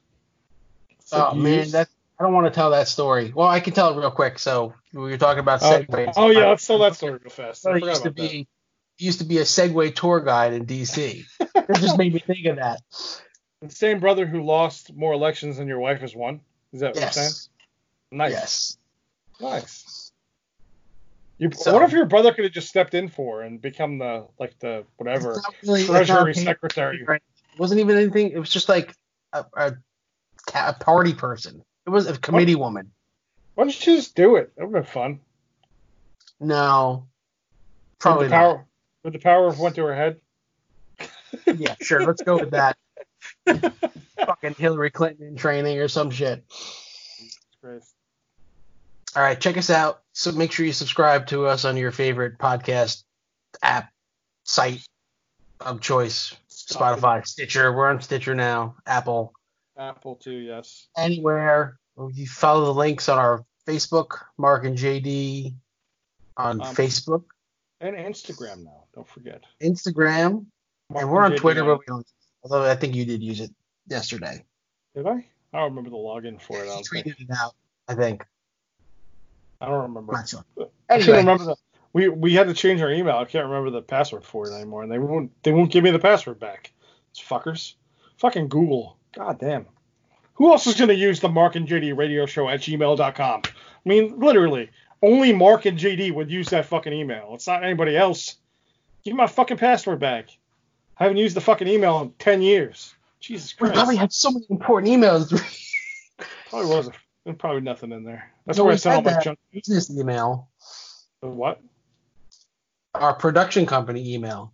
Oh 1.12 1.34
man, 1.34 1.64
Segues. 1.64 1.72
that 1.72 1.88
I 2.18 2.22
don't 2.22 2.32
want 2.32 2.47
to 2.47 2.53
tell 2.53 2.70
that 2.70 2.86
story. 2.88 3.32
Well, 3.34 3.49
I 3.49 3.61
can 3.61 3.74
tell 3.74 3.92
it 3.92 3.99
real 4.01 4.11
quick. 4.12 4.38
So 4.38 4.74
we 4.92 5.01
were 5.11 5.16
talking 5.18 5.40
about 5.40 5.62
Oh, 5.62 5.80
segways. 5.80 6.12
oh 6.16 6.30
yeah, 6.30 6.47
let's 6.49 6.66
tell 6.66 6.78
that 6.78 6.95
story 6.95 7.18
real 7.20 7.30
fast. 7.30 7.66
I 7.66 7.76
used 7.76 7.82
to 7.84 7.90
about 7.90 8.03
that. 8.05 8.14
be 8.14 8.47
used 8.97 9.18
to 9.18 9.24
be 9.24 9.38
a 9.38 9.42
Segway 9.42 9.92
tour 9.95 10.20
guide 10.20 10.53
in 10.53 10.66
DC. 10.66 11.24
it 11.40 11.66
just 11.80 11.99
made 11.99 12.14
me 12.14 12.20
think 12.20 12.47
of 12.47 12.57
that. 12.57 12.80
The 13.61 13.70
same 13.70 13.99
brother 13.99 14.24
who 14.24 14.42
lost 14.45 14.95
more 14.95 15.12
elections 15.12 15.57
than 15.57 15.66
your 15.66 15.80
wife 15.80 16.01
has 16.01 16.14
won. 16.14 16.40
Is 16.72 16.80
that 16.80 16.95
what 16.95 17.01
you're 17.03 17.11
saying? 17.11 17.26
Yes. 17.26 17.49
Nice. 18.12 18.30
Yes. 18.32 18.76
Nice. 19.40 20.03
You, 21.39 21.51
So- 21.53 21.72
what 21.72 21.82
if 21.82 21.93
your 21.93 22.07
brother 22.07 22.32
could 22.32 22.45
have 22.45 22.53
just 22.53 22.68
stepped 22.68 22.95
in 22.95 23.09
for 23.09 23.43
and 23.43 23.61
become 23.61 23.99
the 23.99 24.26
like 24.39 24.59
the 24.61 24.85
whatever 24.97 25.41
really- 25.62 25.85
treasury 25.85 26.32
paid- 26.35 26.45
secretary? 26.45 27.01
It 27.03 27.20
wasn't 27.59 27.80
even 27.80 27.97
anything. 27.97 28.30
It 28.30 28.39
was 28.39 28.51
just 28.51 28.68
like 28.68 28.95
a, 29.32 29.45
a, 29.57 29.72
a 30.55 30.72
party 30.74 31.12
person. 31.14 31.62
It 31.87 31.91
was 31.91 32.09
a 32.09 32.16
committee 32.18 32.55
woman. 32.55 32.91
Why 33.55 33.64
don't 33.64 33.87
you 33.87 33.97
just 33.97 34.14
do 34.16 34.37
it? 34.37 34.53
That 34.57 34.66
would 34.66 34.74
have 34.76 34.85
been 34.85 34.93
fun. 34.93 35.20
No, 36.41 37.07
probably 37.99 38.24
Would 38.24 38.30
the 38.30 38.37
power 38.37 38.66
would 39.05 39.12
the 39.12 39.18
power 39.18 39.51
have 39.51 39.59
went 39.61 39.74
to 39.76 39.85
her 39.85 39.95
head? 39.95 40.20
Yeah, 41.47 41.74
sure. 41.82 42.07
Let's 42.07 42.22
go 42.22 42.39
with 42.39 42.53
that. 42.53 42.76
Fucking 44.24 44.55
Hillary 44.55 44.91
Clinton 44.91 45.26
in 45.26 45.37
training 45.37 45.78
or 45.80 45.89
some 45.89 46.11
shit. 46.11 46.45
Christ. 47.61 47.93
All 49.16 49.22
right, 49.22 49.38
check 49.40 49.56
us 49.56 49.70
out. 49.70 50.02
So 50.12 50.32
make 50.32 50.50
sure 50.52 50.66
you 50.66 50.72
subscribe 50.72 51.26
to 51.28 51.46
us 51.46 51.64
on 51.64 51.76
your 51.76 51.92
favorite 51.92 52.38
podcast 52.38 53.04
app 53.62 53.90
site 54.44 54.86
of 55.60 55.80
choice. 55.80 56.34
Spotify, 56.50 57.26
Stitcher. 57.26 57.72
We're 57.72 57.88
on 57.90 58.00
Stitcher 58.00 58.34
now. 58.34 58.76
Apple, 58.86 59.32
Apple 59.76 60.16
too, 60.16 60.32
yes. 60.38 60.88
anywhere. 60.96 61.78
You 62.12 62.26
follow 62.26 62.64
the 62.64 62.74
links 62.74 63.08
on 63.08 63.18
our 63.18 63.44
Facebook, 63.66 64.18
Marc 64.38 64.64
and 64.64 64.76
JD 64.76 65.54
on 66.36 66.60
Um, 66.60 66.74
Facebook, 66.74 67.24
And 67.80 67.94
Instagram 67.96 68.64
now. 68.64 68.84
Don't 68.94 69.08
forget. 69.08 69.42
Instagram, 69.62 70.46
Marc 70.90 71.02
and 71.02 71.10
we're 71.12 71.22
on 71.22 71.32
JD 71.32 71.36
Twitter, 71.36 71.64
but 71.64 71.78
we 71.78 71.84
don't. 71.86 72.06
Although 72.42 72.68
I 72.68 72.74
think 72.74 72.94
you 72.94 73.04
did 73.04 73.22
use 73.22 73.40
it 73.40 73.50
yesterday. 73.86 74.44
Did 74.94 75.06
I? 75.06 75.12
I 75.52 75.58
don't 75.58 75.70
remember 75.70 75.90
the 75.90 75.96
login 75.96 76.40
for 76.40 76.64
it. 76.64 76.68
I 76.68 76.82
tweeted 76.82 77.20
it 77.20 77.28
out. 77.38 77.54
I 77.88 77.94
think. 77.94 78.24
I 79.61 79.66
don't 79.66 79.82
remember. 79.82 80.12
Not 80.12 80.28
sure. 80.28 80.44
I 80.90 80.98
can't 80.98 81.09
remember 81.09 81.44
the. 81.44 81.57
We 81.92 82.09
we 82.09 82.34
had 82.34 82.48
to 82.48 82.55
change 82.55 82.82
our 82.82 82.90
email. 82.90 83.16
I 83.16 83.24
can't 83.24 83.46
remember 83.46 83.70
the 83.70 83.82
password 83.82 84.24
for 84.24 84.48
it 84.48 84.55
anymore, 84.55 84.82
and 84.82 84.90
they 84.90 84.98
won't 84.98 85.30
they 85.42 85.52
won't 85.52 85.70
give 85.70 85.84
me 85.84 85.90
the 85.90 85.98
password 85.98 86.40
back. 86.40 86.72
It's 87.11 87.22
fuckers. 87.22 87.74
Fucking 88.18 88.48
Google. 88.48 88.96
God 89.14 89.38
damn. 89.38 89.66
Who 90.34 90.50
else 90.50 90.66
is 90.66 90.74
gonna 90.74 90.92
use 90.92 91.20
the 91.20 91.28
Marc 91.28 91.55
and 91.55 91.68
JD 91.68 91.96
Radio 91.96 92.26
Show 92.26 92.48
at 92.48 92.61
gmail.com? 92.61 93.42
I 93.44 93.88
mean, 93.88 94.18
literally, 94.18 94.70
only 95.02 95.32
Marc 95.32 95.66
and 95.66 95.78
JD 95.78 96.12
would 96.14 96.30
use 96.30 96.48
that 96.48 96.66
fucking 96.66 96.92
email. 96.92 97.30
It's 97.34 97.46
not 97.46 97.62
anybody 97.62 97.96
else. 97.96 98.36
Give 99.05 99.12
me 99.14 99.18
my 99.18 99.26
fucking 99.28 99.59
password 99.59 100.00
back. 100.00 100.30
I 100.98 101.05
haven't 101.05 101.18
used 101.18 101.36
the 101.36 101.40
fucking 101.40 101.68
email 101.68 102.00
in 102.00 102.11
ten 102.18 102.42
years. 102.42 102.94
Jesus 103.20 103.52
Christ. 103.52 103.72
we 103.72 103.76
probably 103.76 103.96
had 103.96 104.12
so 104.12 104.30
many 104.32 104.46
important 104.50 104.92
emails. 104.92 105.30
Probably 106.50 106.68
wasn't. 106.70 106.96
There's 107.25 107.37
probably 107.39 107.62
nothing 107.62 107.93
in 107.93 108.05
there. 108.05 108.31
That's 108.47 108.59
No, 108.59 108.64
where 108.64 108.75
I 108.75 108.77
sent 108.77 108.97
all 108.97 109.03
my 109.14 109.20
junk. 109.22 109.39
business 109.53 109.91
email, 109.91 110.49
What? 111.20 111.61
our 112.95 113.14
production 113.14 113.66
company 113.66 114.14
email. 114.14 114.53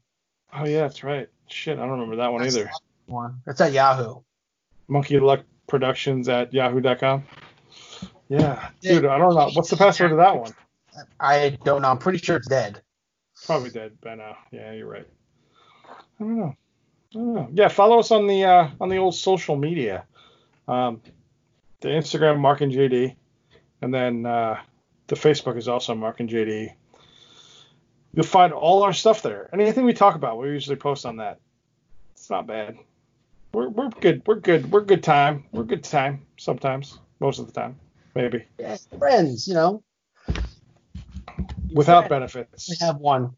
Oh 0.55 0.65
yeah, 0.65 0.81
that's 0.83 1.03
right. 1.05 1.29
Shit, 1.49 1.79
I 1.79 1.83
don't 1.83 1.91
remember 1.91 2.17
that 2.17 2.33
one 2.33 2.43
That's 2.43 2.57
either. 2.57 2.71
the 3.07 3.13
One. 3.13 3.41
That's 3.45 3.61
at 3.61 3.73
Yahoo. 3.73 4.21
Monkey 4.89 5.19
Luck 5.21 5.41
Productions 5.67 6.29
at 6.29 6.53
yahoo.com. 6.55 7.25
Yeah, 8.29 8.71
Yeah. 8.81 8.93
dude, 8.95 9.07
I 9.07 9.19
don't 9.19 9.35
know. 9.35 9.51
What's 9.53 9.71
the 9.71 9.77
password 9.77 10.11
to 10.11 10.17
that 10.17 10.37
one? 10.37 10.53
I 11.19 11.59
don't 11.65 11.83
know. 11.83 11.89
I'm 11.91 11.99
pretty 11.99 12.19
sure 12.19 12.37
it's 12.37 12.49
dead. 12.49 12.83
Probably 13.47 13.71
dead 13.71 14.01
by 14.01 14.15
now. 14.17 14.37
Yeah, 14.53 14.73
you're 14.73 14.89
right. 14.89 15.07
I 15.89 15.93
don't 16.21 16.39
know. 16.39 16.55
I 17.15 17.15
don't 17.19 17.35
know. 17.35 17.49
Yeah, 17.53 17.69
follow 17.69 17.99
us 17.99 18.11
on 18.11 18.27
the 18.27 18.45
uh, 18.45 18.71
on 18.81 18.89
the 18.89 18.97
old 18.99 19.15
social 19.15 19.57
media. 19.57 20.05
Um, 20.69 21.01
the 21.81 21.89
Instagram 21.89 22.39
Marc 22.39 22.61
and 22.61 22.73
JD, 22.73 23.15
and 23.83 23.93
then 23.95 24.27
uh, 24.27 24.61
the 25.07 25.17
Facebook 25.17 25.57
is 25.57 25.69
also 25.69 25.95
Marc 25.95 26.21
and 26.21 26.29
JD. 26.29 26.73
You'll 28.13 28.25
find 28.27 28.53
all 28.53 28.83
our 28.83 28.93
stuff 28.93 29.23
there. 29.23 29.49
Anything 29.53 29.85
we 29.85 29.93
talk 29.93 30.15
about, 30.17 30.39
we 30.39 30.49
usually 30.49 30.77
post 30.77 31.07
on 31.07 31.17
that. 31.17 31.39
It's 32.13 32.29
not 32.29 32.47
bad. 32.47 32.77
We're, 33.55 33.69
we're 33.69 33.89
good. 33.89 34.23
We're 34.27 34.37
good. 34.41 34.71
We're 34.71 34.81
good 34.83 35.03
time. 35.03 35.45
We're 35.53 35.65
good 35.65 35.85
time 35.85 36.27
sometimes. 36.37 36.99
Most 37.21 37.39
of 37.39 37.47
the 37.47 37.53
time, 37.53 37.79
maybe 38.15 38.45
Yeah, 38.59 38.77
friends, 38.99 39.47
you 39.47 39.55
know. 39.55 39.83
without 41.73 42.05
We 42.05 42.09
benefits. 42.09 42.81
have 42.81 42.97
one. 42.97 43.35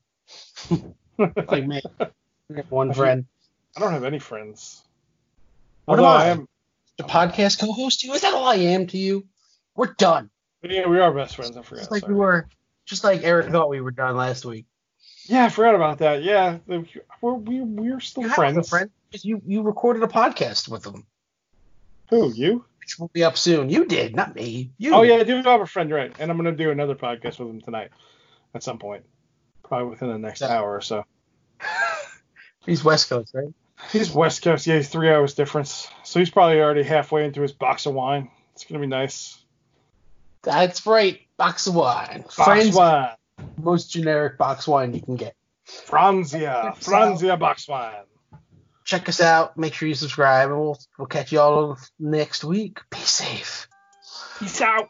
like 1.19 1.67
me. 1.67 1.83
We 2.49 2.57
have 2.57 2.71
one 2.71 2.93
friend. 2.95 3.27
I 3.77 3.81
don't 3.81 3.93
have 3.93 4.05
any 4.05 4.19
friends. 4.19 4.83
What 5.87 5.99
am 5.99 6.05
Although 6.05 6.17
I? 6.19 6.27
am. 6.29 6.49
The 6.99 7.05
podcast 7.05 7.59
co-host 7.59 8.01
to 8.01 8.07
you? 8.09 8.13
Is 8.15 8.21
that 8.23 8.35
all 8.35 8.47
I 8.47 8.57
am 8.57 8.87
to 8.89 8.99
you? 8.99 9.27
We're 9.75 9.95
done. 9.95 10.31
Yeah, 10.63 10.87
we 10.87 11.01
are 11.01 11.13
best 11.13 11.37
friends. 11.37 11.57
I 11.57 11.63
forgot. 11.63 11.81
Just 11.81 11.91
like 11.91 12.03
sorry. 12.03 12.13
we 12.15 12.19
were. 12.21 12.49
Just 12.85 13.05
like 13.05 13.23
Eric 13.25 13.51
thought 13.51 13.69
we 13.71 13.81
were 13.81 13.91
done 13.91 14.17
last 14.17 14.45
week. 14.45 14.67
Yeah, 15.25 15.45
I 15.45 15.49
forgot 15.49 15.75
about 15.75 15.99
that. 15.99 16.23
Yeah, 16.23 16.59
we're 16.67 17.35
we, 17.35 17.61
we're 17.61 18.01
still 18.01 18.25
You 18.25 18.29
friends. 18.31 18.69
friend. 18.69 18.91
You 19.13 19.41
you 19.47 19.63
recorded 19.63 20.03
a 20.03 20.07
podcast 20.09 20.69
with 20.69 20.83
them, 20.83 21.07
Who 22.11 22.33
you? 22.33 22.65
which 22.81 22.99
will 22.99 23.09
be 23.13 23.23
up 23.23 23.37
soon. 23.39 23.71
You 23.71 23.85
did, 23.87 24.17
not 24.17 24.35
me. 24.35 24.71
You. 24.79 24.95
Oh 24.95 25.03
yeah, 25.03 25.17
I 25.17 25.23
do 25.23 25.37
have 25.43 25.61
a 25.61 25.67
friend, 25.67 25.91
right? 25.93 26.13
And 26.19 26.31
I'm 26.31 26.37
gonna 26.37 26.53
do 26.53 26.71
another 26.71 26.95
podcast 26.97 27.39
with 27.39 27.49
him 27.49 27.61
tonight, 27.61 27.91
at 28.55 28.63
some 28.63 28.79
point, 28.79 29.05
probably 29.63 29.91
within 29.91 30.09
the 30.09 30.19
next 30.19 30.41
Yeah. 30.41 30.49
hour 30.59 30.75
or 30.77 30.81
so. 30.81 31.05
He's 32.67 32.83
West 32.85 33.09
Coast, 33.09 33.33
right? 33.35 33.53
He's 33.91 34.11
West 34.13 34.43
Coast. 34.43 34.67
Yeah, 34.67 34.77
he's 34.77 34.89
three 34.89 35.11
hours 35.11 35.35
difference, 35.35 35.89
so 36.03 36.19
he's 36.19 36.31
probably 36.31 36.61
already 36.61 36.83
halfway 36.83 37.25
into 37.25 37.43
his 37.43 37.53
box 37.53 37.87
of 37.87 37.95
wine. 37.95 38.31
It's 38.55 38.65
gonna 38.65 38.81
be 38.81 38.87
nice. 38.87 39.39
That's 40.43 40.87
right. 40.87 41.21
Box 41.37 41.67
of 41.67 41.75
wine. 41.75 42.23
Box 42.23 42.35
Friends, 42.35 42.75
wine, 42.77 43.11
most 43.57 43.91
generic 43.91 44.39
box 44.39 44.67
wine 44.67 44.95
you 44.95 45.01
can 45.01 45.17
get. 45.17 45.35
Franzia, 45.67 46.77
Franzia 46.77 47.39
box 47.39 47.69
wine. 47.69 48.05
Check 48.85 49.09
us 49.09 49.21
out. 49.21 49.57
Make 49.57 49.75
sure 49.75 49.89
you 49.89 49.95
subscribe, 49.95 50.51
and 50.51 50.59
we'll 50.59 50.79
we'll 50.99 51.07
catch 51.07 51.33
you 51.33 51.41
all 51.41 51.79
next 51.99 52.45
week. 52.45 52.81
Be 52.91 52.99
safe. 52.99 53.69
Peace 54.39 54.61
out. 54.61 54.89